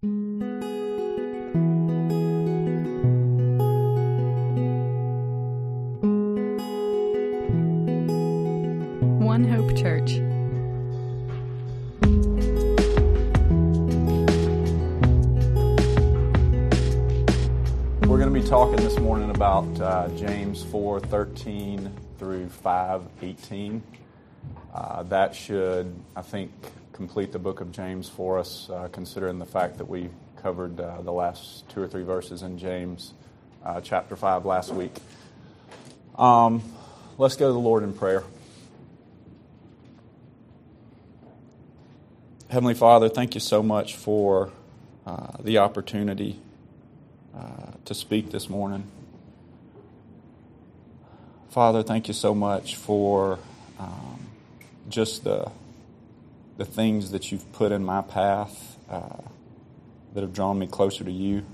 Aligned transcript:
One 0.00 0.28
Hope 9.42 9.76
Church. 9.76 10.18
We're 18.06 18.18
going 18.18 18.32
to 18.32 18.40
be 18.40 18.46
talking 18.46 18.76
this 18.76 19.00
morning 19.00 19.30
about 19.30 19.80
uh, 19.80 20.10
James 20.10 20.62
4 20.62 21.00
13 21.00 21.92
through 22.20 22.48
5 22.48 23.02
18. 23.20 23.82
Uh, 24.72 25.02
that 25.02 25.34
should, 25.34 25.92
I 26.14 26.22
think, 26.22 26.52
complete 26.98 27.30
the 27.30 27.38
book 27.38 27.60
of 27.60 27.70
James 27.70 28.08
for 28.08 28.40
us, 28.40 28.68
uh, 28.70 28.88
considering 28.90 29.38
the 29.38 29.46
fact 29.46 29.78
that 29.78 29.88
we 29.88 30.10
covered 30.42 30.80
uh, 30.80 31.00
the 31.02 31.12
last 31.12 31.68
two 31.68 31.80
or 31.80 31.86
three 31.86 32.02
verses 32.02 32.42
in 32.42 32.58
James 32.58 33.14
uh, 33.64 33.80
chapter 33.80 34.16
5 34.16 34.44
last 34.44 34.74
week. 34.74 34.90
Um, 36.16 36.60
let's 37.16 37.36
go 37.36 37.46
to 37.46 37.52
the 37.52 37.58
Lord 37.60 37.84
in 37.84 37.92
prayer. 37.92 38.24
Heavenly 42.50 42.74
Father, 42.74 43.08
thank 43.08 43.34
you 43.34 43.40
so 43.40 43.62
much 43.62 43.94
for 43.94 44.50
uh, 45.06 45.36
the 45.38 45.58
opportunity 45.58 46.40
uh, 47.32 47.74
to 47.84 47.94
speak 47.94 48.32
this 48.32 48.50
morning. 48.50 48.82
Father, 51.50 51.84
thank 51.84 52.08
you 52.08 52.14
so 52.14 52.34
much 52.34 52.74
for 52.74 53.38
um, 53.78 54.26
just 54.88 55.22
the 55.22 55.48
the 56.58 56.66
things 56.66 57.12
that 57.12 57.32
you've 57.32 57.50
put 57.52 57.72
in 57.72 57.82
my 57.82 58.02
path 58.02 58.76
uh, 58.90 59.22
that 60.12 60.20
have 60.20 60.34
drawn 60.34 60.58
me 60.58 60.66
closer 60.66 61.04
to 61.04 61.10
you. 61.10 61.46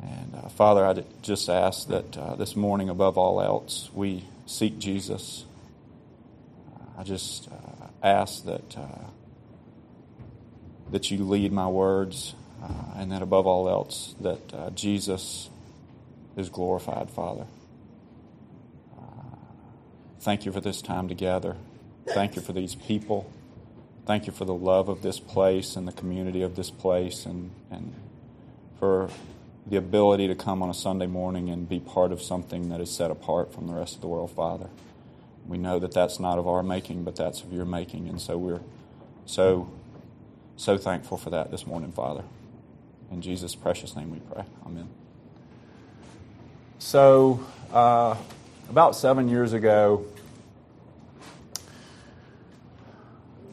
And 0.00 0.34
uh, 0.36 0.48
Father, 0.50 0.86
I 0.86 1.02
just 1.22 1.48
ask 1.48 1.88
that 1.88 2.16
uh, 2.16 2.36
this 2.36 2.54
morning, 2.54 2.88
above 2.88 3.18
all 3.18 3.42
else, 3.42 3.90
we 3.92 4.24
seek 4.46 4.78
Jesus. 4.78 5.44
I 6.96 7.02
just 7.02 7.48
uh, 7.48 7.86
ask 8.04 8.44
that 8.44 8.76
that 10.92 11.10
you 11.10 11.24
lead 11.24 11.50
my 11.52 11.66
words 11.66 12.34
uh, 12.62 12.68
and 12.96 13.10
that 13.10 13.22
above 13.22 13.46
all 13.46 13.68
else, 13.68 14.14
that 14.20 14.54
uh, 14.54 14.70
Jesus 14.70 15.50
is 16.36 16.48
glorified, 16.50 17.10
Father. 17.10 17.46
Uh, 18.96 19.36
thank 20.20 20.44
you 20.44 20.52
for 20.52 20.60
this 20.60 20.80
time 20.82 21.08
together. 21.08 21.56
Thank 22.06 22.36
you 22.36 22.42
for 22.42 22.52
these 22.52 22.74
people. 22.74 23.30
Thank 24.06 24.26
you 24.26 24.32
for 24.32 24.44
the 24.44 24.54
love 24.54 24.88
of 24.88 25.02
this 25.02 25.20
place 25.20 25.76
and 25.76 25.86
the 25.86 25.92
community 25.92 26.42
of 26.42 26.56
this 26.56 26.70
place 26.70 27.24
and, 27.24 27.50
and 27.70 27.94
for 28.78 29.08
the 29.66 29.76
ability 29.76 30.26
to 30.26 30.34
come 30.34 30.62
on 30.62 30.68
a 30.68 30.74
Sunday 30.74 31.06
morning 31.06 31.48
and 31.48 31.68
be 31.68 31.78
part 31.78 32.10
of 32.10 32.20
something 32.20 32.68
that 32.70 32.80
is 32.80 32.90
set 32.90 33.10
apart 33.10 33.54
from 33.54 33.68
the 33.68 33.74
rest 33.74 33.94
of 33.94 34.00
the 34.00 34.08
world, 34.08 34.30
Father. 34.32 34.68
We 35.46 35.56
know 35.58 35.78
that 35.78 35.92
that's 35.92 36.18
not 36.18 36.38
of 36.38 36.48
our 36.48 36.62
making, 36.62 37.04
but 37.04 37.14
that's 37.14 37.42
of 37.42 37.52
your 37.52 37.64
making. 37.64 38.08
And 38.08 38.20
so 38.20 38.36
we're 38.36 38.60
so, 39.26 39.70
so 40.56 40.76
thankful 40.78 41.16
for 41.16 41.30
that 41.30 41.50
this 41.50 41.66
morning, 41.66 41.92
Father. 41.92 42.24
In 43.10 43.22
Jesus' 43.22 43.54
precious 43.54 43.94
name 43.94 44.10
we 44.10 44.18
pray. 44.18 44.44
Amen. 44.66 44.88
So, 46.78 47.44
uh, 47.72 48.16
about 48.68 48.96
seven 48.96 49.28
years 49.28 49.52
ago, 49.52 50.04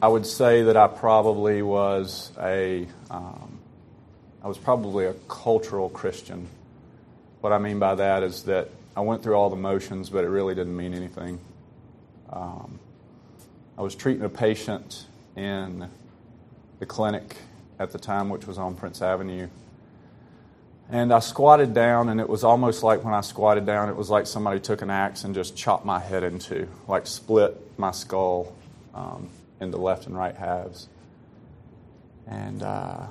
I 0.02 0.08
would 0.08 0.24
say 0.24 0.62
that 0.62 0.78
I 0.78 0.86
probably 0.86 1.60
was 1.60 2.32
a, 2.40 2.86
um, 3.10 3.58
I 4.42 4.48
was 4.48 4.56
probably 4.56 5.04
a 5.04 5.12
cultural 5.28 5.90
Christian. 5.90 6.48
What 7.42 7.52
I 7.52 7.58
mean 7.58 7.78
by 7.78 7.96
that 7.96 8.22
is 8.22 8.44
that 8.44 8.70
I 8.96 9.00
went 9.00 9.22
through 9.22 9.34
all 9.34 9.50
the 9.50 9.56
motions, 9.56 10.08
but 10.08 10.24
it 10.24 10.28
really 10.28 10.54
didn't 10.54 10.74
mean 10.74 10.94
anything. 10.94 11.38
Um, 12.30 12.78
I 13.76 13.82
was 13.82 13.94
treating 13.94 14.24
a 14.24 14.30
patient 14.30 15.04
in 15.36 15.86
the 16.78 16.86
clinic 16.86 17.36
at 17.78 17.90
the 17.90 17.98
time, 17.98 18.30
which 18.30 18.46
was 18.46 18.56
on 18.56 18.76
Prince 18.76 19.02
Avenue. 19.02 19.48
And 20.90 21.12
I 21.12 21.18
squatted 21.18 21.74
down, 21.74 22.08
and 22.08 22.20
it 22.20 22.28
was 22.28 22.42
almost 22.42 22.82
like 22.82 23.04
when 23.04 23.12
I 23.12 23.20
squatted 23.20 23.66
down, 23.66 23.90
it 23.90 23.96
was 23.96 24.08
like 24.08 24.26
somebody 24.26 24.60
took 24.60 24.80
an 24.80 24.90
axe 24.90 25.24
and 25.24 25.34
just 25.34 25.56
chopped 25.56 25.84
my 25.84 26.00
head 26.00 26.24
into, 26.24 26.68
like 26.88 27.06
split 27.06 27.78
my 27.78 27.90
skull 27.90 28.54
um, 28.94 29.28
into 29.60 29.76
left 29.76 30.06
and 30.06 30.16
right 30.16 30.34
halves. 30.34 30.88
And 32.26 32.62
uh, 32.62 33.06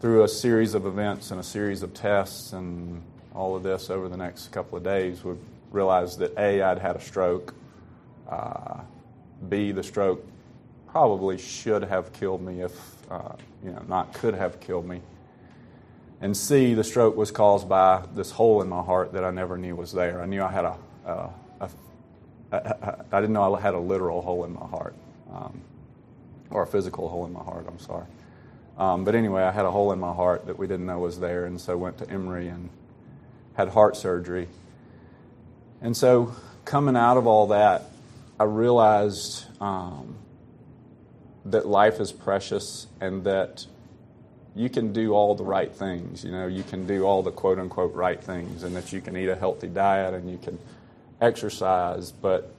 through 0.00 0.24
a 0.24 0.28
series 0.28 0.74
of 0.74 0.86
events 0.86 1.30
and 1.30 1.40
a 1.40 1.42
series 1.42 1.82
of 1.82 1.94
tests 1.94 2.52
and 2.52 3.02
all 3.34 3.56
of 3.56 3.62
this 3.62 3.90
over 3.90 4.08
the 4.08 4.16
next 4.16 4.50
couple 4.52 4.78
of 4.78 4.84
days, 4.84 5.22
we 5.24 5.34
realized 5.70 6.18
that 6.18 6.36
A, 6.38 6.62
I'd 6.62 6.78
had 6.78 6.96
a 6.96 7.00
stroke. 7.00 7.54
Uh, 8.28 8.80
B, 9.48 9.72
the 9.72 9.82
stroke 9.82 10.26
probably 10.88 11.38
should 11.38 11.84
have 11.84 12.12
killed 12.12 12.42
me 12.42 12.62
if, 12.62 12.72
uh, 13.10 13.32
you 13.64 13.70
know, 13.70 13.82
not 13.88 14.12
could 14.14 14.34
have 14.34 14.60
killed 14.60 14.86
me. 14.86 15.00
And 16.20 16.36
C, 16.36 16.74
the 16.74 16.82
stroke 16.82 17.16
was 17.16 17.30
caused 17.30 17.68
by 17.68 18.04
this 18.14 18.32
hole 18.32 18.60
in 18.60 18.68
my 18.68 18.82
heart 18.82 19.12
that 19.12 19.24
I 19.24 19.30
never 19.30 19.56
knew 19.56 19.76
was 19.76 19.92
there. 19.92 20.20
I 20.20 20.26
knew 20.26 20.42
I 20.42 20.50
had 20.50 20.64
a 20.64 20.76
I 22.50 23.20
didn't 23.20 23.32
know 23.32 23.54
I 23.54 23.60
had 23.60 23.74
a 23.74 23.78
literal 23.78 24.22
hole 24.22 24.44
in 24.44 24.54
my 24.54 24.66
heart, 24.66 24.94
um, 25.32 25.60
or 26.50 26.62
a 26.62 26.66
physical 26.66 27.08
hole 27.08 27.26
in 27.26 27.32
my 27.32 27.42
heart, 27.42 27.66
I'm 27.68 27.78
sorry. 27.78 28.06
Um, 28.78 29.04
but 29.04 29.14
anyway, 29.14 29.42
I 29.42 29.50
had 29.50 29.64
a 29.64 29.70
hole 29.70 29.92
in 29.92 29.98
my 29.98 30.12
heart 30.12 30.46
that 30.46 30.58
we 30.58 30.66
didn't 30.66 30.86
know 30.86 31.00
was 31.00 31.18
there, 31.18 31.44
and 31.44 31.60
so 31.60 31.76
went 31.76 31.98
to 31.98 32.08
Emory 32.08 32.48
and 32.48 32.70
had 33.54 33.68
heart 33.68 33.96
surgery. 33.96 34.48
And 35.82 35.96
so 35.96 36.34
coming 36.64 36.96
out 36.96 37.16
of 37.16 37.26
all 37.26 37.48
that, 37.48 37.90
I 38.38 38.44
realized 38.44 39.44
um, 39.60 40.16
that 41.46 41.66
life 41.66 41.98
is 41.98 42.12
precious 42.12 42.86
and 43.00 43.24
that 43.24 43.66
you 44.54 44.68
can 44.68 44.92
do 44.92 45.12
all 45.12 45.34
the 45.34 45.44
right 45.44 45.72
things. 45.72 46.24
You 46.24 46.30
know, 46.30 46.46
you 46.46 46.62
can 46.62 46.86
do 46.86 47.04
all 47.04 47.22
the 47.22 47.32
quote 47.32 47.58
unquote 47.58 47.94
right 47.94 48.22
things, 48.22 48.62
and 48.62 48.76
that 48.76 48.92
you 48.92 49.00
can 49.00 49.16
eat 49.16 49.28
a 49.28 49.36
healthy 49.36 49.68
diet 49.68 50.14
and 50.14 50.30
you 50.30 50.38
can 50.38 50.58
exercise, 51.20 52.12
but 52.12 52.54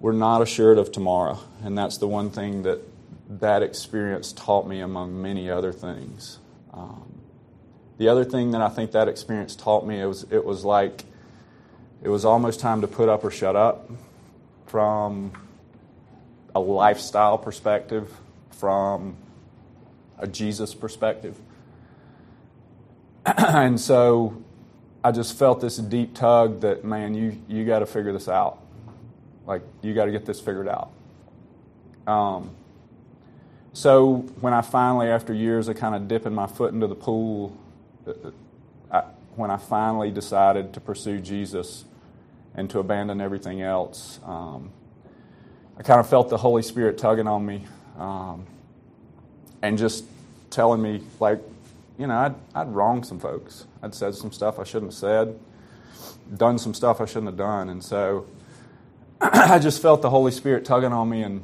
we're 0.00 0.12
not 0.12 0.42
assured 0.42 0.78
of 0.78 0.92
tomorrow. 0.92 1.38
And 1.62 1.76
that's 1.76 1.98
the 1.98 2.08
one 2.08 2.30
thing 2.30 2.62
that 2.62 2.80
that 3.28 3.62
experience 3.62 4.32
taught 4.32 4.66
me 4.66 4.80
among 4.80 5.20
many 5.20 5.50
other 5.50 5.72
things. 5.72 6.38
Um, 6.72 7.20
the 7.98 8.08
other 8.08 8.24
thing 8.24 8.50
that 8.50 8.60
I 8.60 8.68
think 8.68 8.92
that 8.92 9.08
experience 9.08 9.54
taught 9.54 9.86
me 9.86 10.00
it 10.00 10.06
was 10.06 10.26
it 10.30 10.44
was 10.44 10.64
like 10.64 11.04
it 12.02 12.08
was 12.08 12.24
almost 12.24 12.60
time 12.60 12.80
to 12.82 12.88
put 12.88 13.08
up 13.08 13.24
or 13.24 13.30
shut 13.30 13.56
up 13.56 13.90
from 14.66 15.32
a 16.54 16.60
lifestyle 16.60 17.38
perspective, 17.38 18.10
from 18.50 19.16
a 20.18 20.26
Jesus 20.26 20.74
perspective. 20.74 21.38
and 23.26 23.80
so 23.80 24.42
I 25.02 25.12
just 25.12 25.38
felt 25.38 25.60
this 25.60 25.76
deep 25.76 26.14
tug 26.14 26.60
that, 26.60 26.84
man, 26.84 27.14
you, 27.14 27.40
you 27.48 27.64
got 27.64 27.80
to 27.80 27.86
figure 27.86 28.12
this 28.12 28.28
out. 28.28 28.58
Like, 29.46 29.62
you 29.82 29.94
got 29.94 30.06
to 30.06 30.10
get 30.10 30.24
this 30.24 30.40
figured 30.40 30.68
out. 30.68 30.90
Um, 32.06 32.50
so 33.74 34.18
when 34.40 34.52
I 34.54 34.62
finally, 34.62 35.08
after 35.08 35.34
years 35.34 35.66
of 35.66 35.76
kind 35.76 35.96
of 35.96 36.06
dipping 36.06 36.32
my 36.32 36.46
foot 36.46 36.72
into 36.72 36.86
the 36.86 36.94
pool, 36.94 37.56
uh, 38.06 38.12
I, 38.88 39.02
when 39.34 39.50
I 39.50 39.56
finally 39.56 40.12
decided 40.12 40.72
to 40.74 40.80
pursue 40.80 41.18
Jesus 41.18 41.84
and 42.54 42.70
to 42.70 42.78
abandon 42.78 43.20
everything 43.20 43.62
else, 43.62 44.20
um, 44.24 44.70
I 45.76 45.82
kind 45.82 45.98
of 45.98 46.08
felt 46.08 46.30
the 46.30 46.36
Holy 46.36 46.62
Spirit 46.62 46.98
tugging 46.98 47.26
on 47.26 47.44
me. 47.44 47.64
Um, 47.98 48.46
and 49.60 49.76
just 49.76 50.04
telling 50.50 50.80
me, 50.80 51.02
like, 51.18 51.40
you 51.98 52.06
know, 52.06 52.16
I'd, 52.16 52.34
I'd 52.54 52.68
wronged 52.68 53.06
some 53.06 53.18
folks. 53.18 53.66
I'd 53.82 53.92
said 53.92 54.14
some 54.14 54.30
stuff 54.30 54.60
I 54.60 54.64
shouldn't 54.64 54.92
have 54.92 54.98
said, 54.98 55.40
done 56.36 56.58
some 56.58 56.74
stuff 56.74 57.00
I 57.00 57.06
shouldn't 57.06 57.26
have 57.26 57.36
done. 57.36 57.70
And 57.70 57.82
so 57.82 58.26
I 59.20 59.58
just 59.58 59.82
felt 59.82 60.00
the 60.00 60.10
Holy 60.10 60.30
Spirit 60.30 60.64
tugging 60.64 60.92
on 60.92 61.08
me 61.08 61.24
and 61.24 61.42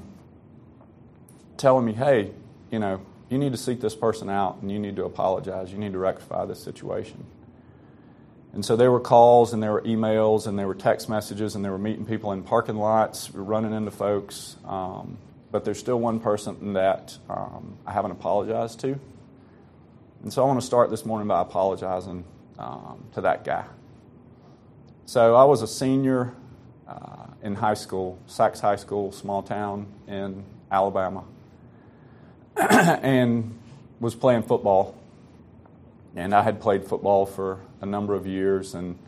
telling 1.61 1.85
me, 1.85 1.93
hey, 1.93 2.33
you 2.71 2.79
know, 2.79 3.01
you 3.29 3.39
need 3.39 3.53
to 3.53 3.59
seek 3.59 3.81
this 3.81 3.95
person 3.95 4.29
out 4.29 4.59
and 4.61 4.73
you 4.73 4.79
need 4.79 4.97
to 4.97 5.05
apologize. 5.05 5.71
You 5.73 5.79
need 5.79 5.93
to 5.93 5.99
rectify 5.99 6.45
this 6.47 6.63
situation. 6.63 7.25
And 8.53 8.65
so 8.65 8.75
there 8.75 8.91
were 8.91 9.01
calls 9.01 9.53
and 9.53 9.63
there 9.63 9.73
were 9.73 9.83
emails 9.83 10.49
and 10.49 10.59
there 10.59 10.67
were 10.67 10.75
text 10.75 11.09
messages 11.09 11.55
and 11.55 11.65
there 11.65 11.71
were 11.71 11.79
meeting 11.79 12.05
people 12.05 12.33
in 12.33 12.43
parking 12.43 12.77
lots, 12.77 13.31
running 13.31 13.73
into 13.73 13.93
folks. 13.93 14.57
Um, 14.67 15.19
but 15.53 15.65
there's 15.65 15.79
still 15.79 16.01
one 16.01 16.19
person 16.19 16.73
that 16.73 17.17
um, 17.29 17.77
I 17.87 17.93
haven't 17.93 18.13
apologized 18.13 18.81
to. 18.81 18.99
And 20.23 20.33
so 20.33 20.43
I 20.43 20.47
want 20.47 20.61
to 20.61 20.67
start 20.67 20.91
this 20.91 21.05
morning 21.05 21.29
by 21.29 21.41
apologizing 21.41 22.25
um, 22.59 23.05
to 23.15 23.21
that 23.21 23.45
guy. 23.45 23.65
So 25.07 25.35
I 25.35 25.45
was 25.45 25.63
a 25.63 25.69
senior 25.69 26.35
uh, 26.89 27.27
in 27.43 27.55
high 27.55 27.75
school, 27.75 28.19
Saks 28.29 28.61
High 28.61 28.77
School, 28.77 29.13
small 29.13 29.43
town 29.43 29.87
in 30.09 30.45
Alabama. 30.71 31.25
and 32.71 33.59
was 34.01 34.15
playing 34.15 34.43
football, 34.43 34.97
and 36.15 36.35
I 36.35 36.43
had 36.43 36.61
played 36.61 36.85
football 36.85 37.27
for 37.27 37.61
a 37.81 37.87
number 37.87 38.15
of 38.15 38.27
years. 38.27 38.75
And 38.75 38.99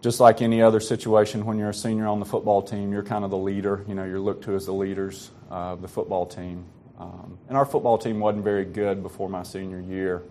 just 0.00 0.20
like 0.20 0.42
any 0.42 0.62
other 0.62 0.80
situation, 0.80 1.44
when 1.44 1.58
you're 1.58 1.70
a 1.70 1.74
senior 1.74 2.06
on 2.06 2.20
the 2.20 2.26
football 2.26 2.62
team, 2.62 2.92
you're 2.92 3.02
kind 3.02 3.24
of 3.24 3.30
the 3.30 3.36
leader. 3.36 3.84
You 3.88 3.94
know, 3.94 4.04
you're 4.04 4.20
looked 4.20 4.44
to 4.44 4.54
as 4.54 4.66
the 4.66 4.72
leaders 4.72 5.30
of 5.50 5.82
the 5.82 5.88
football 5.88 6.26
team. 6.26 6.64
Um, 6.98 7.38
and 7.48 7.56
our 7.56 7.66
football 7.66 7.98
team 7.98 8.20
wasn't 8.20 8.44
very 8.44 8.64
good 8.64 9.02
before 9.02 9.28
my 9.28 9.42
senior 9.42 9.80
year. 9.80 10.22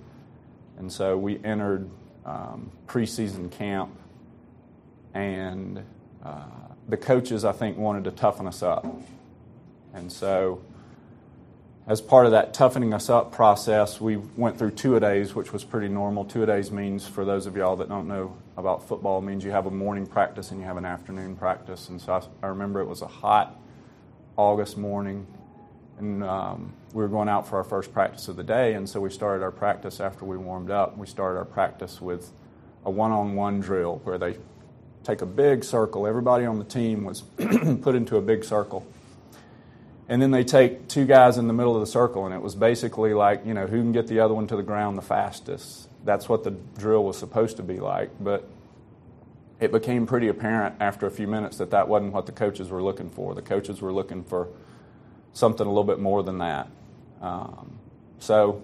And 0.77 0.91
so 0.91 1.17
we 1.17 1.43
entered 1.43 1.89
um, 2.25 2.71
preseason 2.87 3.51
camp, 3.51 3.91
and 5.13 5.83
uh, 6.23 6.43
the 6.87 6.97
coaches, 6.97 7.45
I 7.45 7.51
think, 7.51 7.77
wanted 7.77 8.05
to 8.05 8.11
toughen 8.11 8.47
us 8.47 8.63
up. 8.63 8.85
And 9.93 10.11
so, 10.11 10.61
as 11.87 12.01
part 12.01 12.25
of 12.25 12.31
that 12.31 12.53
toughening 12.53 12.93
us 12.93 13.09
up 13.09 13.31
process, 13.31 14.01
we 14.01 14.17
went 14.17 14.57
through 14.57 14.71
two 14.71 14.95
a 14.95 14.99
days, 14.99 15.35
which 15.35 15.53
was 15.53 15.63
pretty 15.63 15.87
normal. 15.87 16.25
Two 16.25 16.41
a 16.41 16.45
days 16.45 16.71
means, 16.71 17.07
for 17.07 17.25
those 17.25 17.45
of 17.45 17.55
y'all 17.55 17.75
that 17.75 17.89
don't 17.89 18.07
know 18.07 18.35
about 18.57 18.87
football, 18.87 19.21
means 19.21 19.43
you 19.43 19.51
have 19.51 19.67
a 19.67 19.71
morning 19.71 20.07
practice 20.07 20.49
and 20.49 20.59
you 20.59 20.65
have 20.65 20.77
an 20.77 20.85
afternoon 20.85 21.35
practice. 21.35 21.89
And 21.89 22.01
so 22.01 22.13
I, 22.13 22.45
I 22.45 22.49
remember 22.49 22.79
it 22.79 22.87
was 22.87 23.03
a 23.03 23.07
hot 23.07 23.59
August 24.35 24.77
morning, 24.77 25.27
and 25.99 26.23
um, 26.23 26.73
we 26.93 27.03
were 27.03 27.07
going 27.07 27.29
out 27.29 27.47
for 27.47 27.57
our 27.57 27.63
first 27.63 27.93
practice 27.93 28.27
of 28.27 28.35
the 28.35 28.43
day. 28.43 28.73
And 28.73 28.89
so 28.89 28.99
we 28.99 29.11
started 29.11 29.43
our 29.43 29.51
practice 29.51 29.99
after 29.99 30.25
we 30.25 30.37
warmed 30.37 30.71
up. 30.71 30.97
We 30.97 31.05
started 31.05 31.37
our 31.37 31.45
practice 31.45 32.01
with 32.01 32.31
a 32.83 32.89
one 32.89 33.11
on 33.11 33.35
one 33.35 33.59
drill 33.59 34.01
where 34.03 34.17
they 34.17 34.37
take 35.03 35.21
a 35.21 35.25
big 35.27 35.63
circle. 35.63 36.07
Everybody 36.07 36.45
on 36.45 36.57
the 36.57 36.65
team 36.65 37.03
was 37.03 37.21
put 37.81 37.93
into 37.93 38.17
a 38.17 38.21
big 38.21 38.43
circle. 38.43 38.87
And 40.07 40.21
then 40.21 40.31
they 40.31 40.43
take 40.43 40.87
two 40.87 41.05
guys 41.05 41.37
in 41.37 41.47
the 41.47 41.53
middle 41.53 41.73
of 41.73 41.81
the 41.81 41.87
circle, 41.87 42.25
and 42.25 42.33
it 42.33 42.41
was 42.41 42.53
basically 42.53 43.13
like, 43.13 43.45
you 43.45 43.53
know, 43.53 43.65
who 43.65 43.81
can 43.81 43.91
get 43.91 44.07
the 44.07 44.19
other 44.19 44.33
one 44.33 44.45
to 44.47 44.55
the 44.55 44.63
ground 44.63 44.97
the 44.97 45.01
fastest. 45.01 45.89
That's 46.03 46.29
what 46.29 46.43
the 46.43 46.51
drill 46.77 47.03
was 47.03 47.17
supposed 47.17 47.57
to 47.57 47.63
be 47.63 47.79
like. 47.79 48.11
But 48.19 48.47
it 49.59 49.71
became 49.71 50.05
pretty 50.05 50.27
apparent 50.27 50.75
after 50.79 51.07
a 51.07 51.11
few 51.11 51.27
minutes 51.27 51.57
that 51.57 51.71
that 51.71 51.87
wasn't 51.87 52.13
what 52.13 52.27
the 52.27 52.31
coaches 52.31 52.69
were 52.69 52.83
looking 52.83 53.09
for. 53.09 53.33
The 53.33 53.41
coaches 53.41 53.81
were 53.81 53.91
looking 53.91 54.23
for 54.23 54.49
something 55.33 55.65
a 55.65 55.69
little 55.69 55.83
bit 55.83 55.99
more 55.99 56.21
than 56.21 56.37
that. 56.37 56.69
Um, 57.21 57.79
so 58.19 58.61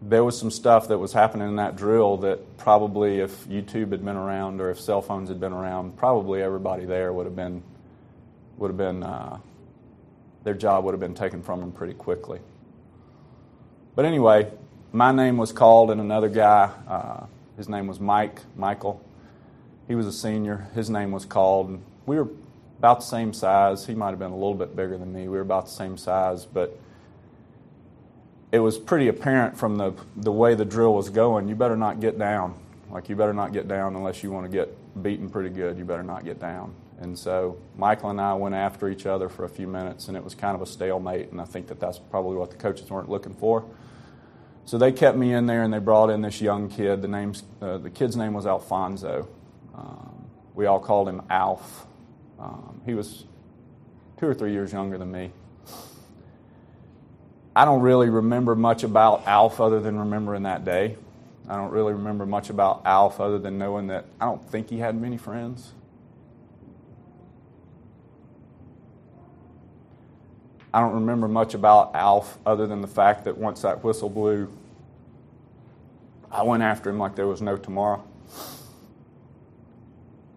there 0.00 0.24
was 0.24 0.38
some 0.38 0.50
stuff 0.50 0.88
that 0.88 0.98
was 0.98 1.12
happening 1.12 1.48
in 1.48 1.56
that 1.56 1.76
drill 1.76 2.18
that 2.18 2.56
probably 2.56 3.20
if 3.20 3.46
YouTube 3.46 3.90
had 3.90 4.04
been 4.04 4.16
around 4.16 4.60
or 4.60 4.70
if 4.70 4.80
cell 4.80 5.02
phones 5.02 5.28
had 5.28 5.40
been 5.40 5.52
around, 5.52 5.96
probably 5.96 6.42
everybody 6.42 6.84
there 6.84 7.12
would 7.12 7.26
have 7.26 7.36
been 7.36 7.62
would 8.58 8.68
have 8.68 8.76
been 8.76 9.02
uh, 9.02 9.38
their 10.44 10.54
job 10.54 10.84
would 10.84 10.92
have 10.92 11.00
been 11.00 11.14
taken 11.14 11.42
from 11.42 11.60
them 11.60 11.72
pretty 11.72 11.94
quickly. 11.94 12.40
But 13.96 14.04
anyway, 14.04 14.50
my 14.92 15.10
name 15.10 15.36
was 15.36 15.52
called, 15.52 15.90
and 15.90 16.00
another 16.00 16.28
guy, 16.28 16.70
uh, 16.86 17.26
his 17.56 17.68
name 17.68 17.86
was 17.86 17.98
Mike 17.98 18.40
Michael. 18.56 19.04
He 19.88 19.94
was 19.94 20.06
a 20.06 20.12
senior. 20.12 20.68
His 20.74 20.90
name 20.90 21.12
was 21.12 21.24
called. 21.24 21.68
And 21.68 21.82
We 22.06 22.16
were 22.16 22.28
about 22.78 23.00
the 23.00 23.06
same 23.06 23.32
size. 23.32 23.86
He 23.86 23.94
might 23.94 24.10
have 24.10 24.18
been 24.18 24.32
a 24.32 24.36
little 24.36 24.54
bit 24.54 24.76
bigger 24.76 24.98
than 24.98 25.12
me. 25.12 25.22
We 25.22 25.36
were 25.36 25.40
about 25.40 25.66
the 25.66 25.72
same 25.72 25.96
size, 25.96 26.44
but 26.44 26.78
it 28.52 28.58
was 28.58 28.78
pretty 28.78 29.08
apparent 29.08 29.56
from 29.56 29.76
the, 29.76 29.94
the 30.16 30.32
way 30.32 30.54
the 30.54 30.64
drill 30.64 30.94
was 30.94 31.08
going, 31.08 31.48
you 31.48 31.54
better 31.54 31.76
not 31.76 32.00
get 32.00 32.18
down. 32.18 32.54
Like, 32.90 33.08
you 33.08 33.16
better 33.16 33.32
not 33.32 33.52
get 33.52 33.66
down 33.66 33.96
unless 33.96 34.22
you 34.22 34.30
want 34.30 34.46
to 34.46 34.52
get 34.52 35.02
beaten 35.02 35.28
pretty 35.28 35.48
good. 35.48 35.76
You 35.76 35.84
better 35.84 36.04
not 36.04 36.24
get 36.24 36.38
down. 36.38 36.72
And 37.04 37.18
so 37.18 37.58
Michael 37.76 38.10
and 38.10 38.20
I 38.20 38.34
went 38.34 38.54
after 38.54 38.88
each 38.88 39.06
other 39.06 39.28
for 39.28 39.44
a 39.44 39.48
few 39.48 39.68
minutes, 39.68 40.08
and 40.08 40.16
it 40.16 40.24
was 40.24 40.34
kind 40.34 40.54
of 40.56 40.62
a 40.62 40.66
stalemate, 40.66 41.30
and 41.30 41.40
I 41.40 41.44
think 41.44 41.68
that 41.68 41.78
that's 41.78 41.98
probably 41.98 42.36
what 42.36 42.50
the 42.50 42.56
coaches 42.56 42.90
weren't 42.90 43.08
looking 43.08 43.34
for. 43.34 43.64
So 44.64 44.78
they 44.78 44.90
kept 44.90 45.16
me 45.16 45.32
in 45.32 45.46
there, 45.46 45.62
and 45.62 45.72
they 45.72 45.78
brought 45.78 46.10
in 46.10 46.22
this 46.22 46.40
young 46.40 46.68
kid. 46.68 47.02
The, 47.02 47.08
name's, 47.08 47.44
uh, 47.60 47.78
the 47.78 47.90
kid's 47.90 48.16
name 48.16 48.32
was 48.32 48.46
Alfonso. 48.46 49.28
Um, 49.74 50.24
we 50.54 50.66
all 50.66 50.80
called 50.80 51.08
him 51.08 51.22
Alf. 51.30 51.86
Um, 52.40 52.80
he 52.86 52.94
was 52.94 53.24
two 54.18 54.26
or 54.26 54.34
three 54.34 54.52
years 54.52 54.72
younger 54.72 54.98
than 54.98 55.12
me. 55.12 55.30
I 57.54 57.64
don't 57.64 57.82
really 57.82 58.08
remember 58.08 58.56
much 58.56 58.82
about 58.82 59.26
Alf 59.26 59.60
other 59.60 59.80
than 59.80 59.98
remembering 59.98 60.42
that 60.44 60.64
day. 60.64 60.96
I 61.48 61.56
don't 61.56 61.70
really 61.70 61.92
remember 61.92 62.24
much 62.24 62.50
about 62.50 62.82
Alf 62.86 63.20
other 63.20 63.38
than 63.38 63.58
knowing 63.58 63.88
that 63.88 64.06
I 64.20 64.24
don't 64.24 64.48
think 64.50 64.70
he 64.70 64.78
had 64.78 65.00
many 65.00 65.18
friends. 65.18 65.72
I 70.74 70.80
don't 70.80 70.94
remember 70.94 71.28
much 71.28 71.54
about 71.54 71.94
Alf 71.94 72.36
other 72.44 72.66
than 72.66 72.80
the 72.80 72.88
fact 72.88 73.26
that 73.26 73.38
once 73.38 73.62
that 73.62 73.84
whistle 73.84 74.10
blew, 74.10 74.52
I 76.32 76.42
went 76.42 76.64
after 76.64 76.90
him 76.90 76.98
like 76.98 77.14
there 77.14 77.28
was 77.28 77.40
no 77.40 77.56
tomorrow. 77.56 78.02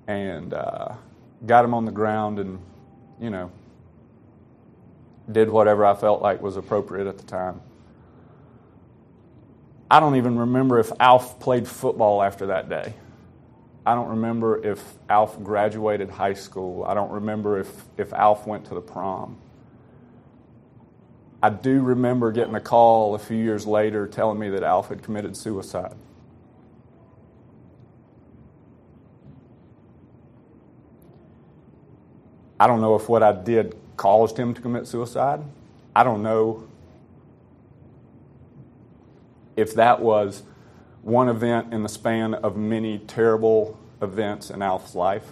And 0.06 0.54
uh, 0.54 0.94
got 1.48 1.66
him 1.66 1.74
on 1.74 1.86
the 1.86 1.92
ground 1.92 2.38
and, 2.38 2.60
you 3.20 3.32
know, 3.32 3.52
did 5.32 5.50
whatever 5.50 5.84
I 5.84 5.96
felt 5.96 6.22
like 6.22 6.40
was 6.40 6.56
appropriate 6.56 7.08
at 7.08 7.18
the 7.18 7.26
time. 7.26 7.60
I 9.90 10.00
don't 10.00 10.18
even 10.18 10.38
remember 10.38 10.78
if 10.78 10.92
Alf 11.00 11.40
played 11.40 11.68
football 11.68 12.22
after 12.22 12.46
that 12.46 12.70
day. 12.70 12.94
I 13.88 13.96
don't 13.96 14.10
remember 14.10 14.64
if 14.64 14.84
Alf 15.10 15.42
graduated 15.42 16.12
high 16.12 16.36
school. 16.36 16.84
I 16.84 16.94
don't 16.94 17.12
remember 17.12 17.60
if, 17.60 17.86
if 17.98 18.14
Alf 18.14 18.46
went 18.46 18.66
to 18.66 18.76
the 18.76 18.82
prom. 18.82 19.40
I 21.48 21.50
do 21.50 21.82
remember 21.82 22.34
getting 22.34 22.56
a 22.56 22.60
call 22.60 23.16
a 23.16 23.20
few 23.20 23.38
years 23.38 23.66
later 23.66 24.06
telling 24.06 24.38
me 24.38 24.50
that 24.50 24.64
Alf 24.64 24.90
had 24.90 25.02
committed 25.02 25.38
suicide. 25.38 25.96
I 32.60 32.68
don't 32.68 32.82
know 32.82 32.98
if 32.98 33.08
what 33.08 33.24
I 33.24 33.32
did 33.32 33.78
caused 33.96 34.36
him 34.36 34.56
to 34.56 34.62
commit 34.62 34.88
suicide. 34.88 35.40
I 35.96 36.04
don't 36.04 36.22
know 36.22 36.68
if 39.56 39.74
that 39.76 40.02
was 40.02 40.44
one 41.02 41.30
event 41.30 41.74
in 41.74 41.82
the 41.82 41.90
span 41.90 42.34
of 42.34 42.58
many 42.58 43.00
terrible 43.00 43.80
events 44.02 44.50
in 44.50 44.62
Alf's 44.62 44.96
life. 44.96 45.32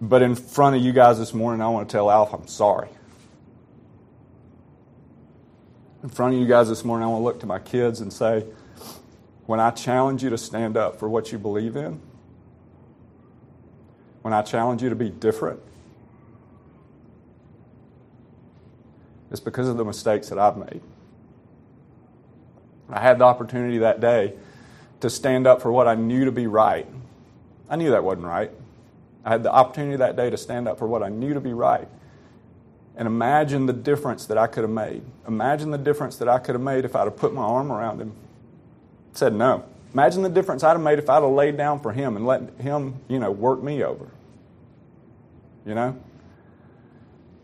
But 0.00 0.22
in 0.22 0.36
front 0.36 0.76
of 0.76 0.82
you 0.82 0.92
guys 0.92 1.18
this 1.18 1.34
morning, 1.34 1.60
I 1.60 1.68
want 1.70 1.88
to 1.88 1.92
tell 1.92 2.08
Alf 2.08 2.32
I'm 2.32 2.46
sorry. 2.46 2.90
In 6.02 6.08
front 6.08 6.34
of 6.34 6.40
you 6.40 6.46
guys 6.46 6.68
this 6.68 6.84
morning, 6.84 7.06
I 7.06 7.10
want 7.10 7.20
to 7.20 7.24
look 7.24 7.40
to 7.40 7.46
my 7.46 7.58
kids 7.58 8.00
and 8.00 8.12
say, 8.12 8.44
when 9.46 9.60
I 9.60 9.70
challenge 9.70 10.22
you 10.22 10.30
to 10.30 10.38
stand 10.38 10.76
up 10.76 10.98
for 10.98 11.08
what 11.08 11.32
you 11.32 11.38
believe 11.38 11.76
in, 11.76 12.00
when 14.22 14.34
I 14.34 14.42
challenge 14.42 14.82
you 14.82 14.88
to 14.88 14.96
be 14.96 15.10
different, 15.10 15.60
It's 19.32 19.40
because 19.40 19.66
of 19.66 19.78
the 19.78 19.84
mistakes 19.84 20.28
that 20.28 20.38
I've 20.38 20.58
made. 20.58 20.82
I 22.90 23.00
had 23.00 23.18
the 23.18 23.24
opportunity 23.24 23.78
that 23.78 23.98
day 23.98 24.34
to 25.00 25.08
stand 25.08 25.46
up 25.46 25.62
for 25.62 25.72
what 25.72 25.88
I 25.88 25.94
knew 25.94 26.26
to 26.26 26.32
be 26.32 26.46
right. 26.46 26.86
I 27.70 27.76
knew 27.76 27.90
that 27.90 28.04
wasn't 28.04 28.26
right. 28.26 28.50
I 29.24 29.30
had 29.30 29.42
the 29.42 29.50
opportunity 29.50 29.96
that 29.96 30.16
day 30.16 30.28
to 30.28 30.36
stand 30.36 30.68
up 30.68 30.78
for 30.78 30.86
what 30.86 31.02
I 31.02 31.08
knew 31.08 31.32
to 31.32 31.40
be 31.40 31.54
right. 31.54 31.88
And 32.96 33.06
imagine 33.06 33.66
the 33.66 33.72
difference 33.72 34.26
that 34.26 34.36
I 34.36 34.46
could 34.46 34.62
have 34.62 34.70
made. 34.70 35.02
Imagine 35.26 35.70
the 35.70 35.78
difference 35.78 36.16
that 36.16 36.28
I 36.28 36.38
could 36.38 36.54
have 36.54 36.62
made 36.62 36.84
if 36.84 36.94
I'd 36.94 37.04
have 37.04 37.16
put 37.16 37.32
my 37.32 37.42
arm 37.42 37.72
around 37.72 38.00
him. 38.00 38.12
Said 39.12 39.34
no. 39.34 39.64
Imagine 39.94 40.22
the 40.22 40.28
difference 40.28 40.62
I'd 40.62 40.72
have 40.72 40.80
made 40.80 40.98
if 40.98 41.08
I'd 41.08 41.22
have 41.22 41.30
laid 41.30 41.56
down 41.56 41.80
for 41.80 41.92
him 41.92 42.16
and 42.16 42.26
let 42.26 42.42
him, 42.58 42.96
you 43.08 43.18
know, 43.18 43.30
work 43.30 43.62
me 43.62 43.82
over. 43.82 44.08
You 45.64 45.74
know? 45.74 45.96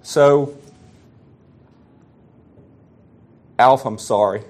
So 0.02 0.56
Alf, 3.58 3.84
I'm 3.84 3.98
sorry. 3.98 4.42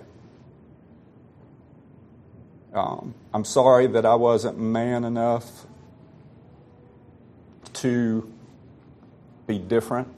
Um, 2.75 3.15
I'm 3.33 3.45
sorry 3.45 3.87
that 3.87 4.05
I 4.05 4.15
wasn't 4.15 4.59
man 4.59 5.05
enough 5.05 5.65
to 7.75 8.31
be 9.47 9.59
different. 9.59 10.09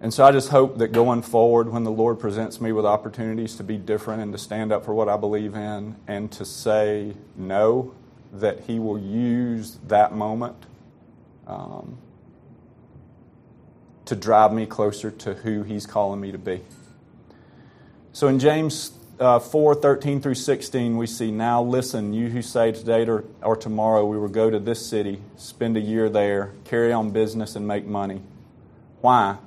And 0.00 0.12
so 0.12 0.24
I 0.24 0.32
just 0.32 0.50
hope 0.50 0.78
that 0.78 0.88
going 0.88 1.22
forward, 1.22 1.70
when 1.70 1.84
the 1.84 1.90
Lord 1.90 2.20
presents 2.20 2.60
me 2.60 2.70
with 2.70 2.84
opportunities 2.84 3.56
to 3.56 3.64
be 3.64 3.78
different 3.78 4.22
and 4.22 4.32
to 4.32 4.38
stand 4.38 4.70
up 4.70 4.84
for 4.84 4.94
what 4.94 5.08
I 5.08 5.16
believe 5.16 5.54
in 5.54 5.96
and 6.06 6.30
to 6.32 6.44
say 6.44 7.14
no, 7.34 7.94
that 8.32 8.60
He 8.60 8.78
will 8.78 8.98
use 8.98 9.78
that 9.86 10.14
moment 10.14 10.56
um, 11.46 11.96
to 14.04 14.14
drive 14.14 14.52
me 14.52 14.66
closer 14.66 15.10
to 15.10 15.34
who 15.34 15.62
He's 15.62 15.86
calling 15.86 16.20
me 16.20 16.30
to 16.30 16.38
be. 16.38 16.60
So 18.12 18.28
in 18.28 18.38
James 18.38 18.92
uh, 19.18 19.38
4 19.38 19.74
13 19.74 20.20
through 20.20 20.34
16, 20.34 20.98
we 20.98 21.06
see, 21.06 21.30
Now 21.30 21.62
listen, 21.62 22.12
you 22.12 22.28
who 22.28 22.42
say 22.42 22.70
today 22.72 23.06
or, 23.06 23.24
or 23.40 23.56
tomorrow 23.56 24.04
we 24.04 24.18
will 24.18 24.28
go 24.28 24.50
to 24.50 24.58
this 24.58 24.86
city, 24.86 25.22
spend 25.36 25.78
a 25.78 25.80
year 25.80 26.10
there, 26.10 26.52
carry 26.64 26.92
on 26.92 27.12
business, 27.12 27.56
and 27.56 27.66
make 27.66 27.86
money. 27.86 28.20
Why? 29.00 29.38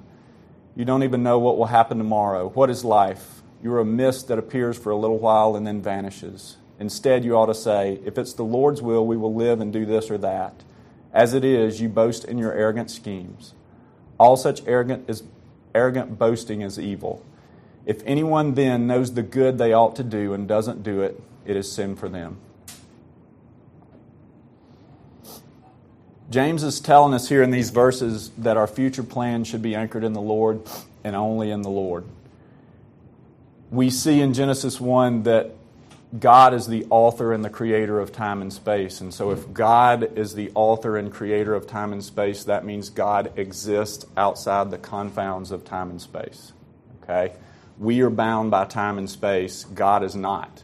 You 0.76 0.86
don't 0.86 1.04
even 1.04 1.24
know 1.24 1.40
what 1.40 1.58
will 1.58 1.66
happen 1.66 1.98
tomorrow. 1.98 2.50
What 2.50 2.70
is 2.70 2.86
life? 2.86 3.42
You 3.62 3.74
are 3.74 3.80
a 3.80 3.86
mist 3.86 4.28
that 4.30 4.40
appears 4.40 4.78
for 4.78 4.92
a 4.92 4.96
little 4.96 5.20
while 5.20 5.56
and 5.56 5.68
then 5.68 5.82
vanishes. 5.82 6.58
Instead, 6.80 7.26
you 7.26 7.36
ought 7.36 7.48
to 7.48 7.56
say, 7.56 8.00
If 8.06 8.18
it's 8.18 8.34
the 8.34 8.44
Lord's 8.44 8.82
will, 8.82 9.06
we 9.06 9.18
will 9.18 9.34
live 9.34 9.60
and 9.60 9.74
do 9.74 9.86
this 9.86 10.10
or 10.10 10.18
that. 10.20 10.64
As 11.14 11.34
it 11.34 11.44
is, 11.44 11.82
you 11.82 11.90
boast 11.90 12.24
in 12.24 12.38
your 12.38 12.54
arrogant 12.54 12.90
schemes. 12.90 13.54
All 14.18 14.38
such 14.38 14.66
arrogant, 14.66 15.10
is, 15.10 15.24
arrogant 15.74 16.18
boasting 16.18 16.62
is 16.62 16.80
evil. 16.80 17.26
If 17.86 18.02
anyone 18.06 18.54
then 18.54 18.88
knows 18.88 19.14
the 19.14 19.24
good 19.24 19.58
they 19.58 19.74
ought 19.74 19.96
to 19.98 20.04
do 20.04 20.34
and 20.34 20.48
doesn't 20.48 20.84
do 20.84 21.02
it, 21.02 21.22
it 21.46 21.58
is 21.58 21.72
sin 21.72 21.96
for 21.96 22.08
them. 22.08 22.38
James 26.30 26.62
is 26.62 26.80
telling 26.80 27.14
us 27.14 27.28
here 27.28 27.42
in 27.42 27.50
these 27.50 27.72
verses 27.72 28.30
that 28.38 28.56
our 28.56 28.68
future 28.68 29.04
plan 29.04 29.44
should 29.44 29.64
be 29.64 29.74
anchored 29.74 30.04
in 30.04 30.14
the 30.14 30.22
Lord 30.22 30.62
and 31.04 31.16
only 31.16 31.50
in 31.50 31.64
the 31.64 31.70
Lord. 31.70 32.06
We 33.72 33.90
see 33.90 34.22
in 34.22 34.34
Genesis 34.34 34.80
1 34.80 35.24
that 35.24 35.52
God 36.20 36.54
is 36.54 36.68
the 36.68 36.86
author 36.90 37.34
and 37.34 37.44
the 37.44 37.50
creator 37.50 38.00
of 38.00 38.12
time 38.12 38.42
and 38.42 38.52
space. 38.52 39.02
And 39.02 39.14
so, 39.14 39.30
if 39.32 39.54
God 39.54 40.18
is 40.18 40.34
the 40.34 40.52
author 40.56 40.98
and 40.98 41.12
creator 41.12 41.54
of 41.54 41.68
time 41.68 41.94
and 41.94 42.04
space, 42.04 42.44
that 42.46 42.66
means 42.66 42.90
God 42.90 43.32
exists 43.36 44.06
outside 44.18 44.72
the 44.72 44.80
confounds 44.80 45.52
of 45.52 45.64
time 45.64 45.92
and 45.92 46.02
space. 46.02 46.54
Okay? 47.04 47.34
We 47.78 48.02
are 48.02 48.10
bound 48.10 48.50
by 48.50 48.66
time 48.66 48.98
and 48.98 49.10
space, 49.10 49.66
God 49.66 50.04
is 50.04 50.16
not. 50.16 50.64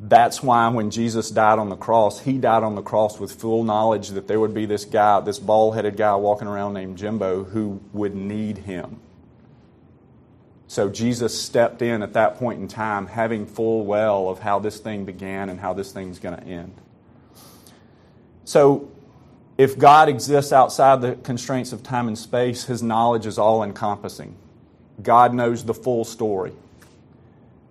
That's 0.00 0.42
why 0.42 0.68
when 0.68 0.90
Jesus 0.90 1.30
died 1.30 1.58
on 1.58 1.70
the 1.70 1.76
cross, 1.76 2.20
he 2.20 2.38
died 2.38 2.62
on 2.62 2.76
the 2.76 2.82
cross 2.82 3.18
with 3.18 3.32
full 3.32 3.64
knowledge 3.64 4.10
that 4.10 4.28
there 4.28 4.38
would 4.38 4.54
be 4.54 4.64
this 4.64 4.84
guy, 4.84 5.20
this 5.20 5.40
bald 5.40 5.74
headed 5.74 5.96
guy 5.96 6.14
walking 6.14 6.46
around 6.46 6.74
named 6.74 6.98
Jimbo, 6.98 7.44
who 7.44 7.80
would 7.92 8.14
need 8.14 8.58
him. 8.58 9.00
So 10.68 10.88
Jesus 10.88 11.40
stepped 11.40 11.82
in 11.82 12.02
at 12.02 12.12
that 12.12 12.36
point 12.36 12.60
in 12.60 12.68
time, 12.68 13.06
having 13.06 13.44
full 13.44 13.84
well 13.84 14.28
of 14.28 14.38
how 14.38 14.60
this 14.60 14.78
thing 14.78 15.04
began 15.04 15.48
and 15.48 15.58
how 15.58 15.72
this 15.72 15.90
thing's 15.90 16.18
going 16.20 16.36
to 16.36 16.44
end. 16.44 16.74
So, 18.44 18.90
if 19.56 19.76
God 19.76 20.08
exists 20.08 20.52
outside 20.52 21.00
the 21.00 21.16
constraints 21.16 21.72
of 21.72 21.82
time 21.82 22.06
and 22.06 22.16
space, 22.16 22.64
his 22.64 22.82
knowledge 22.82 23.26
is 23.26 23.38
all 23.38 23.64
encompassing. 23.64 24.36
God 25.02 25.34
knows 25.34 25.64
the 25.64 25.74
full 25.74 26.04
story 26.04 26.52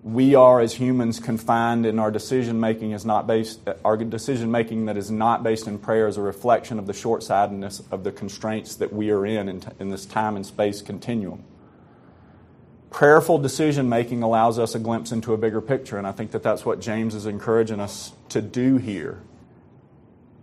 we 0.08 0.34
are 0.34 0.58
as 0.58 0.72
humans 0.72 1.20
confined 1.20 1.84
and 1.84 2.00
our 2.00 2.10
decision 2.10 2.58
making 2.58 2.92
is 2.92 3.04
not 3.04 3.26
based 3.26 3.60
our 3.84 3.94
decision 3.94 4.50
making 4.50 4.86
that 4.86 4.96
is 4.96 5.10
not 5.10 5.42
based 5.42 5.66
in 5.66 5.78
prayer 5.78 6.08
is 6.08 6.16
a 6.16 6.22
reflection 6.22 6.78
of 6.78 6.86
the 6.86 6.94
short-sightedness 6.94 7.82
of 7.90 8.04
the 8.04 8.12
constraints 8.12 8.76
that 8.76 8.90
we 8.90 9.10
are 9.10 9.26
in 9.26 9.50
in, 9.50 9.62
in 9.78 9.90
this 9.90 10.06
time 10.06 10.34
and 10.34 10.46
space 10.46 10.80
continuum. 10.80 11.44
Prayerful 12.88 13.36
decision 13.36 13.90
making 13.90 14.22
allows 14.22 14.58
us 14.58 14.74
a 14.74 14.78
glimpse 14.78 15.12
into 15.12 15.34
a 15.34 15.36
bigger 15.36 15.60
picture 15.60 15.98
and 15.98 16.06
i 16.06 16.12
think 16.12 16.30
that 16.30 16.42
that's 16.42 16.64
what 16.64 16.80
james 16.80 17.14
is 17.14 17.26
encouraging 17.26 17.78
us 17.78 18.12
to 18.30 18.40
do 18.40 18.78
here 18.78 19.20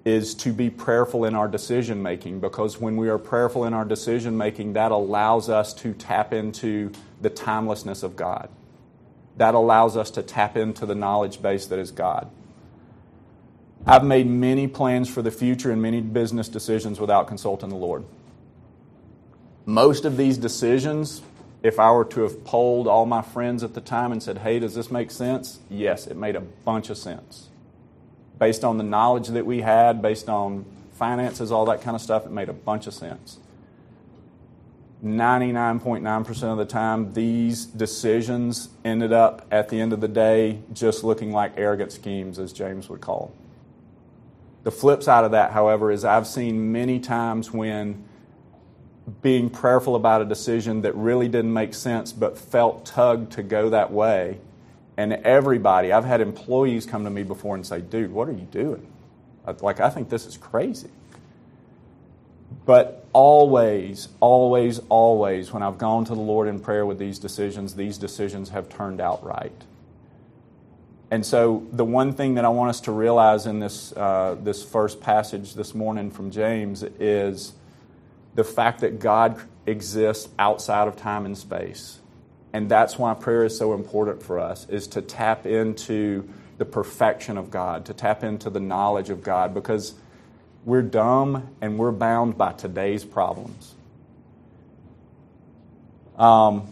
is 0.06 0.36
to 0.36 0.54
be 0.54 0.70
prayerful 0.70 1.26
in 1.26 1.34
our 1.34 1.48
decision 1.48 2.04
making 2.04 2.40
because 2.40 2.80
when 2.80 2.98
we 2.98 3.10
are 3.10 3.18
prayerful 3.18 3.66
in 3.66 3.74
our 3.74 3.86
decision 3.86 4.38
making 4.38 4.74
that 4.74 4.92
allows 4.92 5.50
us 5.50 5.74
to 5.74 5.92
tap 5.94 6.34
into 6.34 6.92
the 7.20 7.32
timelessness 7.32 8.04
of 8.04 8.16
god 8.16 8.48
that 9.38 9.54
allows 9.54 9.98
us 9.98 10.12
to 10.12 10.24
tap 10.24 10.56
into 10.56 10.86
the 10.86 10.96
knowledge 10.96 11.42
base 11.42 11.66
that 11.68 11.80
is 11.80 11.92
God. 11.92 12.30
I've 13.86 14.04
made 14.04 14.28
many 14.28 14.68
plans 14.68 15.10
for 15.10 15.22
the 15.22 15.32
future 15.32 15.72
and 15.72 15.82
many 15.82 16.02
business 16.02 16.48
decisions 16.48 17.00
without 17.00 17.28
consulting 17.28 17.70
the 17.70 17.76
Lord. 17.76 18.04
Most 19.66 20.06
of 20.06 20.18
these 20.18 20.38
decisions, 20.38 21.22
if 21.62 21.80
I 21.80 21.92
were 21.92 22.06
to 22.06 22.22
have 22.22 22.44
polled 22.44 22.88
all 22.88 23.06
my 23.06 23.22
friends 23.22 23.64
at 23.64 23.74
the 23.74 23.82
time 23.82 24.12
and 24.12 24.24
said, 24.24 24.40
hey, 24.40 24.60
does 24.60 24.74
this 24.74 24.90
make 24.90 25.12
sense? 25.12 25.60
Yes, 25.70 26.08
it 26.08 26.18
made 26.18 26.36
a 26.36 26.42
bunch 26.42 26.90
of 26.90 26.98
sense. 26.98 27.50
Based 28.40 28.64
on 28.64 28.78
the 28.78 28.84
knowledge 28.84 29.28
that 29.30 29.46
we 29.46 29.62
had, 29.62 30.02
based 30.02 30.30
on 30.30 30.66
finances, 30.94 31.52
all 31.52 31.66
that 31.66 31.82
kind 31.82 31.96
of 31.96 32.02
stuff, 32.02 32.26
it 32.26 32.32
made 32.32 32.50
a 32.50 32.54
bunch 32.54 32.88
of 32.88 32.94
sense. 32.94 33.40
99.9% 35.04 36.44
of 36.44 36.58
the 36.58 36.66
time, 36.66 37.14
these 37.14 37.66
decisions 37.66 38.70
ended 38.84 39.14
up 39.14 39.46
at 39.52 39.70
the 39.70 39.80
end 39.80 39.94
of 39.94 40.02
the 40.02 40.08
day 40.08 40.60
just 40.74 41.04
looking 41.04 41.32
like 41.32 41.54
arrogant 41.58 41.92
schemes, 41.92 42.40
as 42.40 42.54
James 42.54 42.90
would 42.90 43.02
call 43.02 43.28
them. 43.28 43.46
The 44.64 44.72
flip 44.72 45.04
side 45.04 45.26
of 45.26 45.32
that, 45.32 45.52
however, 45.52 45.92
is 45.92 46.04
I've 46.04 46.26
seen 46.26 46.72
many 46.72 47.00
times 47.00 47.52
when 47.52 48.04
being 49.22 49.50
prayerful 49.50 49.96
about 49.96 50.22
a 50.22 50.26
decision 50.26 50.82
that 50.82 50.96
really 50.96 51.28
didn't 51.28 51.54
make 51.54 51.76
sense 51.76 52.12
but 52.12 52.38
felt 52.38 52.86
tugged 52.86 53.34
to 53.34 53.44
go 53.44 53.70
that 53.70 53.92
way. 53.92 54.40
And 54.98 55.14
everybody, 55.14 55.92
I've 55.92 56.06
had 56.06 56.22
employees 56.22 56.86
come 56.86 57.04
to 57.04 57.10
me 57.10 57.22
before 57.24 57.54
and 57.54 57.66
say, 57.66 57.82
dude, 57.82 58.12
what 58.12 58.28
are 58.28 58.34
you 58.34 58.48
doing? 58.50 58.88
Like, 59.62 59.80
I 59.80 59.90
think 59.90 60.10
this 60.10 60.26
is 60.26 60.38
crazy. 60.38 60.90
But 62.66 63.05
always, 63.16 64.10
always, 64.20 64.80
always, 64.90 65.54
when 65.54 65.64
I've 65.64 65.78
gone 65.78 66.04
to 66.04 66.14
the 66.14 66.20
Lord 66.20 66.50
in 66.50 66.60
prayer 66.60 66.86
with 66.86 67.00
these 67.00 67.18
decisions, 67.18 67.76
these 67.76 67.98
decisions 67.98 68.50
have 68.50 68.68
turned 68.68 69.00
out 69.00 69.24
right. 69.24 69.64
And 71.10 71.26
so, 71.26 71.66
the 71.72 71.86
one 71.86 72.12
thing 72.12 72.34
that 72.34 72.44
I 72.44 72.50
want 72.50 72.72
us 72.72 72.82
to 72.82 72.92
realize 72.92 73.46
in 73.46 73.60
this, 73.60 73.94
uh, 73.94 74.36
this 74.44 74.66
first 74.66 75.00
passage 75.00 75.54
this 75.54 75.74
morning 75.74 76.12
from 76.12 76.30
James 76.30 76.84
is 76.84 77.54
the 78.34 78.44
fact 78.44 78.82
that 78.82 79.00
God 79.00 79.40
exists 79.66 80.28
outside 80.38 80.90
of 80.90 80.98
time 80.98 81.26
and 81.26 81.38
space. 81.38 82.00
And 82.52 82.70
that's 82.70 83.00
why 83.00 83.14
prayer 83.14 83.46
is 83.46 83.58
so 83.58 83.74
important 83.74 84.24
for 84.24 84.40
us, 84.40 84.68
is 84.68 84.88
to 84.88 85.02
tap 85.02 85.46
into 85.46 86.28
the 86.58 86.66
perfection 86.66 87.38
of 87.38 87.50
God, 87.50 87.86
to 87.86 87.94
tap 87.94 88.26
into 88.26 88.50
the 88.50 88.60
knowledge 88.60 89.10
of 89.10 89.24
God, 89.24 89.54
because 89.54 89.94
we're 90.66 90.82
dumb 90.82 91.48
and 91.62 91.78
we're 91.78 91.92
bound 91.92 92.38
by 92.38 92.52
today's 92.52 93.06
problems. 93.06 93.74
Um, 96.18 96.68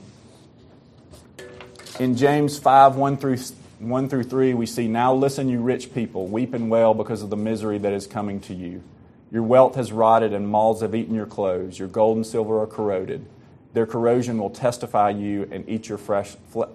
in 2.00 2.18
James 2.18 2.58
5 2.58 2.96
1 2.96 3.18
through, 3.18 3.38
1 3.80 4.10
through 4.10 4.24
3, 4.24 4.56
we 4.56 4.66
see, 4.66 4.88
Now 4.88 5.14
listen, 5.14 5.48
you 5.48 5.62
rich 5.62 5.94
people, 5.94 6.28
weep 6.28 6.54
and 6.54 6.72
wail 6.72 6.94
because 6.94 7.22
of 7.22 7.30
the 7.30 7.38
misery 7.38 7.78
that 7.78 7.94
is 7.94 8.08
coming 8.08 8.40
to 8.42 8.54
you. 8.54 8.84
Your 9.32 9.44
wealth 9.44 9.76
has 9.76 9.92
rotted, 9.92 10.34
and 10.34 10.48
moths 10.48 10.82
have 10.82 10.94
eaten 10.94 11.16
your 11.16 11.26
clothes. 11.26 11.78
Your 11.78 11.88
gold 11.88 12.18
and 12.18 12.26
silver 12.26 12.62
are 12.62 12.68
corroded. 12.68 13.26
Their 13.74 13.88
corrosion 13.88 14.38
will 14.38 14.52
testify 14.52 15.10
you 15.10 15.48
and 15.52 15.68
eat 15.68 15.90
your 15.90 15.98
fresh 15.98 16.36
fle- 16.50 16.72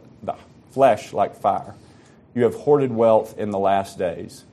flesh 0.73 1.13
like 1.13 1.37
fire. 1.37 1.75
You 2.35 2.45
have 2.45 2.55
hoarded 2.55 2.93
wealth 2.93 3.39
in 3.39 3.51
the 3.51 3.59
last 3.59 3.99
days. 3.99 4.45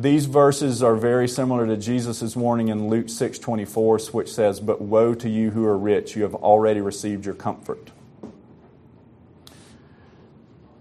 These 0.00 0.24
verses 0.24 0.82
are 0.82 0.96
very 0.96 1.28
similar 1.28 1.66
to 1.66 1.76
Jesus' 1.76 2.34
warning 2.34 2.68
in 2.68 2.88
Luke 2.88 3.10
6:24, 3.10 4.14
which 4.14 4.32
says, 4.32 4.58
"But 4.58 4.80
woe 4.80 5.12
to 5.12 5.28
you 5.28 5.50
who 5.50 5.66
are 5.66 5.76
rich, 5.76 6.16
you 6.16 6.22
have 6.22 6.34
already 6.34 6.80
received 6.80 7.26
your 7.26 7.34
comfort." 7.34 7.90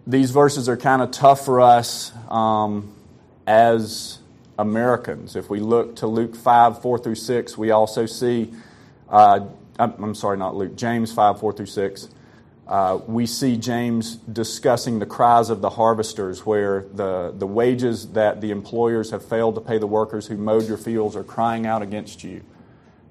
These 0.07 0.31
verses 0.31 0.69
are 0.69 0.77
kind 0.77 1.01
of 1.01 1.11
tough 1.11 1.43
for 1.43 1.59
us 1.59 2.13
um, 2.29 2.93
as 3.45 4.19
Americans. 4.57 5.35
If 5.35 5.49
we 5.49 5.59
look 5.59 5.97
to 5.97 6.07
Luke 6.07 6.33
5, 6.33 6.81
4 6.81 6.97
through 6.97 7.15
6, 7.15 7.57
we 7.57 7.71
also 7.71 8.05
see, 8.05 8.53
uh, 9.09 9.41
I'm 9.77 10.15
sorry, 10.15 10.37
not 10.37 10.55
Luke, 10.55 10.77
James 10.77 11.11
5, 11.11 11.41
4 11.41 11.51
through 11.51 11.65
6 11.65 12.07
uh, 12.69 12.99
we 13.07 13.25
see 13.25 13.57
James 13.57 14.15
discussing 14.17 14.99
the 14.99 15.05
cries 15.07 15.49
of 15.49 15.59
the 15.59 15.71
harvesters, 15.71 16.45
where 16.45 16.85
the, 16.93 17.33
the 17.35 17.47
wages 17.47 18.09
that 18.09 18.41
the 18.41 18.51
employers 18.51 19.09
have 19.09 19.25
failed 19.25 19.55
to 19.55 19.61
pay 19.61 19.79
the 19.79 19.87
workers 19.87 20.27
who 20.27 20.37
mowed 20.37 20.67
your 20.67 20.77
fields 20.77 21.15
are 21.15 21.23
crying 21.23 21.65
out 21.65 21.81
against 21.81 22.23
you. 22.23 22.43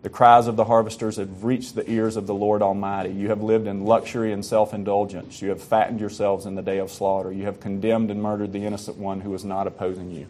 The 0.03 0.11
cries 0.11 0.47
of 0.47 0.55
the 0.55 0.67
harvesters 0.67 1.17
have 1.17 1.43
reached 1.43 1.75
the 1.75 1.91
ears 1.91 2.15
of 2.15 2.29
the 2.29 2.35
Lord 2.35 2.63
Almighty. 2.63 3.11
You 3.11 3.31
have 3.31 3.43
lived 3.43 3.67
in 3.67 3.85
luxury 3.85 4.33
and 4.33 4.47
self 4.47 4.73
indulgence. 4.73 5.43
You 5.43 5.49
have 5.49 5.61
fattened 5.61 5.99
yourselves 5.99 6.47
in 6.47 6.55
the 6.55 6.63
day 6.63 6.79
of 6.79 6.89
slaughter. 6.89 7.33
You 7.33 7.47
have 7.47 7.59
condemned 7.59 8.13
and 8.13 8.23
murdered 8.23 8.53
the 8.53 8.65
innocent 8.65 8.97
one 8.97 9.23
who 9.23 9.31
was 9.31 9.45
not 9.45 9.67
opposing 9.67 10.13
you. 10.13 10.29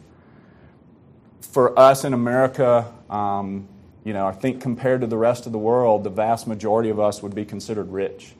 For 1.42 1.78
us 1.78 2.02
in 2.02 2.14
America, 2.14 2.90
um, 3.10 3.68
you 4.04 4.14
know, 4.14 4.26
I 4.26 4.32
think 4.32 4.62
compared 4.62 5.02
to 5.02 5.06
the 5.06 5.18
rest 5.18 5.44
of 5.44 5.52
the 5.52 5.58
world, 5.58 6.02
the 6.02 6.10
vast 6.10 6.46
majority 6.46 6.88
of 6.88 6.98
us 6.98 7.22
would 7.22 7.34
be 7.34 7.44
considered 7.44 7.92
rich. 7.92 8.32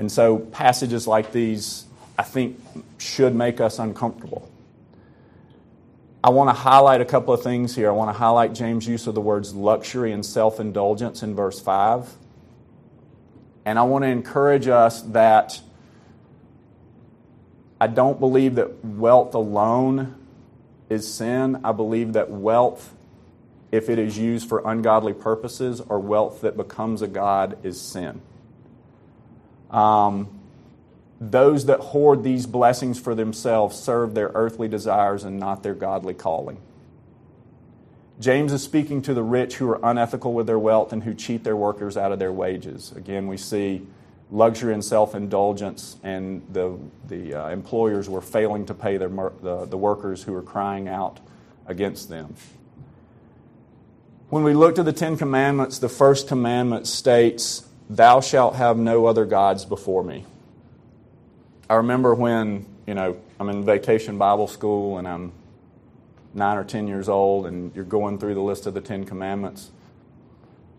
And 0.00 0.10
so 0.10 0.38
passages 0.38 1.06
like 1.06 1.30
these, 1.30 1.84
I 2.18 2.22
think, 2.22 2.58
should 2.96 3.34
make 3.34 3.60
us 3.60 3.78
uncomfortable. 3.78 4.50
I 6.24 6.30
want 6.30 6.48
to 6.48 6.54
highlight 6.54 7.02
a 7.02 7.04
couple 7.04 7.34
of 7.34 7.42
things 7.42 7.76
here. 7.76 7.90
I 7.90 7.92
want 7.92 8.08
to 8.08 8.18
highlight 8.18 8.54
James' 8.54 8.88
use 8.88 9.06
of 9.06 9.14
the 9.14 9.20
words 9.20 9.54
luxury 9.54 10.12
and 10.12 10.24
self 10.24 10.58
indulgence 10.58 11.22
in 11.22 11.34
verse 11.34 11.60
5. 11.60 12.16
And 13.66 13.78
I 13.78 13.82
want 13.82 14.04
to 14.04 14.08
encourage 14.08 14.68
us 14.68 15.02
that 15.02 15.60
I 17.78 17.86
don't 17.86 18.18
believe 18.18 18.54
that 18.54 18.82
wealth 18.82 19.34
alone 19.34 20.14
is 20.88 21.12
sin. 21.12 21.60
I 21.62 21.72
believe 21.72 22.14
that 22.14 22.30
wealth 22.30 22.94
if 23.70 23.90
it 23.90 23.98
is 23.98 24.16
used 24.16 24.48
for 24.48 24.62
ungodly 24.64 25.12
purposes 25.12 25.82
or 25.82 25.98
wealth 25.98 26.40
that 26.40 26.56
becomes 26.56 27.02
a 27.02 27.06
God 27.06 27.58
is 27.62 27.78
sin. 27.78 28.22
Um, 29.70 30.28
those 31.20 31.66
that 31.66 31.80
hoard 31.80 32.22
these 32.24 32.46
blessings 32.46 32.98
for 32.98 33.14
themselves 33.14 33.78
serve 33.78 34.14
their 34.14 34.30
earthly 34.34 34.68
desires 34.68 35.24
and 35.24 35.38
not 35.38 35.62
their 35.62 35.74
godly 35.74 36.14
calling. 36.14 36.58
James 38.18 38.52
is 38.52 38.62
speaking 38.62 39.00
to 39.02 39.14
the 39.14 39.22
rich 39.22 39.56
who 39.56 39.68
are 39.70 39.80
unethical 39.82 40.32
with 40.32 40.46
their 40.46 40.58
wealth 40.58 40.92
and 40.92 41.02
who 41.02 41.14
cheat 41.14 41.44
their 41.44 41.56
workers 41.56 41.96
out 41.96 42.12
of 42.12 42.18
their 42.18 42.32
wages. 42.32 42.92
Again, 42.92 43.28
we 43.28 43.36
see 43.36 43.86
luxury 44.30 44.74
and 44.74 44.84
self 44.84 45.14
indulgence, 45.14 45.96
and 46.02 46.42
the, 46.52 46.78
the 47.08 47.34
uh, 47.34 47.48
employers 47.48 48.08
were 48.08 48.20
failing 48.20 48.66
to 48.66 48.74
pay 48.74 48.96
their, 48.96 49.08
the, 49.08 49.66
the 49.66 49.78
workers 49.78 50.22
who 50.22 50.32
were 50.32 50.42
crying 50.42 50.88
out 50.88 51.18
against 51.66 52.08
them. 52.08 52.34
When 54.28 54.44
we 54.44 54.54
look 54.54 54.76
to 54.76 54.82
the 54.82 54.92
Ten 54.92 55.16
Commandments, 55.16 55.78
the 55.78 55.88
first 55.88 56.28
commandment 56.28 56.86
states, 56.86 57.66
Thou 57.90 58.20
shalt 58.20 58.54
have 58.54 58.78
no 58.78 59.06
other 59.06 59.24
gods 59.24 59.64
before 59.64 60.04
me. 60.04 60.24
I 61.68 61.74
remember 61.74 62.14
when, 62.14 62.64
you 62.86 62.94
know, 62.94 63.16
I'm 63.40 63.48
in 63.48 63.64
vacation 63.64 64.16
Bible 64.16 64.46
school 64.46 64.98
and 64.98 65.08
I'm 65.08 65.32
nine 66.32 66.56
or 66.56 66.62
ten 66.62 66.86
years 66.86 67.08
old 67.08 67.46
and 67.46 67.74
you're 67.74 67.84
going 67.84 68.18
through 68.18 68.34
the 68.34 68.42
list 68.42 68.66
of 68.66 68.74
the 68.74 68.80
Ten 68.80 69.04
Commandments. 69.04 69.72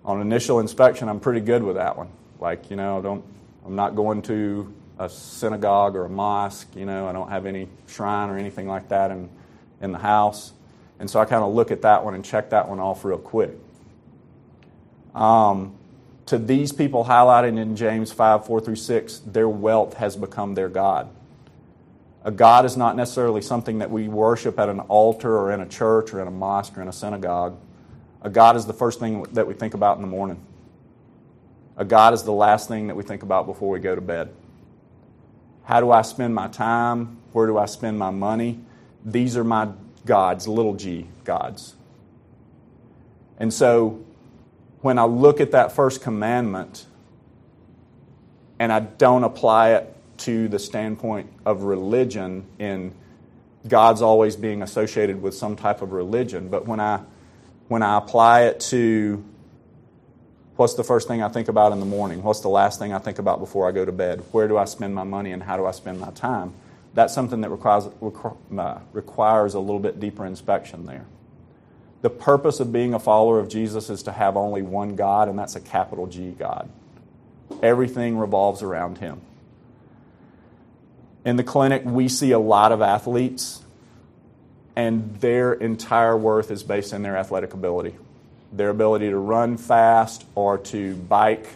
On 0.05 0.21
initial 0.21 0.61
inspection, 0.61 1.09
I'm 1.09 1.19
pretty 1.19 1.41
good 1.41 1.63
with 1.63 1.75
that 1.75 1.97
one. 1.97 2.07
Like, 2.39 2.71
you 2.71 2.77
know, 2.77 3.01
don't 3.01 3.25
I'm 3.65 3.75
not 3.75 3.93
going 3.93 4.21
to 4.23 4.73
a 4.97 5.09
synagogue 5.09 5.97
or 5.97 6.05
a 6.05 6.09
mosque. 6.09 6.73
You 6.77 6.85
know, 6.85 7.09
I 7.09 7.11
don't 7.11 7.29
have 7.29 7.45
any 7.45 7.67
shrine 7.87 8.29
or 8.29 8.37
anything 8.37 8.69
like 8.69 8.87
that 8.87 9.11
in, 9.11 9.29
in 9.81 9.91
the 9.91 9.99
house. 9.99 10.53
And 10.97 11.09
so 11.09 11.19
I 11.19 11.25
kind 11.25 11.43
of 11.43 11.53
look 11.53 11.71
at 11.71 11.81
that 11.81 12.05
one 12.05 12.13
and 12.13 12.23
check 12.23 12.51
that 12.51 12.69
one 12.69 12.79
off 12.79 13.03
real 13.03 13.17
quick. 13.17 13.51
Um, 15.13 15.75
to 16.31 16.37
these 16.37 16.71
people 16.71 17.03
highlighted 17.03 17.59
in 17.59 17.75
James 17.75 18.13
5 18.13 18.45
4 18.45 18.61
through 18.61 18.77
6, 18.77 19.19
their 19.19 19.49
wealth 19.49 19.95
has 19.95 20.15
become 20.15 20.55
their 20.55 20.69
God. 20.69 21.09
A 22.23 22.31
God 22.31 22.63
is 22.63 22.77
not 22.77 22.95
necessarily 22.95 23.41
something 23.41 23.79
that 23.79 23.91
we 23.91 24.07
worship 24.07 24.57
at 24.57 24.69
an 24.69 24.79
altar 24.79 25.37
or 25.37 25.51
in 25.51 25.59
a 25.59 25.65
church 25.65 26.13
or 26.13 26.21
in 26.21 26.29
a 26.29 26.31
mosque 26.31 26.77
or 26.77 26.81
in 26.81 26.87
a 26.87 26.93
synagogue. 26.93 27.59
A 28.21 28.29
God 28.29 28.55
is 28.55 28.65
the 28.65 28.71
first 28.71 29.01
thing 29.01 29.23
that 29.33 29.45
we 29.45 29.53
think 29.53 29.73
about 29.73 29.97
in 29.97 30.01
the 30.01 30.07
morning. 30.07 30.41
A 31.75 31.83
God 31.83 32.13
is 32.13 32.23
the 32.23 32.31
last 32.31 32.69
thing 32.69 32.87
that 32.87 32.95
we 32.95 33.03
think 33.03 33.23
about 33.23 33.45
before 33.45 33.69
we 33.69 33.81
go 33.81 33.93
to 33.93 33.99
bed. 33.99 34.33
How 35.65 35.81
do 35.81 35.91
I 35.91 36.01
spend 36.01 36.33
my 36.33 36.47
time? 36.47 37.17
Where 37.33 37.45
do 37.45 37.57
I 37.57 37.65
spend 37.65 37.99
my 37.99 38.09
money? 38.09 38.61
These 39.03 39.35
are 39.35 39.43
my 39.43 39.67
gods, 40.05 40.47
little 40.47 40.75
g 40.75 41.07
gods. 41.25 41.75
And 43.37 43.53
so 43.53 44.05
when 44.81 44.97
I 44.99 45.05
look 45.05 45.41
at 45.41 45.51
that 45.51 45.71
first 45.71 46.01
commandment 46.01 46.85
and 48.59 48.71
I 48.71 48.79
don't 48.79 49.23
apply 49.23 49.75
it 49.75 49.95
to 50.17 50.47
the 50.47 50.59
standpoint 50.59 51.31
of 51.45 51.63
religion 51.63 52.45
in 52.59 52.93
God's 53.67 54.01
always 54.01 54.35
being 54.35 54.61
associated 54.61 55.21
with 55.21 55.35
some 55.35 55.55
type 55.55 55.81
of 55.81 55.91
religion, 55.91 56.49
but 56.49 56.67
when 56.67 56.79
I 56.79 57.01
when 57.67 57.83
I 57.83 57.97
apply 57.97 58.43
it 58.43 58.59
to 58.71 59.23
What's 60.61 60.75
the 60.75 60.83
first 60.83 61.07
thing 61.07 61.23
I 61.23 61.29
think 61.29 61.47
about 61.47 61.71
in 61.71 61.79
the 61.79 61.87
morning? 61.87 62.21
What's 62.21 62.41
the 62.41 62.49
last 62.49 62.77
thing 62.77 62.93
I 62.93 62.99
think 62.99 63.17
about 63.17 63.39
before 63.39 63.67
I 63.67 63.71
go 63.71 63.83
to 63.83 63.91
bed? 63.91 64.23
Where 64.31 64.47
do 64.47 64.57
I 64.57 64.65
spend 64.65 64.93
my 64.93 65.03
money 65.03 65.31
and 65.31 65.41
how 65.41 65.57
do 65.57 65.65
I 65.65 65.71
spend 65.71 65.99
my 65.99 66.11
time? 66.11 66.53
That's 66.93 67.15
something 67.15 67.41
that 67.41 67.49
requires, 67.49 67.85
uh, 67.85 68.79
requires 68.93 69.55
a 69.55 69.59
little 69.59 69.79
bit 69.79 69.99
deeper 69.99 70.23
inspection 70.23 70.85
there. 70.85 71.07
The 72.01 72.09
purpose 72.09 72.59
of 72.59 72.71
being 72.71 72.93
a 72.93 72.99
follower 72.99 73.39
of 73.39 73.47
Jesus 73.47 73.89
is 73.89 74.03
to 74.03 74.11
have 74.11 74.35
only 74.35 74.61
one 74.61 74.95
God, 74.95 75.27
and 75.29 75.37
that's 75.37 75.55
a 75.55 75.59
capital 75.59 76.07
G 76.07 76.31
God. 76.31 76.69
Everything 77.61 78.17
revolves 78.17 78.63
around 78.63 78.97
Him. 78.97 79.21
In 81.23 81.35
the 81.35 81.43
clinic, 81.43 81.83
we 81.85 82.07
see 82.07 82.31
a 82.31 82.39
lot 82.39 82.71
of 82.71 82.81
athletes, 82.81 83.61
and 84.75 85.15
their 85.21 85.53
entire 85.53 86.17
worth 86.17 86.49
is 86.49 86.63
based 86.63 86.93
in 86.93 87.03
their 87.03 87.17
athletic 87.17 87.53
ability 87.53 87.95
their 88.51 88.69
ability 88.69 89.09
to 89.09 89.17
run 89.17 89.57
fast 89.57 90.25
or 90.35 90.57
to 90.57 90.95
bike 90.95 91.47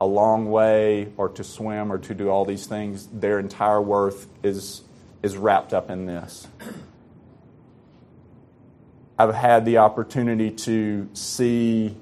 a 0.00 0.06
long 0.06 0.50
way 0.50 1.08
or 1.16 1.28
to 1.30 1.42
swim 1.42 1.92
or 1.92 1.98
to 1.98 2.14
do 2.14 2.28
all 2.28 2.44
these 2.44 2.66
things, 2.66 3.08
their 3.12 3.38
entire 3.38 3.80
worth 3.80 4.28
is, 4.42 4.82
is 5.22 5.36
wrapped 5.36 5.72
up 5.72 5.90
in 5.90 6.06
this. 6.06 6.46
I've 9.18 9.34
had 9.34 9.64
the 9.64 9.78
opportunity 9.78 10.50
to 10.50 11.08
see 11.14 11.96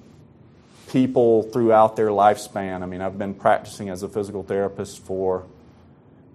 people 0.89 1.45
throughout 1.45 1.97
their 1.97 2.09
lifespan. 2.09 2.83
I 2.83 2.87
mean, 2.87 3.01
I've 3.01 3.19
been 3.19 3.35
practicing 3.35 3.89
as 3.89 4.03
a 4.03 4.09
physical 4.09 4.43
therapist 4.43 5.05
for 5.05 5.45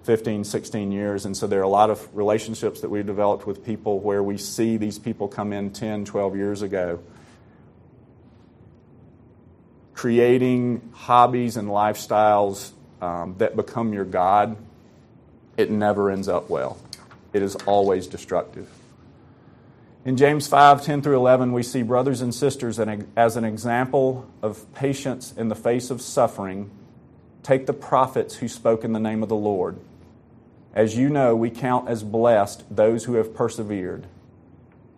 15, 0.03 0.43
16 0.43 0.91
years, 0.91 1.25
and 1.25 1.35
so 1.35 1.47
there 1.47 1.59
are 1.59 1.63
a 1.63 1.67
lot 1.67 1.89
of 1.89 2.07
relationships 2.15 2.81
that 2.81 2.89
we've 2.89 3.05
developed 3.05 3.45
with 3.45 3.65
people 3.65 3.99
where 3.99 4.23
we 4.23 4.37
see 4.37 4.77
these 4.77 4.97
people 4.97 5.27
come 5.27 5.53
in 5.53 5.71
10, 5.71 6.05
12 6.05 6.35
years 6.35 6.61
ago 6.61 6.99
creating 9.99 10.79
hobbies 10.93 11.57
and 11.57 11.67
lifestyles 11.67 12.71
um, 13.01 13.35
that 13.37 13.53
become 13.57 13.91
your 13.91 14.05
God, 14.05 14.55
it 15.57 15.69
never 15.69 16.09
ends 16.09 16.29
up 16.29 16.49
well. 16.49 16.77
It 17.33 17.41
is 17.41 17.57
always 17.65 18.07
destructive. 18.07 18.69
In 20.05 20.15
James 20.15 20.47
5 20.47 20.83
10 20.83 21.01
through 21.01 21.17
11, 21.17 21.51
we 21.51 21.61
see 21.61 21.81
brothers 21.83 22.21
and 22.21 22.33
sisters 22.33 22.79
as 22.79 23.35
an 23.35 23.43
example 23.43 24.29
of 24.41 24.73
patience 24.73 25.33
in 25.35 25.49
the 25.49 25.55
face 25.55 25.89
of 25.89 26.01
suffering. 26.01 26.71
Take 27.43 27.65
the 27.65 27.73
prophets 27.73 28.35
who 28.35 28.47
spoke 28.47 28.83
in 28.83 28.93
the 28.93 28.99
name 28.99 29.23
of 29.23 29.29
the 29.29 29.35
Lord. 29.35 29.77
As 30.73 30.95
you 30.95 31.09
know, 31.09 31.35
we 31.35 31.49
count 31.49 31.89
as 31.89 32.03
blessed 32.03 32.63
those 32.73 33.05
who 33.05 33.15
have 33.15 33.33
persevered. 33.33 34.07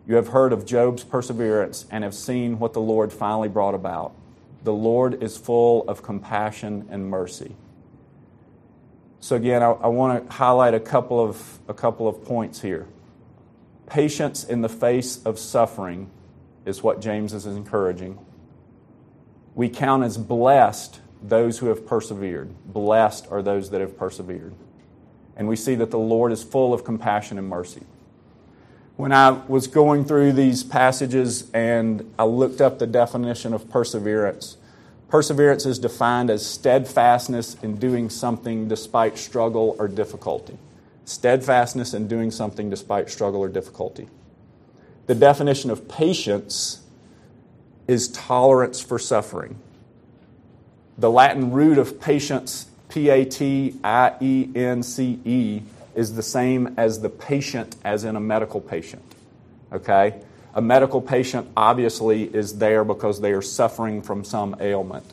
You 0.08 0.16
have 0.16 0.30
heard 0.30 0.54
of 0.54 0.66
Job's 0.66 1.04
perseverance 1.04 1.86
and 1.90 2.04
have 2.04 2.14
seen 2.14 2.60
what 2.60 2.74
the 2.74 2.82
Lord 2.82 3.12
finally 3.12 3.50
brought 3.50 3.76
about 3.76 4.14
the 4.64 4.74
Lord 4.74 5.24
is 5.24 5.38
full 5.38 5.88
of 5.88 6.04
compassion 6.04 6.88
and 6.92 7.10
mercy. 7.10 7.56
So, 9.20 9.36
again, 9.36 9.62
I, 9.62 9.72
I 9.72 9.88
want 9.88 10.28
to 10.28 10.34
highlight 10.34 10.74
a 10.74 10.80
couple, 10.80 11.20
of, 11.20 11.60
a 11.68 11.74
couple 11.74 12.08
of 12.08 12.24
points 12.26 12.62
here. 12.62 12.88
Patience 13.92 14.46
in 14.46 14.62
the 14.62 14.70
face 14.70 15.22
of 15.26 15.38
suffering 15.38 16.10
is 16.66 16.82
what 16.82 17.02
James 17.02 17.34
is 17.34 17.46
encouraging. 17.46 18.18
We 19.54 19.68
count 19.68 20.06
as 20.06 20.18
blessed 20.18 21.02
those 21.22 21.60
who 21.60 21.66
have 21.66 21.86
persevered. 21.86 22.54
Blessed 22.66 23.28
are 23.30 23.42
those 23.42 23.70
that 23.72 23.82
have 23.82 23.98
persevered. 23.98 24.54
And 25.36 25.50
we 25.50 25.58
see 25.58 25.76
that 25.76 25.92
the 25.92 26.00
Lord 26.00 26.32
is 26.32 26.42
full 26.42 26.74
of 26.74 26.86
compassion 26.86 27.38
and 27.38 27.50
mercy. 27.50 27.84
When 28.96 29.12
I 29.12 29.32
was 29.32 29.68
going 29.68 30.06
through 30.06 30.32
these 30.32 30.64
passages 30.64 31.52
and 31.54 32.14
I 32.18 32.24
looked 32.24 32.62
up 32.62 32.80
the 32.80 32.88
definition 32.88 33.54
of 33.54 33.70
perseverance, 33.70 34.56
perseverance 35.10 35.66
is 35.66 35.80
defined 35.80 36.30
as 36.30 36.46
steadfastness 36.46 37.58
in 37.62 37.76
doing 37.76 38.10
something 38.10 38.70
despite 38.70 39.18
struggle 39.18 39.76
or 39.78 39.90
difficulty. 39.90 40.58
Steadfastness 41.06 41.94
in 41.94 42.08
doing 42.08 42.32
something 42.32 42.70
despite 42.70 43.10
struggle 43.10 43.42
or 43.42 43.50
difficulty. 43.50 44.08
The 45.08 45.16
definition 45.16 45.72
of 45.72 45.88
patience 45.88 46.82
is 47.88 48.08
tolerance 48.10 48.80
for 48.80 49.00
suffering. 49.00 49.58
The 50.98 51.10
Latin 51.10 51.52
root 51.52 51.78
of 51.78 52.00
patience, 52.00 52.68
P 52.90 53.10
A 53.10 53.26
T 53.26 53.76
I 53.84 54.16
E 54.22 54.50
N 54.56 54.84
C 54.84 55.20
E, 55.26 55.62
is 55.96 56.16
the 56.16 56.24
same 56.24 56.74
as 56.78 57.02
the 57.02 57.10
patient, 57.10 57.76
as 57.84 58.04
in 58.04 58.16
a 58.16 58.20
medical 58.20 58.62
patient. 58.62 59.04
Okay? 59.74 60.22
A 60.54 60.62
medical 60.62 61.02
patient 61.02 61.50
obviously 61.56 62.24
is 62.24 62.58
there 62.60 62.84
because 62.84 63.22
they 63.22 63.32
are 63.32 63.42
suffering 63.42 64.02
from 64.02 64.24
some 64.24 64.56
ailment. 64.60 65.06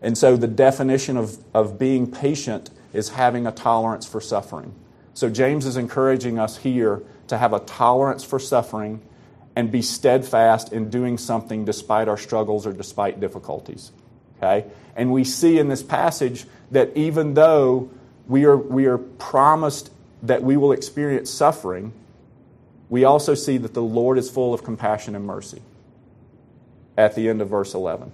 And 0.00 0.16
so 0.16 0.36
the 0.36 0.46
definition 0.46 1.16
of, 1.16 1.36
of 1.52 1.78
being 1.78 2.10
patient 2.10 2.70
is 2.92 3.10
having 3.10 3.46
a 3.46 3.52
tolerance 3.52 4.06
for 4.06 4.20
suffering. 4.20 4.72
So 5.18 5.28
James 5.28 5.66
is 5.66 5.76
encouraging 5.76 6.38
us 6.38 6.58
here 6.58 7.02
to 7.26 7.36
have 7.36 7.52
a 7.52 7.58
tolerance 7.58 8.22
for 8.22 8.38
suffering 8.38 9.02
and 9.56 9.68
be 9.68 9.82
steadfast 9.82 10.72
in 10.72 10.90
doing 10.90 11.18
something 11.18 11.64
despite 11.64 12.06
our 12.06 12.16
struggles 12.16 12.68
or 12.68 12.72
despite 12.72 13.18
difficulties. 13.18 13.90
Okay? 14.36 14.64
And 14.94 15.12
we 15.12 15.24
see 15.24 15.58
in 15.58 15.66
this 15.66 15.82
passage 15.82 16.46
that 16.70 16.96
even 16.96 17.34
though 17.34 17.90
we 18.28 18.44
are, 18.44 18.56
we 18.56 18.86
are 18.86 18.98
promised 18.98 19.90
that 20.22 20.44
we 20.44 20.56
will 20.56 20.70
experience 20.70 21.30
suffering, 21.30 21.92
we 22.88 23.02
also 23.02 23.34
see 23.34 23.58
that 23.58 23.74
the 23.74 23.82
Lord 23.82 24.18
is 24.18 24.30
full 24.30 24.54
of 24.54 24.62
compassion 24.62 25.16
and 25.16 25.26
mercy 25.26 25.62
at 26.96 27.16
the 27.16 27.28
end 27.28 27.42
of 27.42 27.48
verse 27.48 27.74
11. 27.74 28.12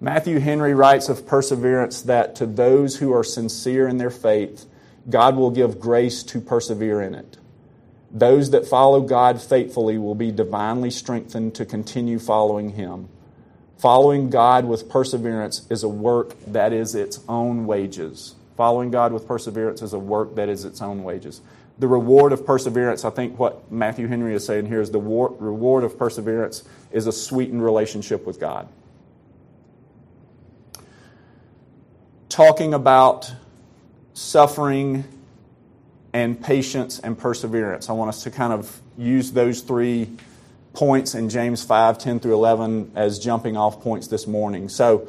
Matthew 0.00 0.38
Henry 0.38 0.72
writes 0.72 1.10
of 1.10 1.26
perseverance 1.26 2.00
that 2.00 2.36
to 2.36 2.46
those 2.46 2.96
who 2.96 3.12
are 3.12 3.22
sincere 3.22 3.86
in 3.86 3.98
their 3.98 4.08
faith, 4.08 4.64
God 5.08 5.36
will 5.36 5.50
give 5.50 5.78
grace 5.78 6.22
to 6.24 6.40
persevere 6.40 7.00
in 7.00 7.14
it. 7.14 7.38
Those 8.10 8.50
that 8.50 8.66
follow 8.66 9.00
God 9.00 9.40
faithfully 9.40 9.98
will 9.98 10.14
be 10.14 10.30
divinely 10.30 10.90
strengthened 10.90 11.54
to 11.56 11.64
continue 11.64 12.18
following 12.18 12.70
Him. 12.70 13.08
Following 13.78 14.30
God 14.30 14.64
with 14.64 14.88
perseverance 14.88 15.66
is 15.70 15.82
a 15.82 15.88
work 15.88 16.34
that 16.46 16.72
is 16.72 16.94
its 16.94 17.20
own 17.28 17.66
wages. 17.66 18.34
Following 18.56 18.90
God 18.90 19.12
with 19.12 19.28
perseverance 19.28 19.82
is 19.82 19.92
a 19.92 19.98
work 19.98 20.34
that 20.36 20.48
is 20.48 20.64
its 20.64 20.80
own 20.80 21.04
wages. 21.04 21.42
The 21.78 21.86
reward 21.86 22.32
of 22.32 22.46
perseverance, 22.46 23.04
I 23.04 23.10
think 23.10 23.38
what 23.38 23.70
Matthew 23.70 24.06
Henry 24.06 24.34
is 24.34 24.46
saying 24.46 24.66
here 24.66 24.80
is 24.80 24.90
the 24.90 24.98
war- 24.98 25.34
reward 25.38 25.84
of 25.84 25.98
perseverance 25.98 26.64
is 26.90 27.06
a 27.06 27.12
sweetened 27.12 27.62
relationship 27.62 28.26
with 28.26 28.40
God. 28.40 28.66
Talking 32.30 32.72
about 32.72 33.34
suffering 34.16 35.04
and 36.14 36.42
patience 36.42 36.98
and 36.98 37.18
perseverance. 37.18 37.90
I 37.90 37.92
want 37.92 38.08
us 38.08 38.22
to 38.22 38.30
kind 38.30 38.50
of 38.50 38.80
use 38.96 39.32
those 39.32 39.60
three 39.60 40.10
points 40.72 41.14
in 41.14 41.28
James 41.28 41.62
5 41.62 41.98
10 41.98 42.20
through 42.20 42.32
11 42.32 42.92
as 42.94 43.18
jumping 43.18 43.58
off 43.58 43.82
points 43.82 44.08
this 44.08 44.26
morning. 44.26 44.70
So, 44.70 45.06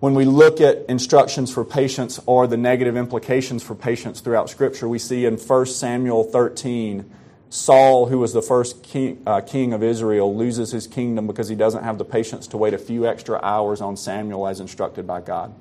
when 0.00 0.14
we 0.14 0.24
look 0.24 0.60
at 0.60 0.78
instructions 0.88 1.54
for 1.54 1.64
patience 1.64 2.18
or 2.26 2.48
the 2.48 2.56
negative 2.56 2.96
implications 2.96 3.62
for 3.62 3.76
patience 3.76 4.20
throughout 4.20 4.50
Scripture, 4.50 4.88
we 4.88 4.98
see 4.98 5.24
in 5.26 5.36
1 5.36 5.66
Samuel 5.66 6.24
13, 6.24 7.08
Saul, 7.50 8.06
who 8.06 8.18
was 8.18 8.32
the 8.32 8.42
first 8.42 8.82
king, 8.82 9.22
uh, 9.24 9.40
king 9.42 9.72
of 9.72 9.84
Israel, 9.84 10.36
loses 10.36 10.72
his 10.72 10.88
kingdom 10.88 11.28
because 11.28 11.48
he 11.48 11.54
doesn't 11.54 11.84
have 11.84 11.98
the 11.98 12.04
patience 12.04 12.48
to 12.48 12.56
wait 12.56 12.74
a 12.74 12.78
few 12.78 13.06
extra 13.06 13.38
hours 13.40 13.80
on 13.80 13.96
Samuel 13.96 14.48
as 14.48 14.58
instructed 14.58 15.06
by 15.06 15.20
God. 15.20 15.54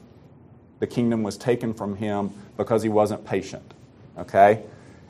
The 0.81 0.87
kingdom 0.87 1.21
was 1.21 1.37
taken 1.37 1.73
from 1.73 1.95
him 1.95 2.31
because 2.57 2.81
he 2.83 2.89
wasn't 2.89 3.23
patient. 3.23 3.73
Okay? 4.17 4.63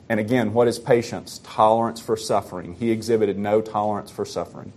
And 0.08 0.20
again, 0.20 0.52
what 0.52 0.68
is 0.68 0.78
patience? 0.78 1.40
Tolerance 1.42 1.98
for 1.98 2.16
suffering. 2.16 2.74
He 2.74 2.90
exhibited 2.90 3.38
no 3.38 3.62
tolerance 3.62 4.10
for 4.10 4.26
suffering. 4.26 4.74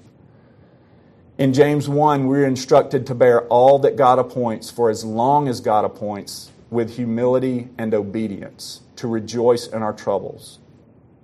In 1.38 1.52
James 1.52 1.90
1, 1.90 2.28
we're 2.28 2.46
instructed 2.46 3.06
to 3.08 3.16
bear 3.16 3.42
all 3.48 3.78
that 3.80 3.98
God 3.98 4.20
appoints 4.20 4.72
for 4.72 4.90
as 4.90 5.04
long 5.04 5.50
as 5.50 5.60
God 5.60 5.84
appoints 5.84 6.50
with 6.72 6.96
humility 6.96 7.68
and 7.78 7.94
obedience, 7.94 8.80
to 8.96 9.08
rejoice 9.10 9.68
in 9.68 9.84
our 9.84 9.92
troubles. 9.92 10.60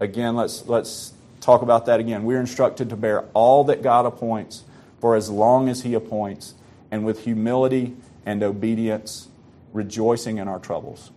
Again, 0.02 0.36
let's, 0.36 0.68
let's 0.68 1.14
talk 1.40 1.62
about 1.62 1.86
that 1.86 2.02
again. 2.02 2.26
We're 2.26 2.42
instructed 2.42 2.90
to 2.90 2.98
bear 2.98 3.22
all 3.34 3.64
that 3.64 3.82
God 3.82 4.06
appoints 4.06 4.66
for 5.00 5.16
as 5.16 5.30
long 5.30 5.70
as 5.70 5.84
He 5.84 5.94
appoints, 5.94 6.56
and 6.92 7.06
with 7.06 7.24
humility 7.24 7.96
and 8.26 8.44
obedience, 8.44 9.30
rejoicing 9.74 10.38
in 10.38 10.48
our 10.48 10.60
troubles 10.60 11.12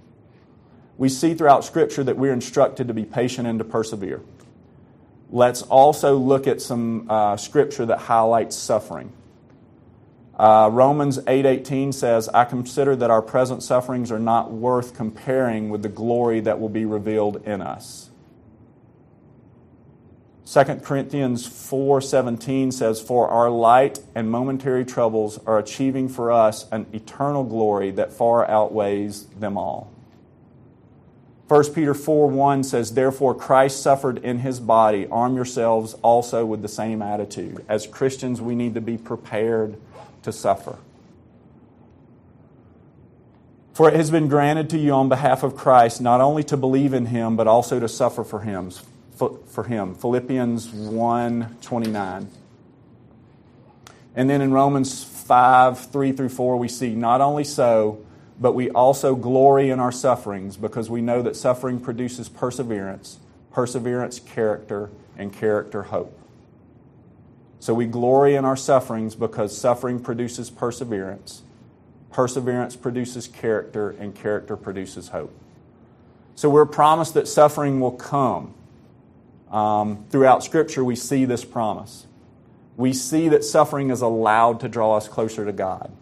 we 0.96 1.08
see 1.08 1.34
throughout 1.34 1.64
Scripture 1.64 2.04
that 2.04 2.16
we're 2.16 2.32
instructed 2.32 2.88
to 2.88 2.94
be 2.94 3.04
patient 3.04 3.46
and 3.46 3.58
to 3.58 3.64
persevere. 3.64 4.20
Let's 5.30 5.62
also 5.62 6.16
look 6.16 6.46
at 6.46 6.60
some 6.60 7.10
uh, 7.10 7.36
Scripture 7.36 7.86
that 7.86 7.98
highlights 7.98 8.56
suffering. 8.56 9.12
Uh, 10.38 10.68
Romans 10.72 11.18
8:18 11.26 11.92
says, 11.92 12.28
"I 12.28 12.44
consider 12.44 12.94
that 12.96 13.10
our 13.10 13.22
present 13.22 13.62
sufferings 13.62 14.12
are 14.12 14.18
not 14.18 14.52
worth 14.52 14.94
comparing 14.94 15.70
with 15.70 15.82
the 15.82 15.88
glory 15.88 16.40
that 16.40 16.60
will 16.60 16.68
be 16.68 16.84
revealed 16.84 17.42
in 17.46 17.60
us." 17.60 18.10
2 20.46 20.82
Corinthians 20.82 21.46
4:17 21.46 22.70
says, 22.70 23.00
"For 23.00 23.28
our 23.28 23.50
light 23.50 24.00
and 24.14 24.30
momentary 24.30 24.84
troubles 24.84 25.40
are 25.46 25.58
achieving 25.58 26.08
for 26.08 26.30
us 26.30 26.66
an 26.70 26.86
eternal 26.92 27.44
glory 27.44 27.90
that 27.92 28.12
far 28.12 28.48
outweighs 28.48 29.24
them 29.38 29.56
all." 29.56 29.88
1 31.46 31.74
Peter 31.74 31.92
4 31.92 32.28
1 32.28 32.64
says, 32.64 32.92
Therefore 32.94 33.34
Christ 33.34 33.82
suffered 33.82 34.18
in 34.18 34.38
his 34.38 34.60
body. 34.60 35.06
Arm 35.10 35.36
yourselves 35.36 35.94
also 36.02 36.44
with 36.44 36.62
the 36.62 36.68
same 36.68 37.02
attitude. 37.02 37.62
As 37.68 37.86
Christians, 37.86 38.40
we 38.40 38.54
need 38.54 38.74
to 38.74 38.80
be 38.80 38.96
prepared 38.96 39.76
to 40.22 40.32
suffer. 40.32 40.78
For 43.74 43.88
it 43.88 43.94
has 43.94 44.10
been 44.10 44.28
granted 44.28 44.70
to 44.70 44.78
you 44.78 44.92
on 44.92 45.08
behalf 45.08 45.42
of 45.42 45.56
Christ 45.56 46.00
not 46.00 46.20
only 46.20 46.44
to 46.44 46.56
believe 46.56 46.94
in 46.94 47.06
him, 47.06 47.36
but 47.36 47.46
also 47.46 47.78
to 47.78 47.88
suffer 47.88 48.24
for 48.24 48.40
him. 48.40 48.70
For 49.14 49.64
him. 49.64 49.94
Philippians 49.94 50.70
1 50.70 51.56
29. 51.62 52.28
And 54.16 54.30
then 54.30 54.40
in 54.40 54.52
Romans 54.52 55.02
5 55.04 55.90
3 55.90 56.12
through 56.12 56.28
4, 56.28 56.56
we 56.56 56.68
see, 56.68 56.94
Not 56.94 57.20
only 57.20 57.44
so, 57.44 58.04
but 58.40 58.52
we 58.52 58.70
also 58.70 59.14
glory 59.14 59.70
in 59.70 59.80
our 59.80 59.92
sufferings 59.92 60.56
because 60.56 60.90
we 60.90 61.00
know 61.00 61.22
that 61.22 61.36
suffering 61.36 61.80
produces 61.80 62.28
perseverance, 62.28 63.18
perseverance, 63.52 64.18
character, 64.18 64.90
and 65.16 65.32
character, 65.32 65.84
hope. 65.84 66.18
So 67.60 67.72
we 67.72 67.86
glory 67.86 68.34
in 68.34 68.44
our 68.44 68.56
sufferings 68.56 69.14
because 69.14 69.56
suffering 69.56 70.00
produces 70.00 70.50
perseverance, 70.50 71.42
perseverance 72.10 72.76
produces 72.76 73.28
character, 73.28 73.90
and 73.90 74.14
character 74.14 74.56
produces 74.56 75.08
hope. 75.08 75.32
So 76.34 76.50
we're 76.50 76.66
promised 76.66 77.14
that 77.14 77.28
suffering 77.28 77.80
will 77.80 77.92
come. 77.92 78.52
Um, 79.54 80.04
throughout 80.10 80.42
Scripture, 80.42 80.82
we 80.84 80.96
see 80.96 81.24
this 81.24 81.44
promise. 81.44 82.08
We 82.76 82.92
see 82.92 83.28
that 83.28 83.44
suffering 83.44 83.90
is 83.90 84.02
allowed 84.02 84.58
to 84.60 84.68
draw 84.68 84.96
us 84.96 85.06
closer 85.06 85.46
to 85.46 85.52
God. 85.52 85.96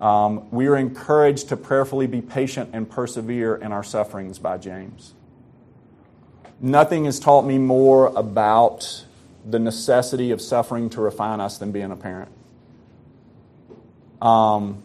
Um, 0.00 0.50
we 0.50 0.66
are 0.66 0.76
encouraged 0.76 1.50
to 1.50 1.56
prayerfully 1.56 2.08
be 2.08 2.20
patient 2.20 2.70
and 2.72 2.90
persevere 2.90 3.54
in 3.54 3.70
our 3.70 3.84
sufferings 3.84 4.40
by 4.40 4.58
James. 4.58 5.14
Nothing 6.60 7.04
has 7.04 7.20
taught 7.20 7.42
me 7.42 7.56
more 7.56 8.08
about 8.16 9.04
the 9.48 9.60
necessity 9.60 10.32
of 10.32 10.40
suffering 10.40 10.90
to 10.90 11.00
refine 11.00 11.40
us 11.40 11.58
than 11.58 11.70
being 11.70 11.92
a 11.92 11.96
parent. 11.96 12.32
Um, 14.20 14.82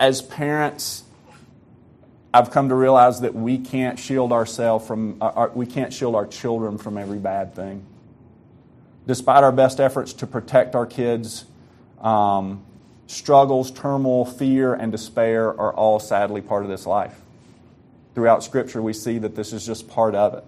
as 0.00 0.20
parents, 0.20 1.04
I've 2.36 2.50
come 2.50 2.68
to 2.68 2.74
realize 2.74 3.22
that 3.22 3.34
we 3.34 3.56
can't 3.56 3.98
shield 3.98 4.30
ourselves 4.30 4.86
from, 4.86 5.16
uh, 5.22 5.32
our, 5.34 5.48
we 5.54 5.64
can't 5.64 5.90
shield 5.90 6.14
our 6.14 6.26
children 6.26 6.76
from 6.76 6.98
every 6.98 7.18
bad 7.18 7.54
thing. 7.54 7.82
Despite 9.06 9.42
our 9.42 9.52
best 9.52 9.80
efforts 9.80 10.12
to 10.14 10.26
protect 10.26 10.74
our 10.74 10.84
kids, 10.84 11.46
um, 11.98 12.62
struggles, 13.06 13.70
turmoil, 13.70 14.26
fear, 14.26 14.74
and 14.74 14.92
despair 14.92 15.48
are 15.48 15.72
all 15.72 15.98
sadly 15.98 16.42
part 16.42 16.62
of 16.62 16.68
this 16.68 16.84
life. 16.84 17.18
Throughout 18.14 18.44
Scripture, 18.44 18.82
we 18.82 18.92
see 18.92 19.16
that 19.16 19.34
this 19.34 19.54
is 19.54 19.64
just 19.64 19.88
part 19.88 20.14
of 20.14 20.34
it. 20.34 20.44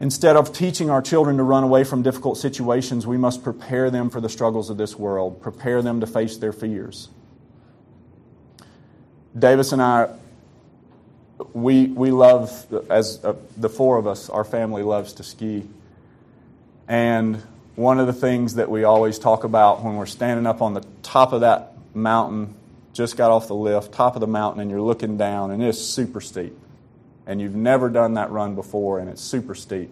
Instead 0.00 0.36
of 0.36 0.50
teaching 0.50 0.88
our 0.88 1.02
children 1.02 1.36
to 1.36 1.42
run 1.42 1.62
away 1.62 1.84
from 1.84 2.02
difficult 2.02 2.38
situations, 2.38 3.06
we 3.06 3.18
must 3.18 3.44
prepare 3.44 3.90
them 3.90 4.08
for 4.08 4.22
the 4.22 4.30
struggles 4.30 4.70
of 4.70 4.78
this 4.78 4.96
world, 4.96 5.42
prepare 5.42 5.82
them 5.82 6.00
to 6.00 6.06
face 6.06 6.38
their 6.38 6.54
fears. 6.54 7.10
Davis 9.38 9.72
and 9.72 9.82
I, 9.82 10.08
we, 11.52 11.86
we 11.86 12.10
love, 12.10 12.50
as 12.90 13.22
uh, 13.24 13.34
the 13.56 13.68
four 13.68 13.98
of 13.98 14.06
us, 14.06 14.30
our 14.30 14.44
family 14.44 14.82
loves 14.82 15.14
to 15.14 15.22
ski. 15.22 15.66
And 16.88 17.42
one 17.74 18.00
of 18.00 18.06
the 18.06 18.12
things 18.12 18.54
that 18.54 18.70
we 18.70 18.84
always 18.84 19.18
talk 19.18 19.44
about 19.44 19.84
when 19.84 19.96
we're 19.96 20.06
standing 20.06 20.46
up 20.46 20.62
on 20.62 20.72
the 20.72 20.84
top 21.02 21.32
of 21.32 21.42
that 21.42 21.72
mountain, 21.94 22.54
just 22.94 23.18
got 23.18 23.30
off 23.30 23.48
the 23.48 23.54
lift, 23.54 23.92
top 23.92 24.14
of 24.14 24.20
the 24.20 24.26
mountain, 24.26 24.62
and 24.62 24.70
you're 24.70 24.80
looking 24.80 25.18
down, 25.18 25.50
and 25.50 25.62
it's 25.62 25.78
super 25.78 26.22
steep. 26.22 26.56
And 27.26 27.40
you've 27.40 27.54
never 27.54 27.90
done 27.90 28.14
that 28.14 28.30
run 28.30 28.54
before, 28.54 29.00
and 29.00 29.10
it's 29.10 29.20
super 29.20 29.54
steep. 29.54 29.90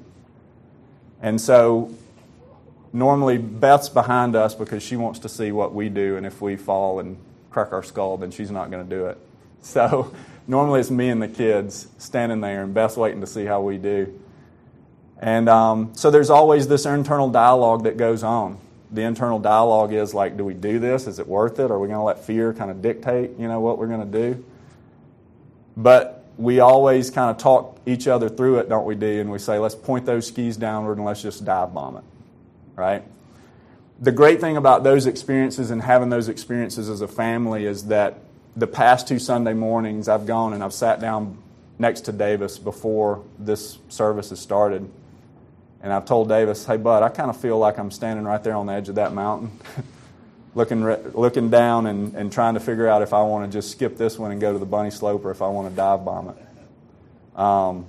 And 1.21 1.39
so 1.39 1.93
normally 2.95 3.37
Beth's 3.37 3.91
behind 3.91 4.37
us 4.37 4.55
because 4.55 4.83
she 4.83 4.97
wants 4.97 5.19
to 5.21 5.29
see 5.29 5.53
what 5.53 5.75
we 5.75 5.91
do, 5.91 6.17
and 6.17 6.25
if 6.25 6.41
we 6.41 6.57
fall 6.57 6.99
and 7.01 7.19
crack 7.51 7.73
our 7.73 7.83
skull, 7.83 8.17
then 8.17 8.31
she's 8.31 8.51
not 8.51 8.71
going 8.71 8.89
to 8.89 8.97
do 8.97 9.07
it. 9.07 9.19
So 9.65 10.15
normally 10.47 10.81
it's 10.81 10.91
me 10.91 11.09
and 11.09 11.21
the 11.21 11.29
kids 11.29 11.89
standing 11.99 12.41
there, 12.41 12.63
and 12.63 12.73
Beth's 12.73 12.97
waiting 12.97 13.21
to 13.23 13.27
see 13.27 13.45
how 13.45 13.63
we 13.63 13.79
do. 13.79 14.21
And 15.19 15.49
um, 15.49 15.93
so 15.95 16.11
there's 16.11 16.31
always 16.31 16.69
this 16.69 16.87
internal 16.87 17.31
dialogue 17.31 17.85
that 17.85 17.97
goes 17.97 18.23
on. 18.23 18.59
The 18.93 19.03
internal 19.03 19.39
dialogue 19.39 19.93
is 19.93 20.13
like, 20.13 20.37
do 20.37 20.45
we 20.45 20.55
do 20.55 20.79
this? 20.79 21.07
Is 21.07 21.19
it 21.19 21.27
worth 21.27 21.59
it? 21.59 21.71
Are 21.71 21.79
we 21.79 21.89
going 21.89 21.99
to 21.99 22.05
let 22.05 22.25
fear 22.25 22.53
kind 22.53 22.71
of 22.71 22.83
dictate, 22.83 23.31
you 23.39 23.49
know, 23.49 23.59
what 23.59 23.79
we're 23.79 23.87
going 23.87 24.13
to 24.13 24.33
do? 24.33 24.45
But 25.77 26.25
we 26.37 26.61
always 26.61 27.11
kind 27.11 27.31
of 27.31 27.39
talk 27.39 27.81
each 27.87 28.07
other 28.07 28.29
through 28.29 28.59
it, 28.59 28.69
don't 28.69 28.85
we, 28.85 28.95
D? 28.95 29.19
And 29.19 29.31
we 29.31 29.39
say, 29.39 29.59
let's 29.59 29.75
point 29.75 30.05
those 30.05 30.27
skis 30.27 30.57
downward 30.57 30.99
and 30.99 31.07
let's 31.07 31.23
just 31.23 31.45
dive 31.45 31.73
bomb 31.73 31.97
it, 31.97 32.05
right? 32.77 33.03
The 34.01 34.13
great 34.13 34.41
thing 34.41 34.57
about 34.57 34.85
those 34.85 35.07
experiences 35.07 35.71
and 35.71 35.81
having 35.81 36.11
those 36.11 36.29
experiences 36.29 36.89
as 36.89 37.01
a 37.01 37.09
family 37.09 37.67
is 37.67 37.87
that 37.87 38.19
the 38.57 38.67
past 38.67 39.09
two 39.09 39.19
Sunday 39.19 39.55
mornings 39.55 40.09
I've 40.09 40.27
gone 40.27 40.53
and 40.53 40.63
I've 40.63 40.73
sat 40.73 41.01
down 41.01 41.39
next 41.79 42.03
to 42.03 42.13
Davis 42.13 42.59
before 42.59 43.25
this 43.39 43.79
service 43.89 44.31
has 44.31 44.41
started 44.41 44.89
and 45.83 45.93
I've 45.93 46.07
told 46.07 46.31
Davis, 46.31 46.65
hey, 46.65 46.79
bud, 46.79 47.03
I 47.03 47.11
kind 47.11 47.29
of 47.29 47.39
feel 47.39 47.59
like 47.59 47.79
I'm 47.79 47.91
standing 47.91 48.25
right 48.25 48.43
there 48.43 48.55
on 48.57 48.65
the 48.65 48.73
edge 48.73 48.89
of 48.89 48.95
that 48.95 49.13
mountain, 49.13 49.51
looking, 50.55 50.83
looking 51.13 51.51
down 51.51 51.87
and, 51.87 52.15
and 52.15 52.33
trying 52.33 52.55
to 52.55 52.61
figure 52.61 52.89
out 52.89 53.03
if 53.03 53.13
I 53.13 53.23
want 53.23 53.51
to 53.51 53.59
just 53.59 53.71
skip 53.71 53.99
this 53.99 54.19
one 54.19 54.33
and 54.33 54.41
go 54.41 54.51
to 54.51 54.59
the 54.59 54.65
bunny 54.65 54.91
slope 54.91 55.27
or 55.27 55.31
if 55.31 55.43
I 55.43 55.49
want 55.49 55.69
to 55.69 55.77
dive 55.77 56.03
bomb 56.03 56.31
it. 56.31 57.39
Um, 57.39 57.85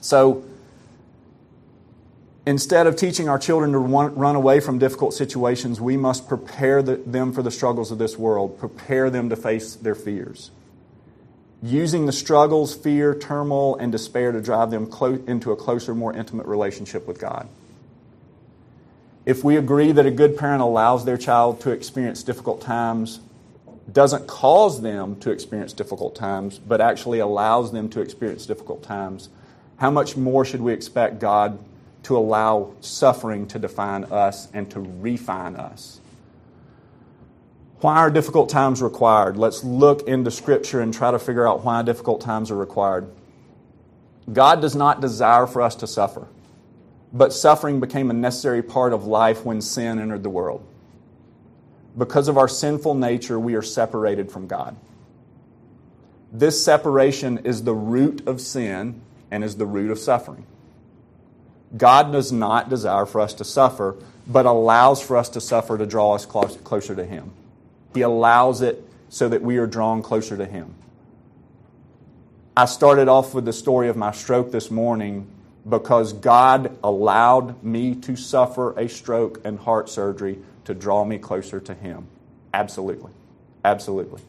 So, 0.00 0.44
instead 2.46 2.86
of 2.86 2.96
teaching 2.96 3.28
our 3.28 3.38
children 3.38 3.72
to 3.72 3.78
run 3.78 4.36
away 4.36 4.60
from 4.60 4.78
difficult 4.78 5.14
situations, 5.14 5.80
we 5.80 5.96
must 5.96 6.28
prepare 6.28 6.82
them 6.82 7.32
for 7.32 7.42
the 7.42 7.50
struggles 7.50 7.90
of 7.90 7.98
this 7.98 8.18
world, 8.18 8.58
prepare 8.58 9.10
them 9.10 9.28
to 9.30 9.36
face 9.36 9.74
their 9.74 9.94
fears. 9.94 10.50
Using 11.62 12.06
the 12.06 12.12
struggles, 12.12 12.74
fear, 12.74 13.14
turmoil, 13.14 13.76
and 13.76 13.92
despair 13.92 14.32
to 14.32 14.40
drive 14.40 14.72
them 14.72 14.90
into 15.28 15.52
a 15.52 15.56
closer, 15.56 15.94
more 15.94 16.12
intimate 16.12 16.46
relationship 16.46 17.06
with 17.06 17.20
God. 17.20 17.48
If 19.24 19.44
we 19.44 19.56
agree 19.56 19.92
that 19.92 20.04
a 20.04 20.10
good 20.10 20.36
parent 20.36 20.62
allows 20.62 21.04
their 21.04 21.16
child 21.16 21.60
to 21.60 21.70
experience 21.70 22.24
difficult 22.24 22.60
times, 22.60 23.20
doesn't 23.92 24.26
cause 24.26 24.82
them 24.82 25.14
to 25.20 25.30
experience 25.30 25.72
difficult 25.72 26.16
times, 26.16 26.58
but 26.58 26.80
actually 26.80 27.20
allows 27.20 27.70
them 27.70 27.88
to 27.90 28.00
experience 28.00 28.46
difficult 28.46 28.82
times, 28.82 29.28
how 29.76 29.92
much 29.92 30.16
more 30.16 30.44
should 30.44 30.60
we 30.60 30.72
expect 30.72 31.20
God 31.20 31.60
to 32.04 32.16
allow 32.16 32.74
suffering 32.80 33.46
to 33.48 33.58
define 33.58 34.04
us 34.04 34.48
and 34.52 34.70
to 34.70 34.80
refine 34.80 35.56
us? 35.56 36.00
Why 37.80 37.96
are 37.96 38.10
difficult 38.10 38.48
times 38.48 38.80
required? 38.80 39.36
Let's 39.36 39.64
look 39.64 40.06
into 40.06 40.30
Scripture 40.30 40.80
and 40.80 40.94
try 40.94 41.10
to 41.10 41.18
figure 41.18 41.46
out 41.46 41.64
why 41.64 41.82
difficult 41.82 42.20
times 42.20 42.50
are 42.50 42.56
required. 42.56 43.10
God 44.32 44.60
does 44.60 44.76
not 44.76 45.00
desire 45.00 45.48
for 45.48 45.62
us 45.62 45.74
to 45.76 45.86
suffer, 45.88 46.28
but 47.12 47.32
suffering 47.32 47.80
became 47.80 48.08
a 48.10 48.14
necessary 48.14 48.62
part 48.62 48.92
of 48.92 49.04
life 49.04 49.44
when 49.44 49.60
sin 49.60 49.98
entered 49.98 50.22
the 50.22 50.30
world. 50.30 50.64
Because 51.98 52.28
of 52.28 52.38
our 52.38 52.48
sinful 52.48 52.94
nature, 52.94 53.38
we 53.38 53.54
are 53.54 53.62
separated 53.62 54.30
from 54.30 54.46
God. 54.46 54.76
This 56.32 56.64
separation 56.64 57.38
is 57.38 57.64
the 57.64 57.74
root 57.74 58.26
of 58.26 58.40
sin 58.40 59.02
and 59.30 59.42
is 59.44 59.56
the 59.56 59.66
root 59.66 59.90
of 59.90 59.98
suffering. 59.98 60.46
God 61.76 62.12
does 62.12 62.32
not 62.32 62.68
desire 62.68 63.06
for 63.06 63.20
us 63.20 63.34
to 63.34 63.44
suffer, 63.44 63.96
but 64.26 64.46
allows 64.46 65.02
for 65.02 65.16
us 65.16 65.28
to 65.30 65.40
suffer 65.40 65.78
to 65.78 65.86
draw 65.86 66.14
us 66.14 66.26
closer 66.26 66.94
to 66.94 67.04
Him. 67.04 67.32
He 67.94 68.02
allows 68.02 68.62
it 68.62 68.82
so 69.08 69.28
that 69.28 69.42
we 69.42 69.58
are 69.58 69.66
drawn 69.66 70.02
closer 70.02 70.36
to 70.36 70.46
Him. 70.46 70.74
I 72.56 72.66
started 72.66 73.08
off 73.08 73.32
with 73.34 73.46
the 73.46 73.52
story 73.52 73.88
of 73.88 73.96
my 73.96 74.12
stroke 74.12 74.52
this 74.52 74.70
morning 74.70 75.26
because 75.68 76.12
God 76.12 76.76
allowed 76.82 77.62
me 77.62 77.94
to 77.94 78.16
suffer 78.16 78.78
a 78.78 78.88
stroke 78.88 79.40
and 79.44 79.58
heart 79.58 79.88
surgery 79.88 80.38
to 80.64 80.74
draw 80.74 81.04
me 81.04 81.18
closer 81.18 81.60
to 81.60 81.74
Him. 81.74 82.06
Absolutely. 82.52 83.10
Absolutely. 83.64 84.20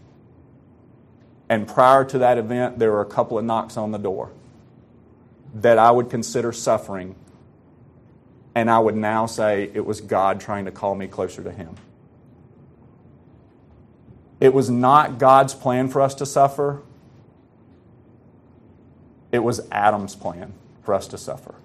And 1.49 1.67
prior 1.67 2.05
to 2.05 2.19
that 2.19 2.37
event, 2.37 2.79
there 2.79 2.91
were 2.91 3.01
a 3.01 3.05
couple 3.05 3.37
of 3.37 3.45
knocks 3.45 3.77
on 3.77 3.91
the 3.91 3.97
door 3.97 4.31
that 5.55 5.77
I 5.77 5.91
would 5.91 6.09
consider 6.09 6.51
suffering. 6.51 7.15
And 8.55 8.69
I 8.69 8.79
would 8.79 8.95
now 8.95 9.25
say 9.25 9.69
it 9.73 9.85
was 9.85 10.01
God 10.01 10.39
trying 10.39 10.65
to 10.65 10.71
call 10.71 10.95
me 10.95 11.07
closer 11.07 11.43
to 11.43 11.51
Him. 11.51 11.75
It 14.39 14.53
was 14.53 14.69
not 14.69 15.17
God's 15.17 15.53
plan 15.53 15.87
for 15.87 16.01
us 16.01 16.15
to 16.15 16.25
suffer, 16.25 16.81
it 19.31 19.39
was 19.39 19.61
Adam's 19.71 20.15
plan 20.15 20.53
for 20.83 20.93
us 20.93 21.07
to 21.07 21.17
suffer. 21.17 21.55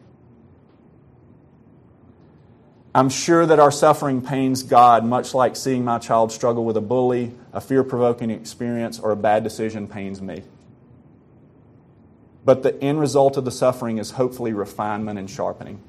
I'm 2.95 3.11
sure 3.11 3.45
that 3.45 3.61
our 3.61 3.71
suffering 3.71 4.23
pains 4.23 4.63
God, 4.63 5.05
much 5.05 5.35
like 5.35 5.55
seeing 5.55 5.85
my 5.85 5.99
child 5.99 6.33
struggle 6.33 6.65
with 6.65 6.77
a 6.77 6.81
bully, 6.81 7.33
a 7.53 7.61
fear 7.61 7.85
provoking 7.85 8.31
experience, 8.31 8.99
or 8.99 9.11
a 9.11 9.17
bad 9.17 9.45
decision 9.45 9.87
pains 9.87 10.23
me. 10.23 10.43
But 12.45 12.63
the 12.63 12.83
end 12.83 12.99
result 12.99 13.37
of 13.37 13.45
the 13.45 13.51
suffering 13.51 13.99
is 13.99 14.13
hopefully 14.13 14.55
refinement 14.55 15.19
and 15.19 15.29
sharpening 15.29 15.83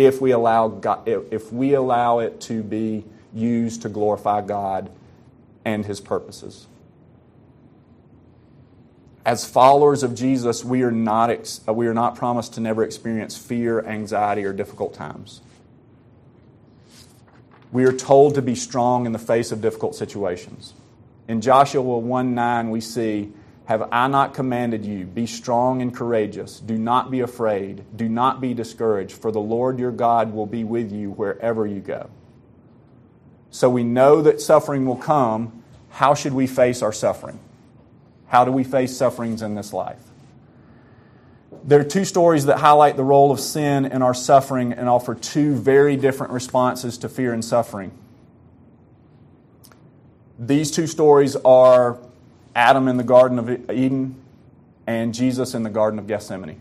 if 0.00 0.20
we 0.20 0.30
allow, 0.30 0.68
God, 0.68 1.06
if 1.06 1.52
we 1.52 1.74
allow 1.74 2.20
it 2.20 2.40
to 2.42 2.62
be 2.62 3.04
used 3.34 3.82
to 3.82 3.90
glorify 3.90 4.40
God 4.40 4.90
and 5.64 5.84
His 5.84 6.00
purposes. 6.00 6.66
As 9.26 9.44
followers 9.44 10.02
of 10.02 10.14
Jesus, 10.14 10.64
we 10.64 10.82
are 10.82 10.90
not, 10.90 11.60
uh, 11.68 11.74
we 11.74 11.86
are 11.86 11.92
not 11.92 12.16
promised 12.16 12.54
to 12.54 12.60
never 12.60 12.82
experience 12.82 13.36
fear, 13.36 13.84
anxiety, 13.84 14.44
or 14.44 14.54
difficult 14.54 14.94
times. 14.94 15.42
We 17.70 17.84
are 17.84 17.92
told 17.92 18.34
to 18.36 18.42
be 18.42 18.54
strong 18.54 19.04
in 19.04 19.12
the 19.12 19.18
face 19.18 19.52
of 19.52 19.60
difficult 19.60 19.94
situations. 19.94 20.72
In 21.28 21.42
Joshua 21.42 21.82
1 21.82 22.34
9, 22.34 22.70
we 22.70 22.80
see, 22.80 23.32
Have 23.70 23.88
I 23.92 24.08
not 24.08 24.34
commanded 24.34 24.84
you, 24.84 25.04
be 25.04 25.26
strong 25.26 25.80
and 25.80 25.94
courageous? 25.94 26.58
Do 26.58 26.76
not 26.76 27.08
be 27.08 27.20
afraid, 27.20 27.84
do 27.96 28.08
not 28.08 28.40
be 28.40 28.52
discouraged, 28.52 29.12
for 29.12 29.30
the 29.30 29.38
Lord 29.38 29.78
your 29.78 29.92
God 29.92 30.32
will 30.32 30.46
be 30.46 30.64
with 30.64 30.90
you 30.90 31.12
wherever 31.12 31.68
you 31.68 31.78
go. 31.78 32.10
So 33.52 33.70
we 33.70 33.84
know 33.84 34.22
that 34.22 34.40
suffering 34.40 34.86
will 34.86 34.96
come. 34.96 35.62
How 35.90 36.14
should 36.14 36.32
we 36.32 36.48
face 36.48 36.82
our 36.82 36.92
suffering? 36.92 37.38
How 38.26 38.44
do 38.44 38.50
we 38.50 38.64
face 38.64 38.96
sufferings 38.96 39.40
in 39.40 39.54
this 39.54 39.72
life? 39.72 40.02
There 41.62 41.78
are 41.78 41.84
two 41.84 42.04
stories 42.04 42.46
that 42.46 42.58
highlight 42.58 42.96
the 42.96 43.04
role 43.04 43.30
of 43.30 43.38
sin 43.38 43.84
in 43.84 44.02
our 44.02 44.14
suffering 44.14 44.72
and 44.72 44.88
offer 44.88 45.14
two 45.14 45.54
very 45.54 45.96
different 45.96 46.32
responses 46.32 46.98
to 46.98 47.08
fear 47.08 47.32
and 47.32 47.44
suffering. 47.44 47.92
These 50.40 50.72
two 50.72 50.88
stories 50.88 51.36
are 51.36 52.00
Adam 52.54 52.88
in 52.88 52.96
the 52.96 53.04
Garden 53.04 53.38
of 53.38 53.70
Eden 53.70 54.16
and 54.86 55.14
Jesus 55.14 55.54
in 55.54 55.62
the 55.62 55.70
Garden 55.70 55.98
of 55.98 56.06
Gethsemane. 56.06 56.60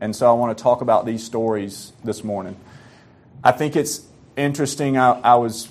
And 0.00 0.14
so 0.14 0.28
I 0.28 0.32
want 0.32 0.56
to 0.56 0.62
talk 0.62 0.80
about 0.80 1.06
these 1.06 1.22
stories 1.22 1.92
this 2.04 2.24
morning. 2.24 2.56
I 3.44 3.52
think 3.52 3.76
it's 3.76 4.06
interesting. 4.36 4.96
I, 4.96 5.12
I 5.20 5.34
was 5.36 5.68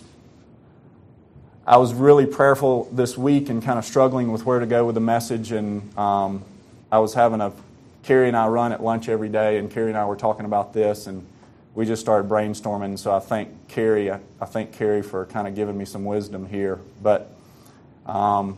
I 1.66 1.78
was 1.78 1.94
really 1.94 2.26
prayerful 2.26 2.90
this 2.92 3.16
week 3.16 3.50
and 3.50 3.62
kind 3.64 3.78
of 3.78 3.86
struggling 3.86 4.32
with 4.32 4.44
where 4.44 4.60
to 4.60 4.66
go 4.66 4.86
with 4.86 4.96
the 4.96 5.02
message, 5.02 5.52
and 5.52 5.96
um, 5.96 6.44
I 6.92 6.98
was 6.98 7.14
having 7.14 7.42
a 7.42 7.54
Carrie 8.02 8.28
and 8.28 8.36
I 8.36 8.48
run 8.48 8.72
at 8.72 8.82
lunch 8.82 9.08
every 9.08 9.30
day, 9.30 9.58
and 9.58 9.70
Carrie 9.70 9.90
and 9.90 9.98
I 9.98 10.06
were 10.06 10.16
talking 10.16 10.46
about 10.46 10.74
this, 10.74 11.06
and 11.06 11.26
we 11.76 11.86
just 11.86 12.02
started 12.02 12.28
brainstorming. 12.28 12.98
So 12.98 13.14
I 13.14 13.20
thank 13.20 13.68
Carrie. 13.68 14.10
I, 14.10 14.20
I 14.42 14.46
thank 14.46 14.74
Carrie 14.74 15.04
for 15.04 15.26
kind 15.28 15.48
of 15.48 15.54
giving 15.54 15.78
me 15.78 15.86
some 15.86 16.06
wisdom 16.06 16.48
here. 16.48 16.80
But 17.04 17.32
um, 18.08 18.58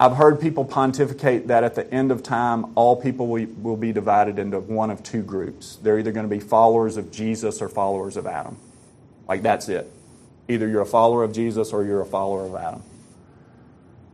I've 0.00 0.16
heard 0.16 0.40
people 0.40 0.64
pontificate 0.64 1.48
that 1.48 1.62
at 1.62 1.74
the 1.74 1.88
end 1.92 2.10
of 2.10 2.22
time, 2.22 2.72
all 2.74 2.96
people 2.96 3.26
will, 3.26 3.76
be 3.76 3.92
divided 3.92 4.38
into 4.38 4.58
one 4.58 4.90
of 4.90 5.02
two 5.02 5.22
groups. 5.22 5.76
They're 5.76 5.98
either 5.98 6.10
going 6.10 6.24
to 6.24 6.34
be 6.34 6.40
followers 6.40 6.96
of 6.96 7.12
Jesus 7.12 7.60
or 7.60 7.68
followers 7.68 8.16
of 8.16 8.26
Adam. 8.26 8.56
Like 9.28 9.42
that's 9.42 9.68
it. 9.68 9.92
Either 10.48 10.66
you're 10.66 10.80
a 10.80 10.86
follower 10.86 11.22
of 11.22 11.34
Jesus 11.34 11.74
or 11.74 11.84
you're 11.84 12.00
a 12.00 12.06
follower 12.06 12.46
of 12.46 12.54
Adam. 12.54 12.82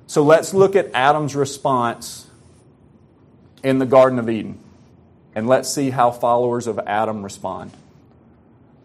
So 0.09 0.25
let's 0.25 0.53
look 0.53 0.75
at 0.75 0.91
Adam's 0.93 1.37
response 1.37 2.27
in 3.63 3.79
the 3.79 3.87
Garden 3.87 4.19
of 4.19 4.29
Eden. 4.29 4.59
And 5.37 5.47
let's 5.47 5.73
see 5.73 5.91
how 5.91 6.11
followers 6.11 6.67
of 6.67 6.81
Adam 6.81 7.23
respond. 7.23 7.71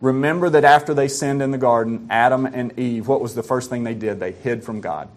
Remember 0.01 0.51
that 0.51 0.65
after 0.65 0.93
they 0.93 1.07
sinned 1.07 1.41
in 1.41 1.49
the 1.49 1.57
garden, 1.57 2.07
Adam 2.11 2.45
and 2.45 2.77
Eve, 2.77 3.07
what 3.07 3.21
was 3.21 3.33
the 3.33 3.43
first 3.43 3.71
thing 3.71 3.85
they 3.85 3.95
did? 3.95 4.19
They 4.19 4.33
hid 4.33 4.63
from 4.63 4.81
God. 4.81 5.09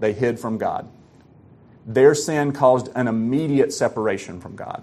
They 0.00 0.12
hid 0.12 0.38
from 0.38 0.58
God. 0.58 0.88
Their 1.86 2.14
sin 2.14 2.52
caused 2.52 2.88
an 2.94 3.06
immediate 3.06 3.72
separation 3.72 4.40
from 4.40 4.56
God, 4.56 4.82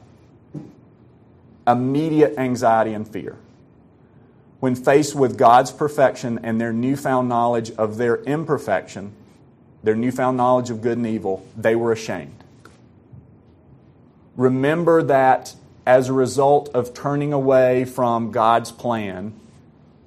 immediate 1.68 2.38
anxiety 2.38 2.94
and 2.94 3.08
fear. 3.08 3.36
When 4.60 4.76
faced 4.76 5.14
with 5.14 5.38
God's 5.38 5.72
perfection 5.72 6.40
and 6.44 6.60
their 6.62 6.72
newfound 6.72 7.28
knowledge 7.28 7.72
of 7.72 7.98
their 7.98 8.24
imperfection, 8.24 9.14
their 9.84 9.96
newfound 9.96 10.38
knowledge 10.38 10.70
of 10.70 10.82
good 10.82 10.98
and 10.98 11.06
evil, 11.06 11.46
they 11.58 11.76
were 11.76 11.92
ashamed. 11.92 12.42
Remember 14.38 15.04
that 15.04 15.56
as 15.86 16.08
a 16.08 16.14
result 16.14 16.70
of 16.70 16.94
turning 16.94 17.34
away 17.34 17.84
from 17.84 18.32
God's 18.32 18.72
plan, 18.72 19.34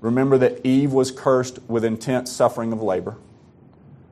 remember 0.00 0.38
that 0.38 0.64
Eve 0.64 0.94
was 0.94 1.10
cursed 1.10 1.58
with 1.68 1.84
intense 1.84 2.32
suffering 2.32 2.72
of 2.72 2.82
labor. 2.82 3.16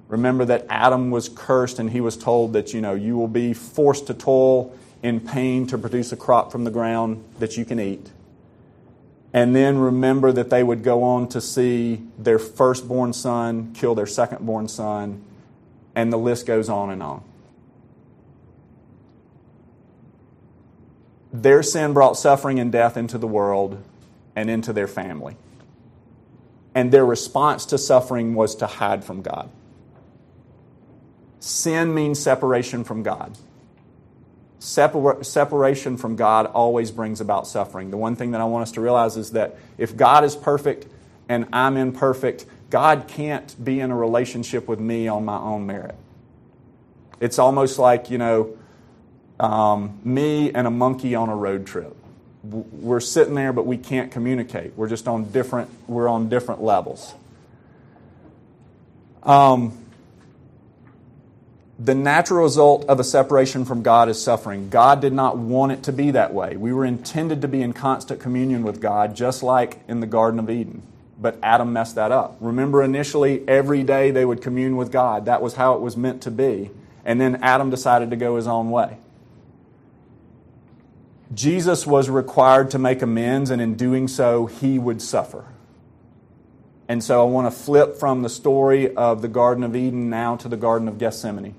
Remember 0.08 0.44
that 0.44 0.66
Adam 0.68 1.10
was 1.10 1.28
cursed 1.28 1.78
and 1.78 1.90
he 1.90 2.00
was 2.00 2.16
told 2.16 2.52
that, 2.52 2.74
you 2.74 2.80
know, 2.80 2.94
you 2.94 3.16
will 3.16 3.28
be 3.28 3.54
forced 3.54 4.06
to 4.08 4.14
toil 4.14 4.76
in 5.02 5.20
pain 5.20 5.66
to 5.68 5.78
produce 5.78 6.12
a 6.12 6.16
crop 6.16 6.52
from 6.52 6.64
the 6.64 6.70
ground 6.70 7.24
that 7.38 7.56
you 7.56 7.64
can 7.64 7.80
eat. 7.80 8.10
And 9.34 9.54
then 9.54 9.78
remember 9.78 10.30
that 10.30 10.48
they 10.48 10.62
would 10.62 10.84
go 10.84 11.02
on 11.02 11.28
to 11.30 11.40
see 11.40 12.02
their 12.16 12.38
firstborn 12.38 13.12
son 13.12 13.72
kill 13.74 13.94
their 13.94 14.06
secondborn 14.06 14.70
son, 14.70 15.24
and 15.94 16.12
the 16.12 16.16
list 16.16 16.46
goes 16.46 16.68
on 16.68 16.90
and 16.90 17.02
on. 17.02 17.22
Their 21.32 21.64
sin 21.64 21.94
brought 21.94 22.16
suffering 22.16 22.60
and 22.60 22.70
death 22.70 22.96
into 22.96 23.18
the 23.18 23.26
world 23.26 23.82
and 24.36 24.48
into 24.48 24.72
their 24.72 24.86
family. 24.86 25.36
And 26.76 26.92
their 26.92 27.04
response 27.04 27.66
to 27.66 27.78
suffering 27.78 28.34
was 28.36 28.54
to 28.56 28.68
hide 28.68 29.04
from 29.04 29.20
God. 29.20 29.50
Sin 31.44 31.94
means 31.94 32.18
separation 32.18 32.84
from 32.84 33.02
God. 33.02 33.36
separa- 34.60 35.22
separation 35.22 35.98
from 35.98 36.16
God 36.16 36.46
always 36.46 36.90
brings 36.90 37.20
about 37.20 37.46
suffering. 37.46 37.90
The 37.90 37.98
one 37.98 38.16
thing 38.16 38.30
that 38.30 38.40
I 38.40 38.44
want 38.44 38.62
us 38.62 38.72
to 38.72 38.80
realize 38.80 39.18
is 39.18 39.32
that 39.32 39.58
if 39.76 39.94
God 39.94 40.24
is 40.24 40.34
perfect 40.34 40.86
and 41.28 41.46
I'm 41.52 41.76
imperfect, 41.76 42.46
God 42.70 43.08
can't 43.08 43.62
be 43.62 43.78
in 43.78 43.90
a 43.90 43.94
relationship 43.94 44.66
with 44.66 44.80
me 44.80 45.06
on 45.06 45.26
my 45.26 45.36
own 45.36 45.66
merit. 45.66 45.94
It's 47.20 47.38
almost 47.38 47.78
like, 47.78 48.08
you 48.10 48.16
know, 48.16 48.56
um, 49.38 50.00
me 50.02 50.50
and 50.50 50.66
a 50.66 50.70
monkey 50.70 51.14
on 51.14 51.28
a 51.28 51.36
road 51.36 51.66
trip. 51.66 51.94
We're 52.42 53.00
sitting 53.00 53.34
there, 53.34 53.52
but 53.52 53.66
we 53.66 53.76
can't 53.76 54.10
communicate. 54.10 54.72
We're 54.76 54.88
just 54.88 55.06
on 55.06 55.30
different, 55.30 55.68
we're 55.86 56.08
on 56.08 56.30
different 56.30 56.62
levels. 56.62 57.12
Um, 59.22 59.83
the 61.78 61.94
natural 61.94 62.44
result 62.44 62.84
of 62.84 63.00
a 63.00 63.04
separation 63.04 63.64
from 63.64 63.82
God 63.82 64.08
is 64.08 64.22
suffering. 64.22 64.68
God 64.68 65.00
did 65.00 65.12
not 65.12 65.36
want 65.36 65.72
it 65.72 65.82
to 65.84 65.92
be 65.92 66.12
that 66.12 66.32
way. 66.32 66.56
We 66.56 66.72
were 66.72 66.84
intended 66.84 67.42
to 67.42 67.48
be 67.48 67.62
in 67.62 67.72
constant 67.72 68.20
communion 68.20 68.62
with 68.62 68.80
God, 68.80 69.16
just 69.16 69.42
like 69.42 69.80
in 69.88 69.98
the 69.98 70.06
Garden 70.06 70.38
of 70.38 70.48
Eden. 70.48 70.82
But 71.18 71.38
Adam 71.42 71.72
messed 71.72 71.96
that 71.96 72.12
up. 72.12 72.36
Remember, 72.40 72.82
initially, 72.82 73.46
every 73.48 73.82
day 73.82 74.12
they 74.12 74.24
would 74.24 74.40
commune 74.40 74.76
with 74.76 74.92
God. 74.92 75.24
That 75.24 75.42
was 75.42 75.54
how 75.54 75.74
it 75.74 75.80
was 75.80 75.96
meant 75.96 76.22
to 76.22 76.30
be. 76.30 76.70
And 77.04 77.20
then 77.20 77.36
Adam 77.42 77.70
decided 77.70 78.10
to 78.10 78.16
go 78.16 78.36
his 78.36 78.46
own 78.46 78.70
way. 78.70 78.98
Jesus 81.32 81.86
was 81.86 82.08
required 82.08 82.70
to 82.70 82.78
make 82.78 83.02
amends, 83.02 83.50
and 83.50 83.60
in 83.60 83.74
doing 83.74 84.06
so, 84.06 84.46
he 84.46 84.78
would 84.78 85.02
suffer. 85.02 85.44
And 86.86 87.02
so 87.02 87.20
I 87.20 87.24
want 87.24 87.52
to 87.52 87.58
flip 87.58 87.96
from 87.96 88.22
the 88.22 88.28
story 88.28 88.94
of 88.94 89.22
the 89.22 89.28
Garden 89.28 89.64
of 89.64 89.74
Eden 89.74 90.08
now 90.08 90.36
to 90.36 90.48
the 90.48 90.56
Garden 90.56 90.86
of 90.86 90.98
Gethsemane. 90.98 91.54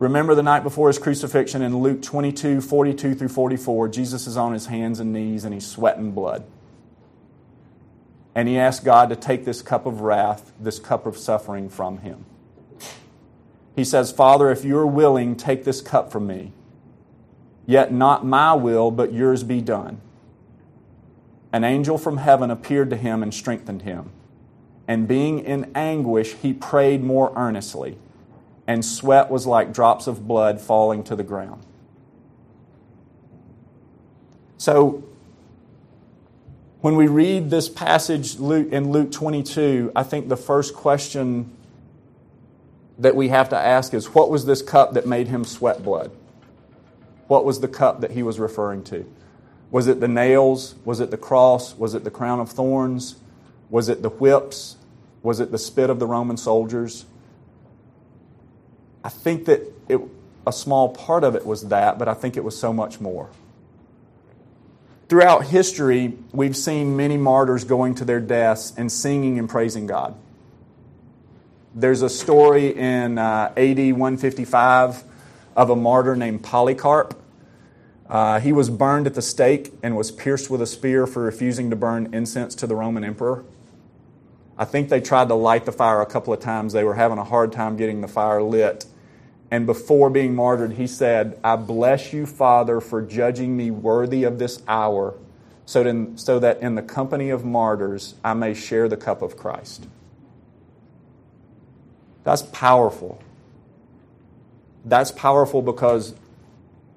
Remember 0.00 0.34
the 0.34 0.42
night 0.42 0.62
before 0.62 0.88
his 0.88 0.98
crucifixion 0.98 1.60
in 1.60 1.78
Luke 1.78 2.00
22 2.00 2.62
42 2.62 3.14
through 3.14 3.28
44, 3.28 3.88
Jesus 3.88 4.26
is 4.26 4.36
on 4.36 4.54
his 4.54 4.66
hands 4.66 4.98
and 4.98 5.12
knees 5.12 5.44
and 5.44 5.52
he's 5.52 5.66
sweating 5.66 6.12
blood. 6.12 6.44
And 8.34 8.48
he 8.48 8.58
asks 8.58 8.82
God 8.82 9.10
to 9.10 9.16
take 9.16 9.44
this 9.44 9.60
cup 9.60 9.84
of 9.84 10.00
wrath, 10.00 10.52
this 10.58 10.78
cup 10.78 11.04
of 11.04 11.18
suffering 11.18 11.68
from 11.68 11.98
him. 11.98 12.24
He 13.76 13.84
says, 13.84 14.10
Father, 14.10 14.50
if 14.50 14.64
you're 14.64 14.86
willing, 14.86 15.36
take 15.36 15.64
this 15.64 15.82
cup 15.82 16.10
from 16.10 16.26
me. 16.26 16.52
Yet 17.66 17.92
not 17.92 18.24
my 18.24 18.54
will, 18.54 18.90
but 18.90 19.12
yours 19.12 19.44
be 19.44 19.60
done. 19.60 20.00
An 21.52 21.62
angel 21.62 21.98
from 21.98 22.16
heaven 22.16 22.50
appeared 22.50 22.88
to 22.88 22.96
him 22.96 23.22
and 23.22 23.34
strengthened 23.34 23.82
him. 23.82 24.10
And 24.88 25.06
being 25.06 25.40
in 25.40 25.70
anguish, 25.74 26.32
he 26.34 26.54
prayed 26.54 27.04
more 27.04 27.34
earnestly 27.36 27.98
and 28.70 28.84
sweat 28.84 29.28
was 29.32 29.48
like 29.48 29.72
drops 29.72 30.06
of 30.06 30.28
blood 30.28 30.60
falling 30.60 31.02
to 31.02 31.16
the 31.16 31.24
ground. 31.24 31.60
So, 34.58 35.02
when 36.80 36.94
we 36.94 37.08
read 37.08 37.50
this 37.50 37.68
passage 37.68 38.36
in 38.36 38.92
Luke 38.92 39.10
22, 39.10 39.90
I 39.96 40.04
think 40.04 40.28
the 40.28 40.36
first 40.36 40.72
question 40.72 41.50
that 42.96 43.16
we 43.16 43.26
have 43.30 43.48
to 43.48 43.58
ask 43.58 43.92
is 43.92 44.14
what 44.14 44.30
was 44.30 44.46
this 44.46 44.62
cup 44.62 44.92
that 44.92 45.04
made 45.04 45.26
him 45.26 45.44
sweat 45.44 45.82
blood? 45.82 46.12
What 47.26 47.44
was 47.44 47.58
the 47.58 47.68
cup 47.68 48.02
that 48.02 48.12
he 48.12 48.22
was 48.22 48.38
referring 48.38 48.84
to? 48.84 49.04
Was 49.72 49.88
it 49.88 49.98
the 49.98 50.06
nails? 50.06 50.76
Was 50.84 51.00
it 51.00 51.10
the 51.10 51.18
cross? 51.18 51.76
Was 51.76 51.94
it 51.94 52.04
the 52.04 52.10
crown 52.10 52.38
of 52.38 52.48
thorns? 52.48 53.16
Was 53.68 53.88
it 53.88 54.02
the 54.02 54.10
whips? 54.10 54.76
Was 55.24 55.40
it 55.40 55.50
the 55.50 55.58
spit 55.58 55.90
of 55.90 55.98
the 55.98 56.06
Roman 56.06 56.36
soldiers? 56.36 57.04
I 59.04 59.08
think 59.08 59.46
that 59.46 59.62
it, 59.88 60.00
a 60.46 60.52
small 60.52 60.90
part 60.90 61.24
of 61.24 61.34
it 61.34 61.46
was 61.46 61.68
that, 61.68 61.98
but 61.98 62.08
I 62.08 62.14
think 62.14 62.36
it 62.36 62.44
was 62.44 62.58
so 62.58 62.72
much 62.72 63.00
more. 63.00 63.30
Throughout 65.08 65.46
history, 65.46 66.16
we've 66.32 66.56
seen 66.56 66.96
many 66.96 67.16
martyrs 67.16 67.64
going 67.64 67.96
to 67.96 68.04
their 68.04 68.20
deaths 68.20 68.72
and 68.76 68.92
singing 68.92 69.38
and 69.38 69.48
praising 69.48 69.86
God. 69.86 70.14
There's 71.74 72.02
a 72.02 72.08
story 72.08 72.76
in 72.76 73.18
uh, 73.18 73.52
AD 73.56 73.78
155 73.78 75.04
of 75.56 75.70
a 75.70 75.76
martyr 75.76 76.14
named 76.16 76.42
Polycarp. 76.42 77.20
Uh, 78.08 78.40
he 78.40 78.52
was 78.52 78.70
burned 78.70 79.06
at 79.06 79.14
the 79.14 79.22
stake 79.22 79.72
and 79.82 79.96
was 79.96 80.10
pierced 80.10 80.50
with 80.50 80.60
a 80.60 80.66
spear 80.66 81.06
for 81.06 81.22
refusing 81.22 81.70
to 81.70 81.76
burn 81.76 82.12
incense 82.12 82.54
to 82.56 82.66
the 82.66 82.74
Roman 82.74 83.04
emperor. 83.04 83.44
I 84.60 84.66
think 84.66 84.90
they 84.90 85.00
tried 85.00 85.28
to 85.28 85.34
light 85.34 85.64
the 85.64 85.72
fire 85.72 86.02
a 86.02 86.06
couple 86.06 86.34
of 86.34 86.40
times. 86.40 86.74
They 86.74 86.84
were 86.84 86.94
having 86.94 87.16
a 87.16 87.24
hard 87.24 87.50
time 87.50 87.78
getting 87.78 88.02
the 88.02 88.08
fire 88.08 88.42
lit. 88.42 88.84
And 89.50 89.64
before 89.64 90.10
being 90.10 90.34
martyred, 90.34 90.74
he 90.74 90.86
said, 90.86 91.40
I 91.42 91.56
bless 91.56 92.12
you, 92.12 92.26
Father, 92.26 92.78
for 92.82 93.00
judging 93.00 93.56
me 93.56 93.70
worthy 93.70 94.22
of 94.22 94.38
this 94.38 94.62
hour, 94.68 95.14
so, 95.64 95.82
that 96.40 96.58
in 96.60 96.74
the 96.74 96.82
company 96.82 97.30
of 97.30 97.42
martyrs 97.42 98.16
I 98.22 98.34
may 98.34 98.52
share 98.52 98.86
the 98.86 98.98
cup 98.98 99.22
of 99.22 99.34
Christ. 99.34 99.86
That's 102.24 102.42
powerful. 102.42 103.22
That's 104.84 105.10
powerful 105.10 105.62
because 105.62 106.14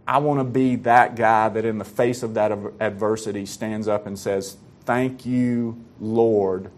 I 0.05 0.17
want 0.17 0.41
to 0.41 0.43
be 0.43 0.75
that 0.77 1.15
guy 1.15 1.47
that, 1.47 1.63
in 1.63 1.77
the 1.77 1.85
face 1.85 2.23
of 2.23 2.33
that 2.33 2.51
adversity, 2.81 3.45
stands 3.45 3.87
up 3.87 4.05
and 4.05 4.19
says, 4.19 4.57
Thank 4.85 5.25
you, 5.25 5.81
Lord, 6.01 6.69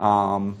um, 0.00 0.56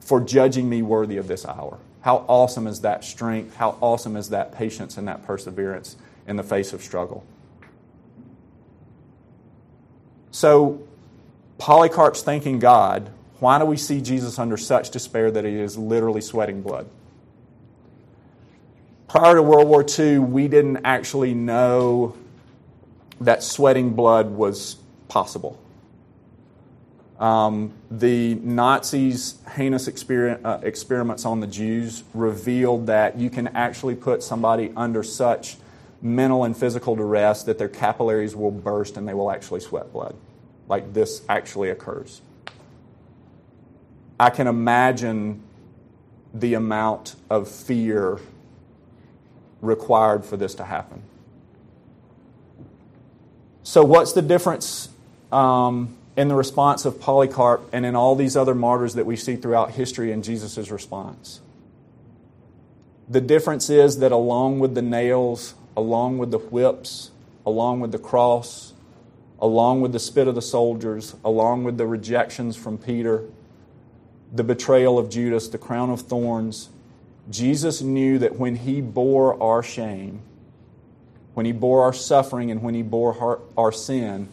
for 0.00 0.20
judging 0.20 0.68
me 0.68 0.82
worthy 0.82 1.16
of 1.16 1.28
this 1.28 1.44
hour. 1.46 1.78
How 2.02 2.24
awesome 2.28 2.66
is 2.66 2.82
that 2.82 3.02
strength? 3.02 3.56
How 3.56 3.78
awesome 3.80 4.16
is 4.16 4.28
that 4.28 4.54
patience 4.54 4.98
and 4.98 5.08
that 5.08 5.24
perseverance 5.24 5.96
in 6.26 6.36
the 6.36 6.42
face 6.42 6.72
of 6.72 6.82
struggle? 6.82 7.24
So, 10.30 10.82
Polycarp's 11.58 12.22
thanking 12.22 12.58
God. 12.58 13.10
Why 13.38 13.58
do 13.58 13.64
we 13.64 13.76
see 13.76 14.00
Jesus 14.00 14.38
under 14.38 14.56
such 14.56 14.90
despair 14.90 15.30
that 15.30 15.44
he 15.44 15.54
is 15.54 15.78
literally 15.78 16.20
sweating 16.20 16.60
blood? 16.60 16.88
Prior 19.08 19.36
to 19.36 19.42
World 19.42 19.68
War 19.68 19.86
II, 19.86 20.18
we 20.18 20.48
didn't 20.48 20.78
actually 20.84 21.34
know 21.34 22.16
that 23.20 23.42
sweating 23.42 23.94
blood 23.94 24.30
was 24.30 24.76
possible. 25.08 25.58
Um, 27.18 27.72
the 27.90 28.34
Nazis' 28.36 29.38
heinous 29.54 29.86
uh, 29.86 30.60
experiments 30.62 31.24
on 31.24 31.40
the 31.40 31.46
Jews 31.46 32.02
revealed 32.12 32.86
that 32.88 33.16
you 33.16 33.30
can 33.30 33.48
actually 33.48 33.94
put 33.94 34.22
somebody 34.22 34.72
under 34.76 35.02
such 35.02 35.56
mental 36.02 36.44
and 36.44 36.56
physical 36.56 36.96
duress 36.96 37.44
that 37.44 37.58
their 37.58 37.68
capillaries 37.68 38.34
will 38.34 38.50
burst 38.50 38.96
and 38.96 39.06
they 39.06 39.14
will 39.14 39.30
actually 39.30 39.60
sweat 39.60 39.92
blood. 39.92 40.14
Like 40.68 40.92
this 40.92 41.22
actually 41.28 41.70
occurs. 41.70 42.20
I 44.18 44.30
can 44.30 44.46
imagine 44.46 45.42
the 46.32 46.54
amount 46.54 47.14
of 47.30 47.48
fear 47.48 48.18
required 49.60 50.24
for 50.24 50.36
this 50.36 50.54
to 50.56 50.64
happen. 50.64 51.02
So, 53.62 53.84
what's 53.84 54.12
the 54.12 54.22
difference? 54.22 54.90
Um, 55.32 55.96
in 56.16 56.28
the 56.28 56.34
response 56.34 56.84
of 56.84 57.00
Polycarp 57.00 57.68
and 57.72 57.84
in 57.84 57.96
all 57.96 58.14
these 58.14 58.36
other 58.36 58.54
martyrs 58.54 58.94
that 58.94 59.06
we 59.06 59.16
see 59.16 59.36
throughout 59.36 59.72
history 59.72 60.12
in 60.12 60.22
Jesus' 60.22 60.70
response. 60.70 61.40
The 63.08 63.20
difference 63.20 63.68
is 63.68 63.98
that 63.98 64.12
along 64.12 64.60
with 64.60 64.74
the 64.74 64.82
nails, 64.82 65.54
along 65.76 66.18
with 66.18 66.30
the 66.30 66.38
whips, 66.38 67.10
along 67.44 67.80
with 67.80 67.92
the 67.92 67.98
cross, 67.98 68.72
along 69.40 69.80
with 69.80 69.92
the 69.92 69.98
spit 69.98 70.28
of 70.28 70.34
the 70.34 70.42
soldiers, 70.42 71.14
along 71.24 71.64
with 71.64 71.76
the 71.76 71.86
rejections 71.86 72.56
from 72.56 72.78
Peter, 72.78 73.24
the 74.32 74.44
betrayal 74.44 74.98
of 74.98 75.10
Judas, 75.10 75.48
the 75.48 75.58
crown 75.58 75.90
of 75.90 76.02
thorns, 76.02 76.70
Jesus 77.30 77.82
knew 77.82 78.18
that 78.18 78.36
when 78.36 78.56
he 78.56 78.80
bore 78.80 79.40
our 79.42 79.62
shame, 79.62 80.20
when 81.34 81.46
he 81.46 81.52
bore 81.52 81.82
our 81.82 81.92
suffering, 81.92 82.50
and 82.50 82.62
when 82.62 82.74
he 82.74 82.82
bore 82.82 83.18
our, 83.18 83.40
our 83.56 83.72
sin, 83.72 84.28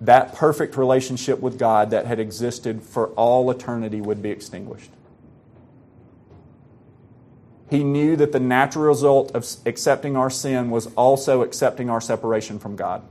that 0.00 0.34
perfect 0.34 0.76
relationship 0.76 1.40
with 1.40 1.58
God 1.58 1.90
that 1.90 2.06
had 2.06 2.20
existed 2.20 2.82
for 2.82 3.08
all 3.08 3.50
eternity 3.50 4.00
would 4.00 4.22
be 4.22 4.30
extinguished. 4.30 4.90
He 7.70 7.84
knew 7.84 8.16
that 8.16 8.32
the 8.32 8.40
natural 8.40 8.86
result 8.86 9.32
of 9.34 9.46
accepting 9.66 10.16
our 10.16 10.30
sin 10.30 10.70
was 10.70 10.86
also 10.94 11.42
accepting 11.42 11.90
our 11.90 12.00
separation 12.00 12.58
from 12.58 12.76
God. 12.76 13.02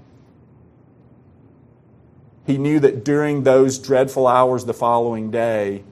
He 2.46 2.58
knew 2.58 2.80
that 2.80 3.04
during 3.04 3.44
those 3.44 3.78
dreadful 3.78 4.26
hours 4.26 4.66
the 4.66 4.74
following 4.74 5.30
day, 5.30 5.84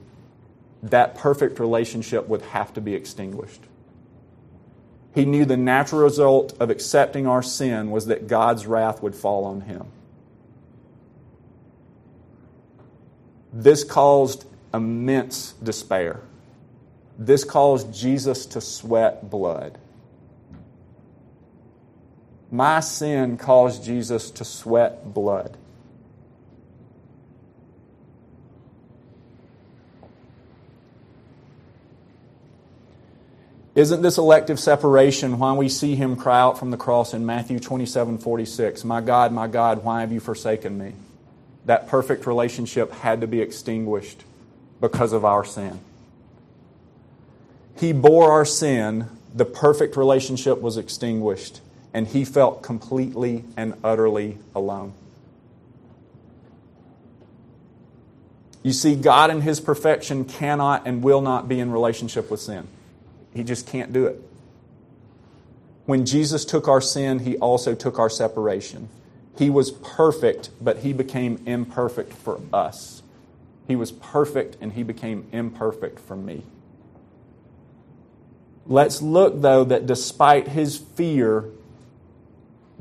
that 0.82 1.14
perfect 1.14 1.60
relationship 1.60 2.26
would 2.28 2.42
have 2.42 2.72
to 2.74 2.80
be 2.80 2.94
extinguished. 2.94 3.60
He 5.14 5.24
knew 5.24 5.44
the 5.44 5.56
natural 5.56 6.02
result 6.02 6.54
of 6.58 6.70
accepting 6.70 7.26
our 7.26 7.42
sin 7.42 7.90
was 7.90 8.06
that 8.06 8.26
God's 8.26 8.66
wrath 8.66 9.02
would 9.02 9.14
fall 9.14 9.44
on 9.44 9.62
him. 9.62 9.86
This 13.58 13.84
caused 13.84 14.44
immense 14.74 15.52
despair. 15.62 16.20
This 17.18 17.42
caused 17.42 17.94
Jesus 17.94 18.44
to 18.44 18.60
sweat 18.60 19.30
blood. 19.30 19.78
My 22.50 22.80
sin 22.80 23.38
caused 23.38 23.82
Jesus 23.82 24.30
to 24.32 24.44
sweat 24.44 25.14
blood. 25.14 25.56
Isn't 33.74 34.02
this 34.02 34.18
elective 34.18 34.60
separation 34.60 35.38
why 35.38 35.54
we 35.54 35.70
see 35.70 35.94
him 35.94 36.16
cry 36.16 36.40
out 36.40 36.58
from 36.58 36.70
the 36.70 36.76
cross 36.76 37.14
in 37.14 37.24
Matthew 37.24 37.58
27 37.58 38.18
46? 38.18 38.84
My 38.84 39.00
God, 39.00 39.32
my 39.32 39.46
God, 39.46 39.82
why 39.82 40.02
have 40.02 40.12
you 40.12 40.20
forsaken 40.20 40.76
me? 40.76 40.92
That 41.66 41.88
perfect 41.88 42.26
relationship 42.26 42.90
had 42.92 43.20
to 43.20 43.26
be 43.26 43.40
extinguished 43.40 44.24
because 44.80 45.12
of 45.12 45.24
our 45.24 45.44
sin. 45.44 45.80
He 47.76 47.92
bore 47.92 48.32
our 48.32 48.44
sin, 48.44 49.06
the 49.34 49.44
perfect 49.44 49.96
relationship 49.96 50.60
was 50.60 50.76
extinguished, 50.78 51.60
and 51.92 52.06
he 52.06 52.24
felt 52.24 52.62
completely 52.62 53.44
and 53.56 53.74
utterly 53.84 54.38
alone. 54.54 54.94
You 58.62 58.72
see, 58.72 58.96
God 58.96 59.30
in 59.30 59.42
his 59.42 59.60
perfection 59.60 60.24
cannot 60.24 60.86
and 60.86 61.02
will 61.02 61.20
not 61.20 61.48
be 61.48 61.60
in 61.60 61.70
relationship 61.70 62.30
with 62.30 62.40
sin. 62.40 62.66
He 63.32 63.44
just 63.44 63.66
can't 63.66 63.92
do 63.92 64.06
it. 64.06 64.20
When 65.84 66.04
Jesus 66.04 66.44
took 66.44 66.66
our 66.66 66.80
sin, 66.80 67.20
he 67.20 67.36
also 67.36 67.74
took 67.74 67.98
our 67.98 68.10
separation. 68.10 68.88
He 69.36 69.50
was 69.50 69.70
perfect, 69.70 70.50
but 70.60 70.78
he 70.78 70.92
became 70.92 71.42
imperfect 71.46 72.12
for 72.12 72.40
us. 72.52 73.02
He 73.66 73.76
was 73.76 73.92
perfect, 73.92 74.56
and 74.60 74.72
he 74.72 74.82
became 74.82 75.26
imperfect 75.32 75.98
for 75.98 76.16
me. 76.16 76.44
Let's 78.66 79.02
look, 79.02 79.40
though, 79.40 79.64
that 79.64 79.86
despite 79.86 80.48
his 80.48 80.76
fear, 80.76 81.44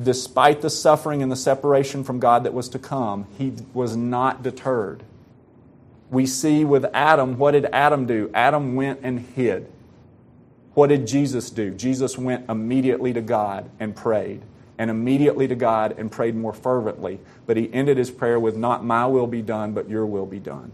despite 0.01 0.61
the 0.61 0.69
suffering 0.69 1.21
and 1.21 1.31
the 1.31 1.35
separation 1.35 2.03
from 2.03 2.19
God 2.19 2.43
that 2.43 2.53
was 2.53 2.69
to 2.69 2.79
come, 2.79 3.27
he 3.37 3.53
was 3.73 3.95
not 3.95 4.41
deterred. 4.41 5.03
We 6.09 6.25
see 6.25 6.63
with 6.63 6.85
Adam, 6.93 7.37
what 7.37 7.51
did 7.51 7.65
Adam 7.65 8.05
do? 8.05 8.29
Adam 8.33 8.75
went 8.75 8.99
and 9.03 9.19
hid. 9.19 9.71
What 10.73 10.87
did 10.87 11.07
Jesus 11.07 11.49
do? 11.49 11.71
Jesus 11.71 12.17
went 12.17 12.49
immediately 12.49 13.13
to 13.13 13.21
God 13.21 13.69
and 13.79 13.95
prayed, 13.95 14.41
and 14.77 14.89
immediately 14.89 15.47
to 15.47 15.55
God 15.55 15.97
and 15.97 16.11
prayed 16.11 16.35
more 16.35 16.53
fervently. 16.53 17.19
But 17.45 17.57
he 17.57 17.73
ended 17.73 17.97
his 17.97 18.11
prayer 18.11 18.39
with, 18.39 18.55
Not 18.55 18.83
my 18.83 19.05
will 19.05 19.27
be 19.27 19.41
done, 19.41 19.73
but 19.73 19.89
your 19.89 20.05
will 20.05 20.25
be 20.25 20.39
done. 20.39 20.71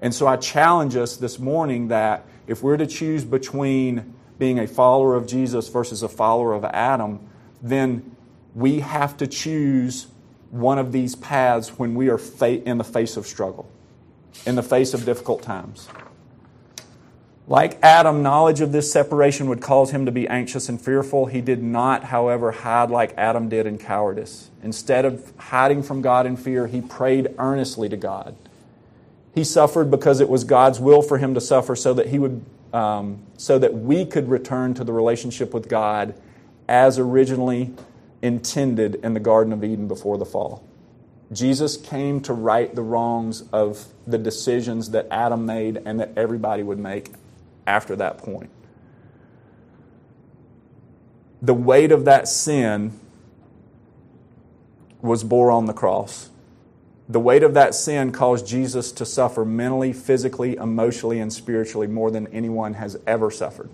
And 0.00 0.14
so 0.14 0.26
I 0.26 0.36
challenge 0.36 0.96
us 0.96 1.16
this 1.16 1.38
morning 1.38 1.88
that 1.88 2.24
if 2.46 2.62
we're 2.62 2.76
to 2.76 2.86
choose 2.86 3.24
between 3.24 4.14
being 4.38 4.58
a 4.58 4.66
follower 4.66 5.14
of 5.14 5.26
Jesus 5.26 5.68
versus 5.68 6.02
a 6.02 6.08
follower 6.08 6.54
of 6.54 6.64
Adam, 6.64 7.20
then 7.62 8.16
we 8.54 8.80
have 8.80 9.16
to 9.18 9.26
choose 9.26 10.06
one 10.50 10.78
of 10.78 10.92
these 10.92 11.14
paths 11.14 11.78
when 11.78 11.94
we 11.94 12.08
are 12.08 12.20
in 12.40 12.78
the 12.78 12.84
face 12.84 13.16
of 13.16 13.26
struggle, 13.26 13.70
in 14.46 14.54
the 14.54 14.62
face 14.62 14.94
of 14.94 15.04
difficult 15.04 15.42
times. 15.42 15.88
Like 17.50 17.80
Adam, 17.82 18.22
knowledge 18.22 18.60
of 18.60 18.70
this 18.70 18.92
separation 18.92 19.48
would 19.48 19.60
cause 19.60 19.90
him 19.90 20.06
to 20.06 20.12
be 20.12 20.28
anxious 20.28 20.68
and 20.68 20.80
fearful. 20.80 21.26
He 21.26 21.40
did 21.40 21.64
not, 21.64 22.04
however, 22.04 22.52
hide 22.52 22.90
like 22.90 23.12
Adam 23.18 23.48
did 23.48 23.66
in 23.66 23.76
cowardice. 23.76 24.50
Instead 24.62 25.04
of 25.04 25.32
hiding 25.36 25.82
from 25.82 26.00
God 26.00 26.26
in 26.26 26.36
fear, 26.36 26.68
he 26.68 26.80
prayed 26.80 27.34
earnestly 27.38 27.88
to 27.88 27.96
God. 27.96 28.36
He 29.34 29.42
suffered 29.42 29.90
because 29.90 30.20
it 30.20 30.28
was 30.28 30.44
God's 30.44 30.78
will 30.78 31.02
for 31.02 31.18
him 31.18 31.34
to 31.34 31.40
suffer 31.40 31.74
so 31.74 31.92
that 31.92 32.06
he 32.06 32.20
would 32.20 32.44
um, 32.72 33.26
so 33.36 33.58
that 33.58 33.74
we 33.74 34.06
could 34.06 34.28
return 34.28 34.74
to 34.74 34.84
the 34.84 34.92
relationship 34.92 35.52
with 35.52 35.68
God 35.68 36.14
as 36.68 37.00
originally 37.00 37.74
intended 38.22 38.94
in 39.02 39.12
the 39.12 39.18
Garden 39.18 39.52
of 39.52 39.64
Eden 39.64 39.88
before 39.88 40.18
the 40.18 40.24
fall. 40.24 40.62
Jesus 41.32 41.76
came 41.76 42.20
to 42.20 42.32
right 42.32 42.72
the 42.72 42.82
wrongs 42.82 43.42
of 43.52 43.86
the 44.06 44.18
decisions 44.18 44.90
that 44.90 45.08
Adam 45.10 45.46
made 45.46 45.82
and 45.84 45.98
that 45.98 46.12
everybody 46.16 46.62
would 46.62 46.78
make 46.78 47.10
after 47.70 47.94
that 47.96 48.18
point. 48.18 48.50
The 51.40 51.54
weight 51.54 51.92
of 51.92 52.04
that 52.04 52.26
sin 52.26 52.98
was 55.00 55.22
bore 55.24 55.50
on 55.50 55.66
the 55.66 55.72
cross. 55.72 56.28
The 57.08 57.20
weight 57.20 57.42
of 57.42 57.54
that 57.54 57.74
sin 57.74 58.12
caused 58.12 58.46
Jesus 58.46 58.92
to 58.92 59.06
suffer 59.06 59.44
mentally, 59.44 59.92
physically, 59.92 60.56
emotionally, 60.56 61.20
and 61.20 61.32
spiritually 61.32 61.86
more 61.86 62.10
than 62.10 62.26
anyone 62.28 62.74
has 62.74 62.98
ever 63.06 63.30
suffered. 63.30 63.70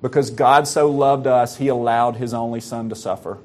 Because 0.00 0.30
God 0.30 0.66
so 0.66 0.90
loved 0.90 1.26
us, 1.26 1.58
He 1.58 1.68
allowed 1.68 2.16
His 2.16 2.32
only 2.32 2.60
Son 2.60 2.88
to 2.88 2.94
suffer 2.94 3.38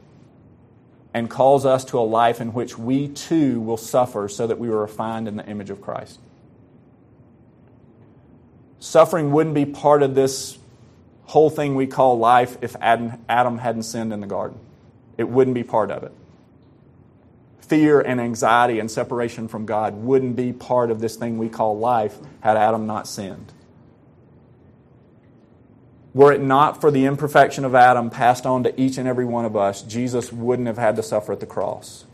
and 1.14 1.30
calls 1.30 1.66
us 1.66 1.84
to 1.86 2.00
a 2.00 2.02
life 2.02 2.40
in 2.40 2.54
which 2.54 2.78
we 2.78 3.08
too 3.08 3.60
will 3.60 3.78
suffer 3.78 4.28
so 4.30 4.48
that 4.48 4.60
we 4.60 4.70
are 4.70 4.78
refined 4.78 5.28
in 5.28 5.36
the 5.36 5.46
image 5.48 5.70
of 5.70 5.82
Christ. 5.82 6.20
Suffering 8.80 9.32
wouldn't 9.32 9.56
be 9.56 9.66
part 9.66 10.04
of 10.04 10.16
this 10.16 10.58
whole 11.26 11.50
thing 11.50 11.76
we 11.76 11.88
call 11.88 12.18
life 12.18 12.58
if 12.62 12.76
Adam 12.80 13.58
hadn't 13.58 13.84
sinned 13.84 14.14
in 14.14 14.22
the 14.22 14.28
garden. 14.28 14.60
It 15.18 15.28
wouldn't 15.28 15.56
be 15.56 15.64
part 15.64 15.92
of 15.92 16.04
it. 16.04 16.12
Fear 17.60 18.00
and 18.00 18.22
anxiety 18.22 18.80
and 18.80 18.90
separation 18.90 19.48
from 19.48 19.66
God 19.66 19.96
wouldn't 19.96 20.36
be 20.38 20.54
part 20.54 20.90
of 20.90 21.02
this 21.02 21.18
thing 21.18 21.38
we 21.38 21.50
call 21.50 21.78
life 21.78 22.18
had 22.40 22.56
Adam 22.56 22.88
not 22.88 23.08
sinned. 23.08 23.52
Were 26.14 26.32
it 26.32 26.42
not 26.42 26.80
for 26.80 26.90
the 26.90 27.06
imperfection 27.06 27.66
of 27.66 27.76
Adam 27.76 28.10
passed 28.10 28.46
on 28.46 28.64
to 28.64 28.82
each 28.82 28.98
and 28.98 29.08
every 29.08 29.26
one 29.26 29.44
of 29.44 29.58
us, 29.58 29.82
Jesus 29.82 30.32
wouldn't 30.32 30.68
have 30.68 30.78
had 30.78 30.96
to 30.96 31.04
suffer 31.04 31.34
at 31.34 31.42
the 31.42 31.46
cross. 31.46 32.06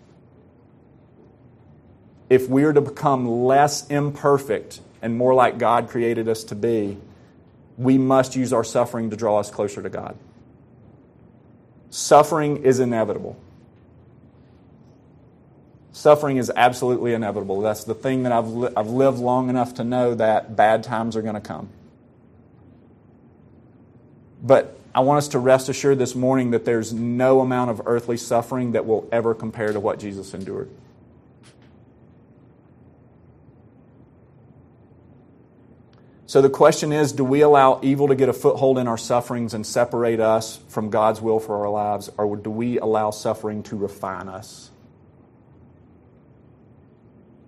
If 2.30 2.50
we 2.50 2.64
are 2.64 2.74
to 2.74 2.82
become 2.82 3.28
less 3.28 3.86
imperfect 3.88 4.80
and 5.04 5.18
more 5.18 5.34
like 5.34 5.58
God 5.60 5.90
created 5.90 6.30
us 6.30 6.46
to 6.46 6.56
be, 6.56 6.98
we 7.78 7.98
must 7.98 8.36
use 8.38 8.54
our 8.54 8.64
suffering 8.64 9.10
to 9.10 9.18
draw 9.18 9.40
us 9.40 9.52
closer 9.52 9.82
to 9.84 9.90
God. 9.90 10.18
Suffering 11.90 12.64
is 12.64 12.80
inevitable. 12.80 13.38
Suffering 15.92 16.38
is 16.38 16.52
absolutely 16.56 17.14
inevitable. 17.14 17.62
That's 17.62 17.84
the 17.84 17.94
thing 17.94 18.24
that 18.24 18.32
I've, 18.32 18.48
li- 18.48 18.74
I've 18.78 18.90
lived 18.90 19.20
long 19.20 19.50
enough 19.50 19.76
to 19.76 19.84
know 19.84 20.16
that 20.16 20.56
bad 20.56 20.84
times 20.84 21.18
are 21.18 21.22
going 21.22 21.36
to 21.36 21.42
come. 21.42 21.70
But 24.42 24.80
I 24.96 25.02
want 25.02 25.18
us 25.18 25.28
to 25.30 25.40
rest 25.40 25.68
assured 25.68 26.00
this 26.00 26.16
morning 26.16 26.52
that 26.52 26.64
there's 26.64 26.94
no 26.94 27.42
amount 27.42 27.72
of 27.72 27.82
earthly 27.86 28.18
suffering 28.18 28.72
that 28.72 28.86
will 28.86 29.08
ever 29.12 29.36
compare 29.36 29.74
to 29.74 29.80
what 29.82 30.00
Jesus 30.00 30.34
endured. 30.34 30.70
So 36.34 36.42
the 36.42 36.50
question 36.50 36.92
is 36.92 37.12
do 37.12 37.24
we 37.24 37.42
allow 37.42 37.80
evil 37.84 38.08
to 38.08 38.16
get 38.16 38.28
a 38.28 38.34
foothold 38.34 38.80
in 38.80 38.88
our 38.88 38.98
sufferings 38.98 39.54
and 39.54 39.64
separate 39.64 40.20
us 40.20 40.58
from 40.68 40.90
God's 40.90 41.22
will 41.22 41.40
for 41.40 41.58
our 41.58 41.70
lives, 41.70 42.10
or 42.18 42.36
do 42.36 42.50
we 42.50 42.80
allow 42.80 43.12
suffering 43.12 43.62
to 43.62 43.76
refine 43.76 44.28
us? 44.28 44.72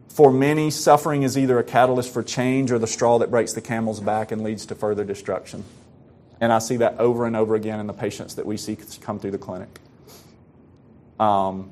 For 0.09 0.31
many, 0.31 0.69
suffering 0.69 1.23
is 1.23 1.35
either 1.35 1.57
a 1.57 1.63
catalyst 1.63 2.13
for 2.13 2.21
change 2.21 2.71
or 2.71 2.77
the 2.77 2.85
straw 2.85 3.17
that 3.17 3.31
breaks 3.31 3.53
the 3.53 3.59
camel's 3.61 3.99
back 4.01 4.31
and 4.31 4.43
leads 4.43 4.67
to 4.67 4.75
further 4.75 5.03
destruction. 5.03 5.63
And 6.39 6.53
I 6.53 6.59
see 6.59 6.77
that 6.77 6.99
over 6.99 7.25
and 7.25 7.35
over 7.35 7.55
again 7.55 7.79
in 7.79 7.87
the 7.87 7.93
patients 7.93 8.35
that 8.35 8.45
we 8.45 8.55
see 8.55 8.77
come 9.01 9.17
through 9.17 9.31
the 9.31 9.39
clinic. 9.39 9.79
Um, 11.19 11.71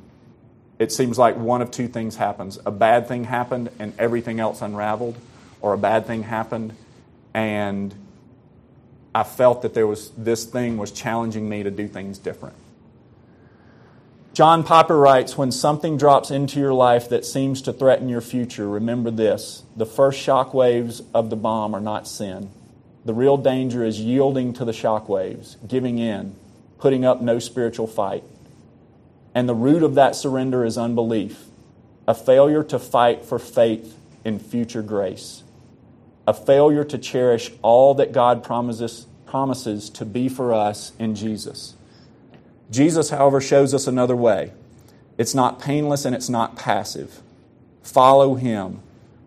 it 0.79 0.91
seems 0.91 1.19
like 1.19 1.37
one 1.37 1.61
of 1.61 1.69
two 1.69 1.87
things 1.87 2.15
happens 2.15 2.57
a 2.65 2.71
bad 2.71 3.07
thing 3.07 3.25
happened 3.25 3.69
and 3.77 3.93
everything 3.99 4.39
else 4.39 4.63
unraveled, 4.63 5.15
or 5.61 5.73
a 5.73 5.77
bad 5.77 6.07
thing 6.07 6.23
happened 6.23 6.73
and 7.33 7.93
I 9.15 9.23
felt 9.23 9.61
that 9.61 9.73
there 9.73 9.87
was 9.87 10.11
this 10.11 10.45
thing 10.45 10.77
was 10.77 10.91
challenging 10.91 11.47
me 11.47 11.63
to 11.63 11.71
do 11.71 11.87
things 11.87 12.17
different. 12.17 12.55
John 14.33 14.63
Piper 14.63 14.97
writes 14.97 15.37
When 15.37 15.51
something 15.51 15.97
drops 15.97 16.31
into 16.31 16.59
your 16.59 16.73
life 16.73 17.09
that 17.09 17.25
seems 17.25 17.61
to 17.63 17.73
threaten 17.73 18.09
your 18.09 18.21
future, 18.21 18.67
remember 18.67 19.11
this 19.11 19.63
the 19.75 19.85
first 19.85 20.19
shock 20.19 20.53
waves 20.53 21.01
of 21.13 21.29
the 21.29 21.35
bomb 21.35 21.75
are 21.75 21.81
not 21.81 22.07
sin. 22.07 22.49
The 23.05 23.13
real 23.13 23.37
danger 23.37 23.83
is 23.83 23.99
yielding 23.99 24.53
to 24.53 24.65
the 24.65 24.73
shock 24.73 25.09
waves, 25.09 25.57
giving 25.67 25.99
in, 25.99 26.35
putting 26.79 27.03
up 27.03 27.21
no 27.21 27.37
spiritual 27.37 27.85
fight. 27.85 28.23
And 29.35 29.49
the 29.49 29.55
root 29.55 29.83
of 29.83 29.95
that 29.95 30.15
surrender 30.15 30.63
is 30.63 30.77
unbelief, 30.77 31.45
a 32.07 32.13
failure 32.13 32.63
to 32.63 32.79
fight 32.79 33.25
for 33.25 33.39
faith 33.39 33.97
in 34.23 34.39
future 34.39 34.81
grace 34.81 35.42
a 36.27 36.33
failure 36.33 36.83
to 36.85 36.97
cherish 36.97 37.51
all 37.61 37.93
that 37.95 38.11
God 38.11 38.43
promises, 38.43 39.07
promises 39.25 39.89
to 39.91 40.05
be 40.05 40.29
for 40.29 40.53
us 40.53 40.93
in 40.97 41.15
Jesus. 41.15 41.75
Jesus, 42.71 43.09
however, 43.09 43.41
shows 43.41 43.73
us 43.73 43.87
another 43.87 44.15
way. 44.15 44.53
It's 45.17 45.35
not 45.35 45.59
painless 45.59 46.05
and 46.05 46.15
it's 46.15 46.29
not 46.29 46.55
passive. 46.55 47.21
Follow 47.81 48.35
Him. 48.35 48.81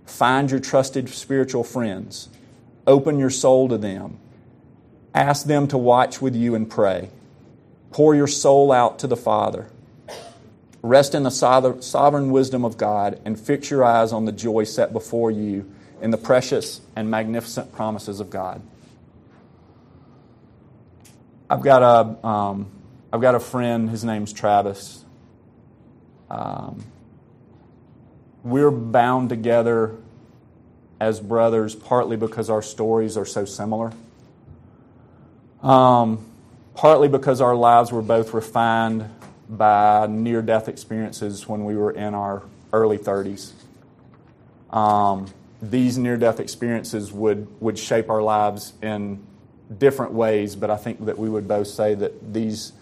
Find 0.06 0.50
your 0.50 0.60
trusted 0.60 1.08
spiritual 1.08 1.64
friends. 1.64 2.28
Open 2.86 3.18
your 3.18 3.30
soul 3.30 3.68
to 3.68 3.78
them. 3.78 4.18
Ask 5.14 5.46
them 5.46 5.68
to 5.68 5.78
watch 5.78 6.22
with 6.22 6.34
you 6.34 6.54
and 6.54 6.68
pray. 6.68 7.10
Pour 7.90 8.14
your 8.14 8.26
soul 8.26 8.72
out 8.72 8.98
to 9.00 9.06
the 9.06 9.16
Father. 9.16 9.68
Rest 10.82 11.14
in 11.14 11.24
the 11.24 11.30
sovereign 11.30 12.30
wisdom 12.30 12.64
of 12.64 12.76
God 12.76 13.20
and 13.24 13.38
fix 13.38 13.70
your 13.70 13.84
eyes 13.84 14.12
on 14.12 14.24
the 14.24 14.32
joy 14.32 14.64
set 14.64 14.92
before 14.92 15.30
you 15.30 15.70
in 16.00 16.10
the 16.10 16.16
precious 16.16 16.80
and 16.94 17.10
magnificent 17.10 17.72
promises 17.72 18.20
of 18.20 18.30
God. 18.30 18.62
I've 21.48 21.62
got 21.62 21.82
a, 21.82 22.26
um, 22.26 22.66
I've 23.12 23.20
got 23.20 23.34
a 23.34 23.40
friend, 23.40 23.88
his 23.88 24.04
name's 24.04 24.32
Travis. 24.32 25.04
Um, 26.28 26.84
we're 28.42 28.70
bound 28.70 29.28
together 29.28 29.96
as 31.00 31.20
brothers 31.20 31.74
partly 31.74 32.16
because 32.16 32.50
our 32.50 32.62
stories 32.62 33.16
are 33.16 33.26
so 33.26 33.44
similar, 33.44 33.92
um, 35.62 36.24
partly 36.74 37.08
because 37.08 37.40
our 37.40 37.54
lives 37.54 37.92
were 37.92 38.02
both 38.02 38.34
refined 38.34 39.08
by 39.48 40.06
near 40.08 40.42
death 40.42 40.68
experiences 40.68 41.46
when 41.48 41.64
we 41.64 41.76
were 41.76 41.92
in 41.92 42.14
our 42.14 42.42
early 42.72 42.98
30s. 42.98 43.52
Um, 44.70 45.26
these 45.62 45.98
near 45.98 46.16
death 46.16 46.40
experiences 46.40 47.12
would, 47.12 47.48
would 47.60 47.78
shape 47.78 48.10
our 48.10 48.22
lives 48.22 48.72
in 48.82 49.24
different 49.78 50.12
ways, 50.12 50.54
but 50.56 50.70
I 50.70 50.76
think 50.76 51.04
that 51.06 51.18
we 51.18 51.28
would 51.28 51.48
both 51.48 51.68
say 51.68 51.94
that 51.94 52.32
these 52.32 52.72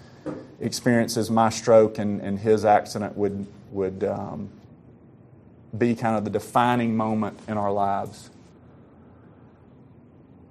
experiences, 0.61 1.31
my 1.31 1.51
stroke 1.51 1.99
and, 1.99 2.20
and 2.20 2.39
his 2.39 2.64
accident, 2.64 3.16
would, 3.16 3.47
would 3.70 4.05
um, 4.05 4.51
be 5.77 5.95
kind 5.95 6.16
of 6.16 6.25
the 6.25 6.31
defining 6.31 6.97
moment 6.97 7.39
in 7.49 7.57
our 7.57 7.72
lives. 7.72 8.31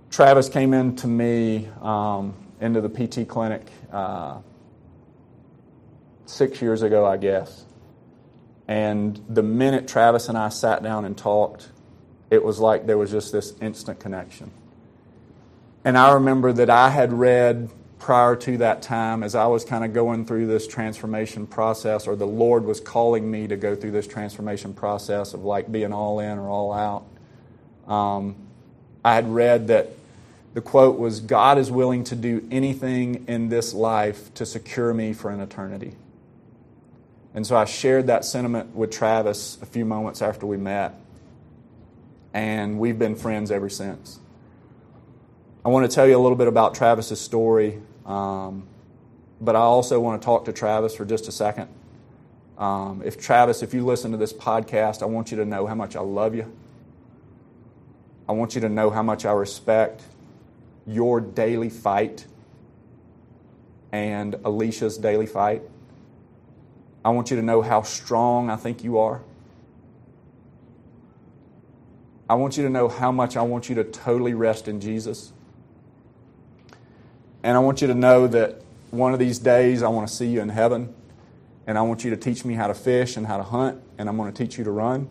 Travis 0.09 0.49
came 0.49 0.73
in 0.73 0.95
to 0.97 1.07
me 1.07 1.67
um, 1.81 2.33
into 2.61 2.81
the 2.81 2.89
PT 2.89 3.27
clinic 3.27 3.67
uh, 3.91 4.39
six 6.25 6.61
years 6.61 6.81
ago, 6.81 7.05
I 7.05 7.17
guess. 7.17 7.65
And 8.67 9.19
the 9.27 9.43
minute 9.43 9.87
Travis 9.87 10.29
and 10.29 10.37
I 10.37 10.49
sat 10.49 10.83
down 10.83 11.05
and 11.05 11.17
talked, 11.17 11.67
it 12.29 12.43
was 12.43 12.59
like 12.59 12.85
there 12.85 12.97
was 12.97 13.11
just 13.11 13.31
this 13.31 13.53
instant 13.61 13.99
connection. 13.99 14.51
And 15.85 15.97
I 15.97 16.13
remember 16.13 16.53
that 16.53 16.69
I 16.69 16.89
had 16.89 17.13
read 17.13 17.69
prior 17.99 18.35
to 18.35 18.57
that 18.57 18.81
time 18.81 19.23
as 19.23 19.33
I 19.33 19.47
was 19.47 19.63
kind 19.63 19.85
of 19.85 19.93
going 19.93 20.25
through 20.25 20.47
this 20.47 20.67
transformation 20.67 21.47
process, 21.47 22.05
or 22.05 22.15
the 22.15 22.27
Lord 22.27 22.65
was 22.65 22.79
calling 22.79 23.29
me 23.29 23.47
to 23.47 23.55
go 23.55 23.75
through 23.75 23.91
this 23.91 24.07
transformation 24.07 24.73
process 24.73 25.33
of 25.33 25.43
like 25.43 25.71
being 25.71 25.93
all 25.93 26.19
in 26.19 26.37
or 26.37 26.49
all 26.49 26.73
out. 26.73 27.91
Um, 27.91 28.35
I 29.05 29.15
had 29.15 29.33
read 29.33 29.67
that 29.67 29.89
the 30.53 30.61
quote 30.61 30.99
was 30.99 31.19
God 31.19 31.57
is 31.57 31.71
willing 31.71 32.03
to 32.05 32.15
do 32.15 32.45
anything 32.51 33.25
in 33.27 33.49
this 33.49 33.73
life 33.73 34.33
to 34.35 34.45
secure 34.45 34.93
me 34.93 35.13
for 35.13 35.31
an 35.31 35.39
eternity. 35.39 35.95
And 37.33 37.47
so 37.47 37.55
I 37.57 37.65
shared 37.65 38.07
that 38.07 38.25
sentiment 38.25 38.75
with 38.75 38.91
Travis 38.91 39.57
a 39.61 39.65
few 39.65 39.85
moments 39.85 40.21
after 40.21 40.45
we 40.45 40.57
met, 40.57 40.93
and 42.33 42.79
we've 42.79 42.97
been 42.97 43.15
friends 43.15 43.51
ever 43.51 43.69
since. 43.69 44.19
I 45.63 45.69
want 45.69 45.89
to 45.89 45.93
tell 45.93 46.07
you 46.07 46.17
a 46.17 46.19
little 46.19 46.37
bit 46.37 46.47
about 46.47 46.75
Travis's 46.75 47.21
story, 47.21 47.79
um, 48.05 48.67
but 49.39 49.55
I 49.55 49.59
also 49.59 49.99
want 49.99 50.21
to 50.21 50.25
talk 50.25 50.45
to 50.45 50.53
Travis 50.53 50.95
for 50.95 51.05
just 51.05 51.27
a 51.27 51.31
second. 51.31 51.69
Um, 52.57 53.01
if 53.05 53.19
Travis, 53.19 53.63
if 53.63 53.73
you 53.73 53.85
listen 53.85 54.11
to 54.11 54.17
this 54.17 54.33
podcast, 54.33 55.01
I 55.01 55.05
want 55.05 55.31
you 55.31 55.37
to 55.37 55.45
know 55.45 55.65
how 55.65 55.75
much 55.75 55.95
I 55.95 56.01
love 56.01 56.35
you. 56.35 56.51
I 58.27 58.31
want 58.33 58.55
you 58.55 58.61
to 58.61 58.69
know 58.69 58.89
how 58.89 59.03
much 59.03 59.25
I 59.25 59.31
respect 59.31 60.01
your 60.85 61.21
daily 61.21 61.69
fight 61.69 62.25
and 63.91 64.35
Alicia's 64.43 64.97
daily 64.97 65.25
fight. 65.25 65.61
I 67.05 67.09
want 67.09 67.31
you 67.31 67.37
to 67.37 67.43
know 67.43 67.61
how 67.61 67.81
strong 67.81 68.49
I 68.49 68.55
think 68.55 68.83
you 68.83 68.97
are. 68.97 69.21
I 72.29 72.35
want 72.35 72.57
you 72.57 72.63
to 72.63 72.69
know 72.69 72.87
how 72.87 73.11
much 73.11 73.35
I 73.35 73.41
want 73.41 73.69
you 73.69 73.75
to 73.75 73.83
totally 73.83 74.33
rest 74.33 74.67
in 74.67 74.79
Jesus. 74.79 75.33
And 77.43 77.57
I 77.57 77.59
want 77.59 77.81
you 77.81 77.87
to 77.87 77.95
know 77.95 78.27
that 78.27 78.61
one 78.91 79.13
of 79.13 79.19
these 79.19 79.39
days 79.39 79.83
I 79.83 79.89
want 79.89 80.07
to 80.07 80.13
see 80.13 80.27
you 80.27 80.41
in 80.41 80.49
heaven. 80.49 80.93
And 81.67 81.77
I 81.77 81.81
want 81.81 82.03
you 82.03 82.09
to 82.09 82.17
teach 82.17 82.45
me 82.45 82.53
how 82.53 82.67
to 82.67 82.73
fish 82.73 83.17
and 83.17 83.27
how 83.27 83.37
to 83.37 83.43
hunt. 83.43 83.81
And 83.97 84.07
I'm 84.07 84.17
going 84.17 84.31
to 84.31 84.37
teach 84.37 84.57
you 84.57 84.63
to 84.63 84.71
run. 84.71 85.09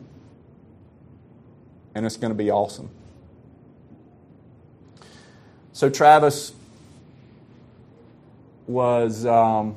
And 1.95 2.07
it's 2.07 2.17
going 2.17 2.31
to 2.31 2.37
be 2.37 2.51
awesome. 2.51 2.91
So, 5.73 5.91
Travis 5.91 6.53
was, 8.67 9.27
um, 9.27 9.77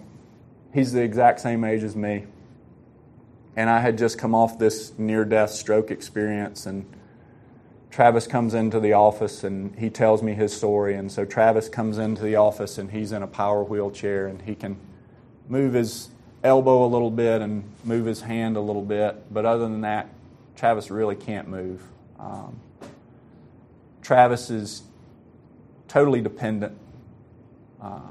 he's 0.73 0.91
the 0.91 1.01
exact 1.01 1.39
same 1.39 1.63
age 1.63 1.83
as 1.83 1.95
me. 1.95 2.25
And 3.55 3.69
I 3.69 3.79
had 3.79 3.97
just 3.97 4.17
come 4.17 4.35
off 4.35 4.59
this 4.59 4.97
near 4.97 5.23
death 5.23 5.51
stroke 5.51 5.91
experience. 5.91 6.65
And 6.65 6.85
Travis 7.95 8.27
comes 8.27 8.53
into 8.53 8.81
the 8.81 8.91
office 8.91 9.45
and 9.45 9.73
he 9.77 9.89
tells 9.89 10.21
me 10.21 10.33
his 10.33 10.51
story. 10.51 10.95
And 10.95 11.09
so 11.09 11.23
Travis 11.23 11.69
comes 11.69 11.97
into 11.97 12.23
the 12.23 12.35
office 12.35 12.77
and 12.77 12.91
he's 12.91 13.13
in 13.13 13.23
a 13.23 13.27
power 13.27 13.63
wheelchair 13.63 14.27
and 14.27 14.41
he 14.41 14.53
can 14.53 14.75
move 15.47 15.71
his 15.71 16.09
elbow 16.43 16.83
a 16.85 16.89
little 16.89 17.09
bit 17.09 17.41
and 17.41 17.63
move 17.85 18.05
his 18.05 18.19
hand 18.19 18.57
a 18.57 18.59
little 18.59 18.81
bit. 18.81 19.33
But 19.33 19.45
other 19.45 19.63
than 19.63 19.79
that, 19.81 20.09
Travis 20.57 20.91
really 20.91 21.15
can't 21.15 21.47
move. 21.47 21.81
Um, 22.19 22.59
Travis 24.01 24.49
is 24.49 24.83
totally 25.87 26.19
dependent. 26.19 26.77
Uh, 27.81 28.01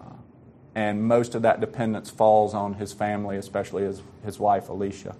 and 0.74 1.04
most 1.04 1.34
of 1.34 1.42
that 1.42 1.60
dependence 1.60 2.08
falls 2.08 2.54
on 2.54 2.72
his 2.72 2.94
family, 2.94 3.36
especially 3.36 3.82
his, 3.82 4.00
his 4.24 4.38
wife, 4.38 4.70
Alicia. 4.70 5.14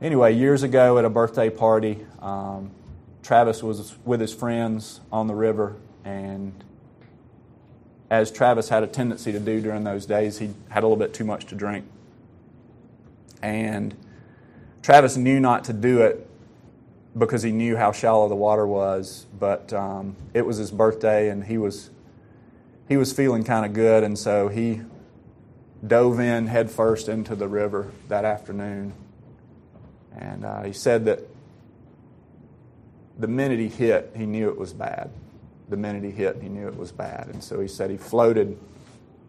Anyway, 0.00 0.36
years 0.36 0.62
ago 0.62 0.98
at 0.98 1.04
a 1.04 1.10
birthday 1.10 1.50
party, 1.50 2.06
um, 2.20 2.70
Travis 3.22 3.62
was 3.62 3.96
with 4.04 4.20
his 4.20 4.32
friends 4.32 5.00
on 5.12 5.26
the 5.26 5.34
river, 5.34 5.76
and 6.04 6.64
as 8.10 8.30
Travis 8.30 8.68
had 8.68 8.82
a 8.82 8.86
tendency 8.86 9.30
to 9.32 9.38
do 9.38 9.60
during 9.60 9.84
those 9.84 10.06
days, 10.06 10.38
he 10.38 10.50
had 10.68 10.82
a 10.82 10.86
little 10.86 10.96
bit 10.96 11.14
too 11.14 11.24
much 11.24 11.46
to 11.46 11.54
drink. 11.54 11.84
And 13.42 13.94
Travis 14.82 15.16
knew 15.16 15.38
not 15.38 15.64
to 15.64 15.72
do 15.72 16.02
it 16.02 16.28
because 17.16 17.42
he 17.42 17.52
knew 17.52 17.76
how 17.76 17.92
shallow 17.92 18.28
the 18.28 18.36
water 18.36 18.66
was, 18.66 19.26
but 19.38 19.72
um, 19.72 20.16
it 20.34 20.44
was 20.46 20.56
his 20.56 20.70
birthday, 20.70 21.28
and 21.28 21.44
he 21.44 21.58
was 21.58 21.90
he 22.88 22.96
was 22.96 23.12
feeling 23.12 23.44
kind 23.44 23.64
of 23.64 23.72
good, 23.72 24.02
and 24.02 24.18
so 24.18 24.48
he 24.48 24.80
dove 25.86 26.18
in 26.18 26.48
headfirst 26.48 27.08
into 27.08 27.36
the 27.36 27.46
river 27.46 27.90
that 28.08 28.24
afternoon. 28.24 28.92
And 30.16 30.44
uh, 30.44 30.62
he 30.64 30.72
said 30.72 31.04
that 31.04 31.20
the 33.20 33.28
minute 33.28 33.58
he 33.58 33.68
hit, 33.68 34.12
he 34.16 34.24
knew 34.24 34.48
it 34.48 34.58
was 34.58 34.72
bad. 34.72 35.10
The 35.68 35.76
minute 35.76 36.02
he 36.02 36.10
hit, 36.10 36.40
he 36.42 36.48
knew 36.48 36.66
it 36.66 36.76
was 36.76 36.90
bad. 36.90 37.28
And 37.28 37.44
so 37.44 37.60
he 37.60 37.68
said 37.68 37.90
he 37.90 37.96
floated 37.96 38.58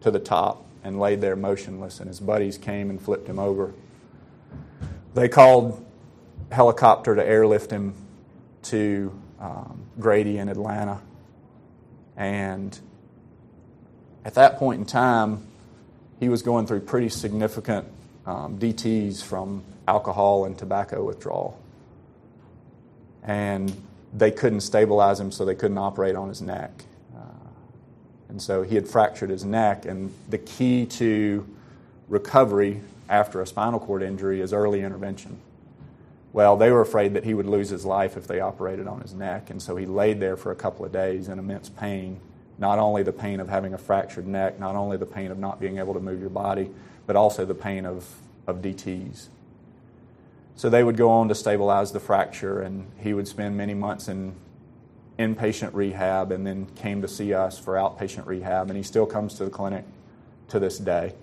to 0.00 0.10
the 0.10 0.18
top 0.18 0.64
and 0.82 0.98
laid 0.98 1.20
there 1.20 1.36
motionless, 1.36 2.00
and 2.00 2.08
his 2.08 2.18
buddies 2.18 2.58
came 2.58 2.90
and 2.90 3.00
flipped 3.00 3.28
him 3.28 3.38
over. 3.38 3.72
They 5.14 5.28
called 5.28 5.84
helicopter 6.50 7.14
to 7.14 7.24
airlift 7.24 7.70
him 7.70 7.94
to 8.64 9.12
um, 9.38 9.84
Grady 10.00 10.38
in 10.38 10.48
Atlanta. 10.48 11.00
And 12.16 12.78
at 14.24 14.34
that 14.34 14.58
point 14.58 14.80
in 14.80 14.86
time, 14.86 15.46
he 16.18 16.28
was 16.28 16.42
going 16.42 16.66
through 16.66 16.80
pretty 16.80 17.10
significant 17.10 17.86
um, 18.26 18.58
DTs 18.58 19.22
from 19.22 19.64
alcohol 19.86 20.44
and 20.44 20.56
tobacco 20.56 21.04
withdrawal 21.04 21.61
and 23.22 23.74
they 24.12 24.30
couldn't 24.30 24.60
stabilize 24.60 25.18
him, 25.18 25.30
so 25.32 25.44
they 25.44 25.54
couldn't 25.54 25.78
operate 25.78 26.16
on 26.16 26.28
his 26.28 26.42
neck. 26.42 26.84
Uh, 27.14 27.20
and 28.28 28.42
so 28.42 28.62
he 28.62 28.74
had 28.74 28.86
fractured 28.88 29.30
his 29.30 29.44
neck, 29.44 29.84
and 29.86 30.12
the 30.28 30.38
key 30.38 30.86
to 30.86 31.46
recovery 32.08 32.80
after 33.08 33.40
a 33.40 33.46
spinal 33.46 33.80
cord 33.80 34.02
injury 34.02 34.40
is 34.40 34.52
early 34.52 34.82
intervention. 34.82 35.38
Well, 36.32 36.56
they 36.56 36.70
were 36.70 36.80
afraid 36.80 37.14
that 37.14 37.24
he 37.24 37.34
would 37.34 37.46
lose 37.46 37.68
his 37.68 37.84
life 37.84 38.16
if 38.16 38.26
they 38.26 38.40
operated 38.40 38.86
on 38.86 39.00
his 39.00 39.12
neck, 39.12 39.50
and 39.50 39.60
so 39.60 39.76
he 39.76 39.86
laid 39.86 40.18
there 40.18 40.36
for 40.36 40.50
a 40.50 40.56
couple 40.56 40.84
of 40.84 40.92
days 40.92 41.28
in 41.28 41.38
immense 41.38 41.68
pain. 41.68 42.20
Not 42.58 42.78
only 42.78 43.02
the 43.02 43.12
pain 43.12 43.40
of 43.40 43.48
having 43.48 43.74
a 43.74 43.78
fractured 43.78 44.26
neck, 44.26 44.58
not 44.58 44.74
only 44.74 44.96
the 44.96 45.06
pain 45.06 45.30
of 45.30 45.38
not 45.38 45.60
being 45.60 45.78
able 45.78 45.94
to 45.94 46.00
move 46.00 46.20
your 46.20 46.30
body, 46.30 46.70
but 47.06 47.16
also 47.16 47.44
the 47.44 47.54
pain 47.54 47.84
of, 47.84 48.08
of 48.46 48.62
DTs. 48.62 49.28
So 50.56 50.70
they 50.70 50.84
would 50.84 50.96
go 50.96 51.10
on 51.10 51.28
to 51.28 51.34
stabilize 51.34 51.92
the 51.92 52.00
fracture, 52.00 52.60
and 52.60 52.86
he 52.98 53.14
would 53.14 53.26
spend 53.26 53.56
many 53.56 53.74
months 53.74 54.08
in 54.08 54.34
inpatient 55.18 55.74
rehab 55.74 56.32
and 56.32 56.46
then 56.46 56.66
came 56.74 57.02
to 57.02 57.08
see 57.08 57.34
us 57.34 57.58
for 57.58 57.74
outpatient 57.74 58.26
rehab, 58.26 58.68
and 58.68 58.76
he 58.76 58.82
still 58.82 59.06
comes 59.06 59.34
to 59.34 59.44
the 59.44 59.50
clinic 59.50 59.84
to 60.48 60.58
this 60.58 60.78
day. 60.78 61.14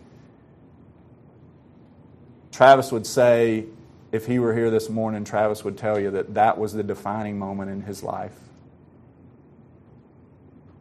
Travis 2.52 2.92
would 2.92 3.06
say 3.06 3.66
if 4.12 4.26
he 4.26 4.40
were 4.40 4.54
here 4.54 4.72
this 4.72 4.90
morning, 4.90 5.24
Travis 5.24 5.64
would 5.64 5.78
tell 5.78 6.00
you 6.00 6.12
that 6.12 6.34
that 6.34 6.58
was 6.58 6.74
the 6.74 6.84
defining 6.84 7.38
moment 7.38 7.70
in 7.70 7.84
his 7.84 8.04
life. 8.04 8.38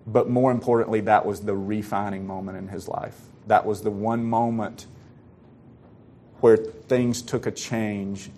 But 0.07 0.31
more 0.31 0.51
importantly, 0.51 1.01
that 1.03 1.27
was 1.27 1.41
the 1.41 1.55
refining 1.55 2.27
moment 2.27 2.57
in 2.57 2.69
his 2.69 2.89
life. 2.89 3.21
That 3.47 3.67
was 3.67 3.83
the 3.83 3.91
one 3.91 4.25
moment 4.25 4.87
where 6.41 6.57
things 6.57 7.21
took 7.21 7.47
a 7.47 7.51
change. 7.51 8.31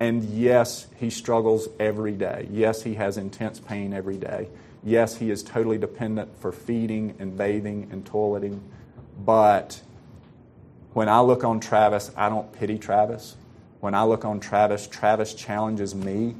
And 0.00 0.24
yes, 0.24 0.86
he 0.96 1.10
struggles 1.10 1.68
every 1.80 2.12
day. 2.12 2.48
Yes, 2.50 2.82
he 2.82 2.94
has 2.94 3.16
intense 3.16 3.58
pain 3.58 3.92
every 3.92 4.16
day. 4.16 4.48
Yes, 4.84 5.16
he 5.16 5.30
is 5.30 5.42
totally 5.42 5.78
dependent 5.78 6.38
for 6.40 6.52
feeding 6.52 7.16
and 7.18 7.36
bathing 7.36 7.88
and 7.90 8.04
toileting. 8.04 8.60
But 9.18 9.80
when 10.92 11.08
I 11.08 11.20
look 11.20 11.42
on 11.42 11.58
Travis, 11.58 12.12
I 12.16 12.28
don't 12.28 12.52
pity 12.52 12.78
Travis. 12.78 13.36
When 13.80 13.94
I 13.94 14.04
look 14.04 14.24
on 14.24 14.38
Travis, 14.40 14.86
Travis 14.86 15.34
challenges 15.34 15.94
me 15.94 16.36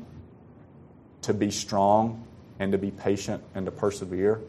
to 1.22 1.34
be 1.34 1.50
strong 1.50 2.24
and 2.60 2.72
to 2.72 2.78
be 2.78 2.90
patient 2.90 3.42
and 3.54 3.66
to 3.66 3.72
persevere 3.72 4.40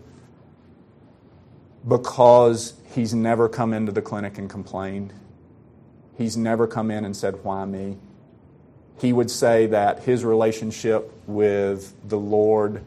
because 1.88 2.74
he's 2.93 3.14
never 3.14 3.47
come 3.47 3.74
into 3.74 3.91
the 3.91 4.01
clinic 4.01 4.38
and 4.38 4.49
complained. 4.49 5.14
He's 6.18 6.36
never 6.36 6.68
come 6.68 6.91
in 6.91 7.05
and 7.05 7.16
said, 7.16 7.43
Why 7.43 7.66
me? 7.66 7.97
He 9.00 9.14
would 9.14 9.32
say 9.32 9.68
that 9.68 10.04
his 10.04 10.26
relationship 10.26 11.12
with 11.26 11.93
the 12.08 12.18
Lord 12.18 12.84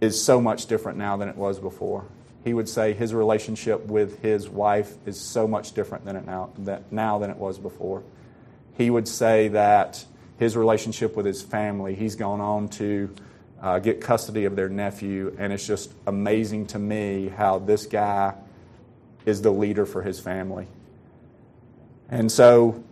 is 0.00 0.22
so 0.22 0.40
much 0.40 0.66
different 0.66 0.98
now 0.98 1.16
than 1.16 1.28
it 1.28 1.36
was 1.36 1.58
before. 1.58 2.04
He 2.44 2.52
would 2.52 2.68
say 2.68 2.92
his 2.92 3.14
relationship 3.14 3.86
with 3.86 4.20
his 4.20 4.48
wife 4.48 4.92
is 5.06 5.18
so 5.18 5.48
much 5.48 5.72
different 5.72 6.04
than 6.04 6.16
it 6.16 6.26
now, 6.26 6.50
that 6.58 6.92
now 6.92 7.18
than 7.18 7.30
it 7.30 7.38
was 7.38 7.58
before. 7.58 8.02
He 8.76 8.90
would 8.90 9.08
say 9.08 9.48
that 9.48 10.04
his 10.38 10.54
relationship 10.56 11.16
with 11.16 11.24
his 11.24 11.40
family, 11.42 11.94
he's 11.94 12.16
gone 12.16 12.42
on 12.42 12.68
to 12.70 13.14
uh, 13.62 13.78
get 13.78 14.02
custody 14.02 14.44
of 14.44 14.56
their 14.56 14.68
nephew, 14.68 15.34
and 15.38 15.50
it's 15.50 15.66
just 15.66 15.90
amazing 16.06 16.66
to 16.66 16.78
me 16.78 17.28
how 17.28 17.58
this 17.58 17.86
guy 17.86 18.34
is 19.24 19.40
the 19.40 19.50
leader 19.50 19.86
for 19.86 20.02
his 20.02 20.20
family. 20.20 20.66
And 22.10 22.30
so, 22.30 22.84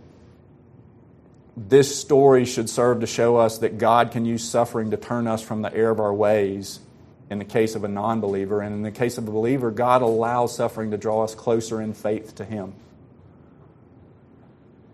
this 1.56 2.00
story 2.00 2.44
should 2.44 2.70
serve 2.70 3.00
to 3.00 3.06
show 3.06 3.36
us 3.36 3.58
that 3.58 3.78
God 3.78 4.10
can 4.10 4.24
use 4.24 4.48
suffering 4.48 4.90
to 4.90 4.96
turn 4.96 5.26
us 5.26 5.42
from 5.42 5.62
the 5.62 5.74
error 5.74 5.90
of 5.90 6.00
our 6.00 6.14
ways 6.14 6.80
in 7.28 7.38
the 7.38 7.44
case 7.44 7.74
of 7.74 7.84
a 7.84 7.88
non 7.88 8.20
believer. 8.20 8.60
And 8.60 8.74
in 8.74 8.82
the 8.82 8.90
case 8.90 9.18
of 9.18 9.28
a 9.28 9.30
believer, 9.30 9.70
God 9.70 10.02
allows 10.02 10.56
suffering 10.56 10.90
to 10.92 10.96
draw 10.96 11.24
us 11.24 11.34
closer 11.34 11.80
in 11.80 11.92
faith 11.92 12.34
to 12.36 12.44
Him. 12.44 12.74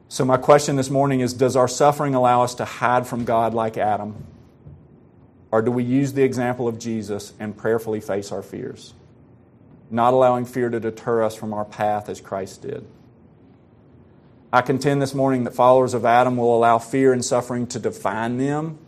So, 0.08 0.24
my 0.24 0.36
question 0.36 0.76
this 0.76 0.90
morning 0.90 1.20
is 1.20 1.32
Does 1.32 1.54
our 1.54 1.68
suffering 1.68 2.14
allow 2.14 2.42
us 2.42 2.54
to 2.56 2.64
hide 2.64 3.06
from 3.06 3.24
God 3.24 3.54
like 3.54 3.76
Adam? 3.76 4.24
Or 5.50 5.62
do 5.62 5.70
we 5.70 5.84
use 5.84 6.12
the 6.12 6.24
example 6.24 6.68
of 6.68 6.78
Jesus 6.78 7.32
and 7.38 7.56
prayerfully 7.56 8.00
face 8.00 8.32
our 8.32 8.42
fears, 8.42 8.92
not 9.90 10.12
allowing 10.12 10.44
fear 10.44 10.68
to 10.68 10.78
deter 10.78 11.22
us 11.22 11.34
from 11.34 11.54
our 11.54 11.64
path 11.64 12.08
as 12.08 12.20
Christ 12.20 12.62
did? 12.62 12.86
I 14.52 14.62
contend 14.62 15.02
this 15.02 15.14
morning 15.14 15.44
that 15.44 15.54
followers 15.54 15.94
of 15.94 16.04
Adam 16.04 16.36
will 16.36 16.56
allow 16.56 16.78
fear 16.78 17.12
and 17.12 17.24
suffering 17.24 17.66
to 17.68 17.78
define 17.78 18.38
them 18.38 18.78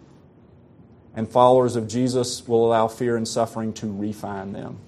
and 1.14 1.28
followers 1.28 1.76
of 1.76 1.88
Jesus 1.88 2.46
will 2.46 2.66
allow 2.66 2.88
fear 2.88 3.16
and 3.16 3.26
suffering 3.26 3.72
to 3.74 3.92
refine 3.92 4.52
them. 4.52 4.78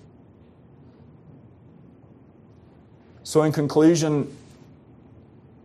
So, 3.25 3.43
in 3.43 3.53
conclusion, 3.53 4.35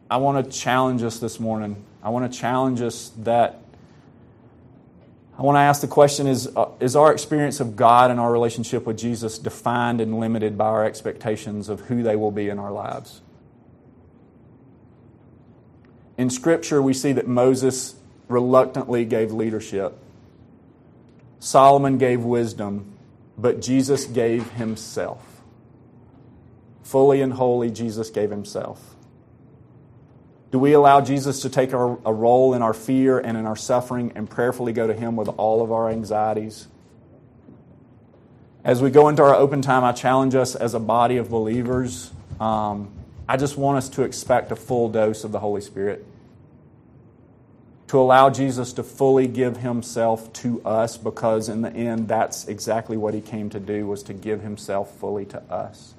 I 0.09 0.17
want 0.17 0.43
to 0.43 0.51
challenge 0.51 1.03
us 1.03 1.19
this 1.19 1.39
morning. 1.39 1.83
I 2.01 2.09
want 2.09 2.31
to 2.31 2.39
challenge 2.39 2.81
us 2.81 3.11
that 3.19 3.61
I 5.37 5.43
want 5.43 5.57
to 5.57 5.59
ask 5.59 5.81
the 5.81 5.87
question 5.87 6.25
is, 6.25 6.47
uh, 6.55 6.69
is 6.79 6.95
our 6.95 7.11
experience 7.11 7.59
of 7.59 7.75
God 7.75 8.09
and 8.09 8.19
our 8.19 8.31
relationship 8.31 8.85
with 8.87 8.97
Jesus 8.97 9.37
defined 9.37 10.01
and 10.01 10.19
limited 10.19 10.57
by 10.57 10.65
our 10.65 10.83
expectations 10.83 11.69
of 11.69 11.81
who 11.81 12.01
they 12.01 12.15
will 12.15 12.31
be 12.31 12.49
in 12.49 12.57
our 12.57 12.71
lives? 12.71 13.21
In 16.17 16.29
Scripture, 16.29 16.81
we 16.81 16.93
see 16.93 17.13
that 17.13 17.27
Moses 17.27 17.95
reluctantly 18.27 19.05
gave 19.05 19.31
leadership. 19.31 19.97
Solomon 21.39 21.97
gave 21.97 22.23
wisdom, 22.23 22.97
but 23.37 23.61
Jesus 23.61 24.05
gave 24.05 24.51
himself. 24.51 25.41
Fully 26.83 27.21
and 27.21 27.33
wholly, 27.33 27.69
Jesus 27.69 28.09
gave 28.09 28.31
himself. 28.31 28.95
Do 30.49 30.59
we 30.59 30.73
allow 30.73 31.01
Jesus 31.01 31.41
to 31.41 31.49
take 31.49 31.73
our, 31.73 31.99
a 32.05 32.13
role 32.13 32.53
in 32.53 32.61
our 32.61 32.73
fear 32.73 33.19
and 33.19 33.37
in 33.37 33.45
our 33.45 33.55
suffering 33.55 34.13
and 34.15 34.29
prayerfully 34.29 34.71
go 34.71 34.87
to 34.87 34.93
Him 34.93 35.17
with 35.17 35.27
all 35.27 35.61
of 35.61 35.71
our 35.71 35.89
anxieties? 35.89 36.67
As 38.63 38.81
we 38.81 38.89
go 38.89 39.09
into 39.09 39.23
our 39.23 39.35
open 39.35 39.61
time, 39.61 39.83
I 39.83 39.91
challenge 39.91 40.35
us 40.35 40.55
as 40.55 40.73
a 40.73 40.79
body 40.79 41.17
of 41.17 41.29
believers. 41.29 42.11
Um, 42.39 42.91
I 43.29 43.37
just 43.37 43.57
want 43.57 43.77
us 43.77 43.89
to 43.89 44.03
expect 44.03 44.51
a 44.51 44.55
full 44.55 44.89
dose 44.89 45.23
of 45.23 45.31
the 45.31 45.39
Holy 45.39 45.61
Spirit 45.61 46.05
to 47.87 47.99
allow 47.99 48.29
Jesus 48.29 48.73
to 48.73 48.83
fully 48.83 49.27
give 49.27 49.57
himself 49.57 50.31
to 50.33 50.61
us 50.63 50.97
because 50.97 51.47
in 51.47 51.61
the 51.61 51.71
end 51.71 52.07
that's 52.07 52.47
exactly 52.47 52.97
what 52.97 53.13
he 53.13 53.21
came 53.21 53.49
to 53.49 53.59
do 53.59 53.87
was 53.87 54.03
to 54.03 54.13
give 54.13 54.41
himself 54.41 54.97
fully 54.97 55.25
to 55.25 55.41
us. 55.43 55.93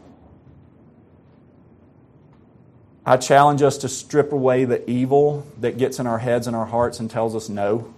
I 3.06 3.16
challenge 3.16 3.62
us 3.62 3.78
to 3.78 3.88
strip 3.88 4.32
away 4.32 4.66
the 4.66 4.88
evil 4.88 5.46
that 5.60 5.78
gets 5.78 5.98
in 5.98 6.06
our 6.06 6.18
heads 6.18 6.46
and 6.46 6.54
our 6.54 6.66
hearts 6.66 7.00
and 7.00 7.10
tells 7.10 7.34
us 7.34 7.48
no 7.48 7.92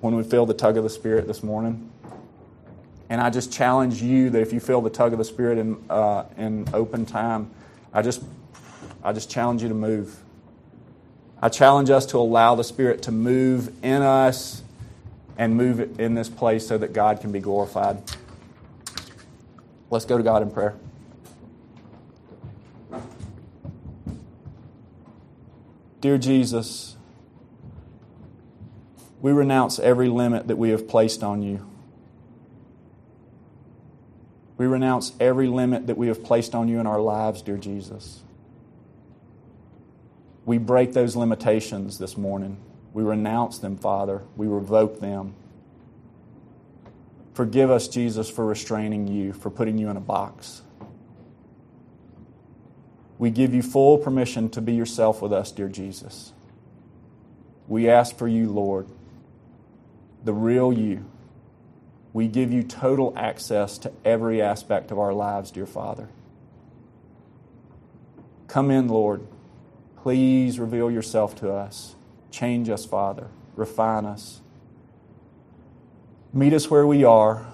when 0.00 0.16
we 0.16 0.22
feel 0.22 0.46
the 0.46 0.54
tug 0.54 0.78
of 0.78 0.84
the 0.84 0.90
Spirit 0.90 1.26
this 1.26 1.42
morning. 1.42 1.90
And 3.10 3.20
I 3.20 3.28
just 3.28 3.52
challenge 3.52 4.00
you 4.00 4.30
that 4.30 4.40
if 4.40 4.54
you 4.54 4.58
feel 4.58 4.80
the 4.80 4.88
tug 4.88 5.12
of 5.12 5.18
the 5.18 5.24
Spirit 5.26 5.58
in, 5.58 5.76
uh, 5.90 6.24
in 6.38 6.66
open 6.72 7.04
time, 7.04 7.50
I 7.92 8.00
just, 8.00 8.22
I 9.04 9.12
just 9.12 9.30
challenge 9.30 9.62
you 9.62 9.68
to 9.68 9.74
move. 9.74 10.22
I 11.40 11.48
challenge 11.48 11.90
us 11.90 12.06
to 12.06 12.18
allow 12.18 12.54
the 12.54 12.64
Spirit 12.64 13.02
to 13.02 13.12
move 13.12 13.72
in 13.82 14.02
us 14.02 14.62
and 15.36 15.56
move 15.56 15.98
in 15.98 16.14
this 16.14 16.28
place 16.28 16.66
so 16.66 16.78
that 16.78 16.92
God 16.92 17.20
can 17.20 17.32
be 17.32 17.40
glorified. 17.40 18.02
Let's 19.90 20.04
go 20.04 20.16
to 20.16 20.22
God 20.22 20.42
in 20.42 20.50
prayer. 20.50 20.76
Dear 26.00 26.18
Jesus, 26.18 26.96
we 29.20 29.32
renounce 29.32 29.78
every 29.78 30.08
limit 30.08 30.48
that 30.48 30.56
we 30.56 30.70
have 30.70 30.88
placed 30.88 31.22
on 31.22 31.42
you. 31.42 31.66
We 34.58 34.66
renounce 34.66 35.12
every 35.18 35.48
limit 35.48 35.86
that 35.88 35.96
we 35.96 36.08
have 36.08 36.22
placed 36.22 36.54
on 36.54 36.68
you 36.68 36.78
in 36.78 36.86
our 36.86 37.00
lives, 37.00 37.42
dear 37.42 37.56
Jesus. 37.56 38.22
We 40.44 40.58
break 40.58 40.92
those 40.92 41.14
limitations 41.14 41.98
this 41.98 42.16
morning. 42.16 42.58
We 42.92 43.02
renounce 43.02 43.58
them, 43.58 43.76
Father. 43.76 44.22
We 44.36 44.46
revoke 44.46 45.00
them. 45.00 45.34
Forgive 47.34 47.70
us, 47.70 47.88
Jesus, 47.88 48.28
for 48.28 48.44
restraining 48.44 49.08
you, 49.08 49.32
for 49.32 49.50
putting 49.50 49.78
you 49.78 49.88
in 49.88 49.96
a 49.96 50.00
box. 50.00 50.62
We 53.18 53.30
give 53.30 53.54
you 53.54 53.62
full 53.62 53.98
permission 53.98 54.50
to 54.50 54.60
be 54.60 54.74
yourself 54.74 55.22
with 55.22 55.32
us, 55.32 55.52
dear 55.52 55.68
Jesus. 55.68 56.32
We 57.68 57.88
ask 57.88 58.16
for 58.16 58.28
you, 58.28 58.50
Lord, 58.50 58.88
the 60.24 60.34
real 60.34 60.72
you. 60.72 61.06
We 62.12 62.28
give 62.28 62.52
you 62.52 62.62
total 62.62 63.14
access 63.16 63.78
to 63.78 63.92
every 64.04 64.42
aspect 64.42 64.90
of 64.90 64.98
our 64.98 65.14
lives, 65.14 65.50
dear 65.50 65.66
Father. 65.66 66.08
Come 68.48 68.70
in, 68.70 68.88
Lord. 68.88 69.26
Please 70.02 70.58
reveal 70.58 70.90
yourself 70.90 71.36
to 71.36 71.52
us. 71.52 71.94
Change 72.32 72.68
us, 72.68 72.84
Father. 72.84 73.28
Refine 73.54 74.04
us. 74.04 74.40
Meet 76.32 76.54
us 76.54 76.68
where 76.68 76.88
we 76.88 77.04
are, 77.04 77.46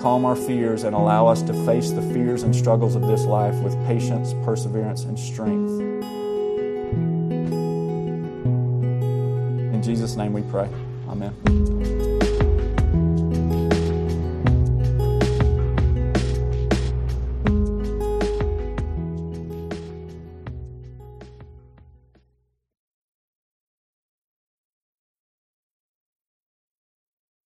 calm 0.00 0.24
our 0.24 0.36
fears, 0.36 0.84
and 0.84 0.94
allow 0.94 1.26
us 1.26 1.42
to 1.42 1.52
face 1.66 1.90
the 1.90 2.02
fears 2.02 2.44
and 2.44 2.54
struggles 2.54 2.94
of 2.94 3.08
this 3.08 3.24
life 3.24 3.56
with 3.56 3.74
patience, 3.86 4.34
perseverance, 4.44 5.02
and 5.02 5.18
strength. 5.18 5.80
In 9.74 9.82
Jesus' 9.82 10.14
name 10.14 10.32
we 10.32 10.42
pray. 10.42 10.68
Amen. 11.08 11.79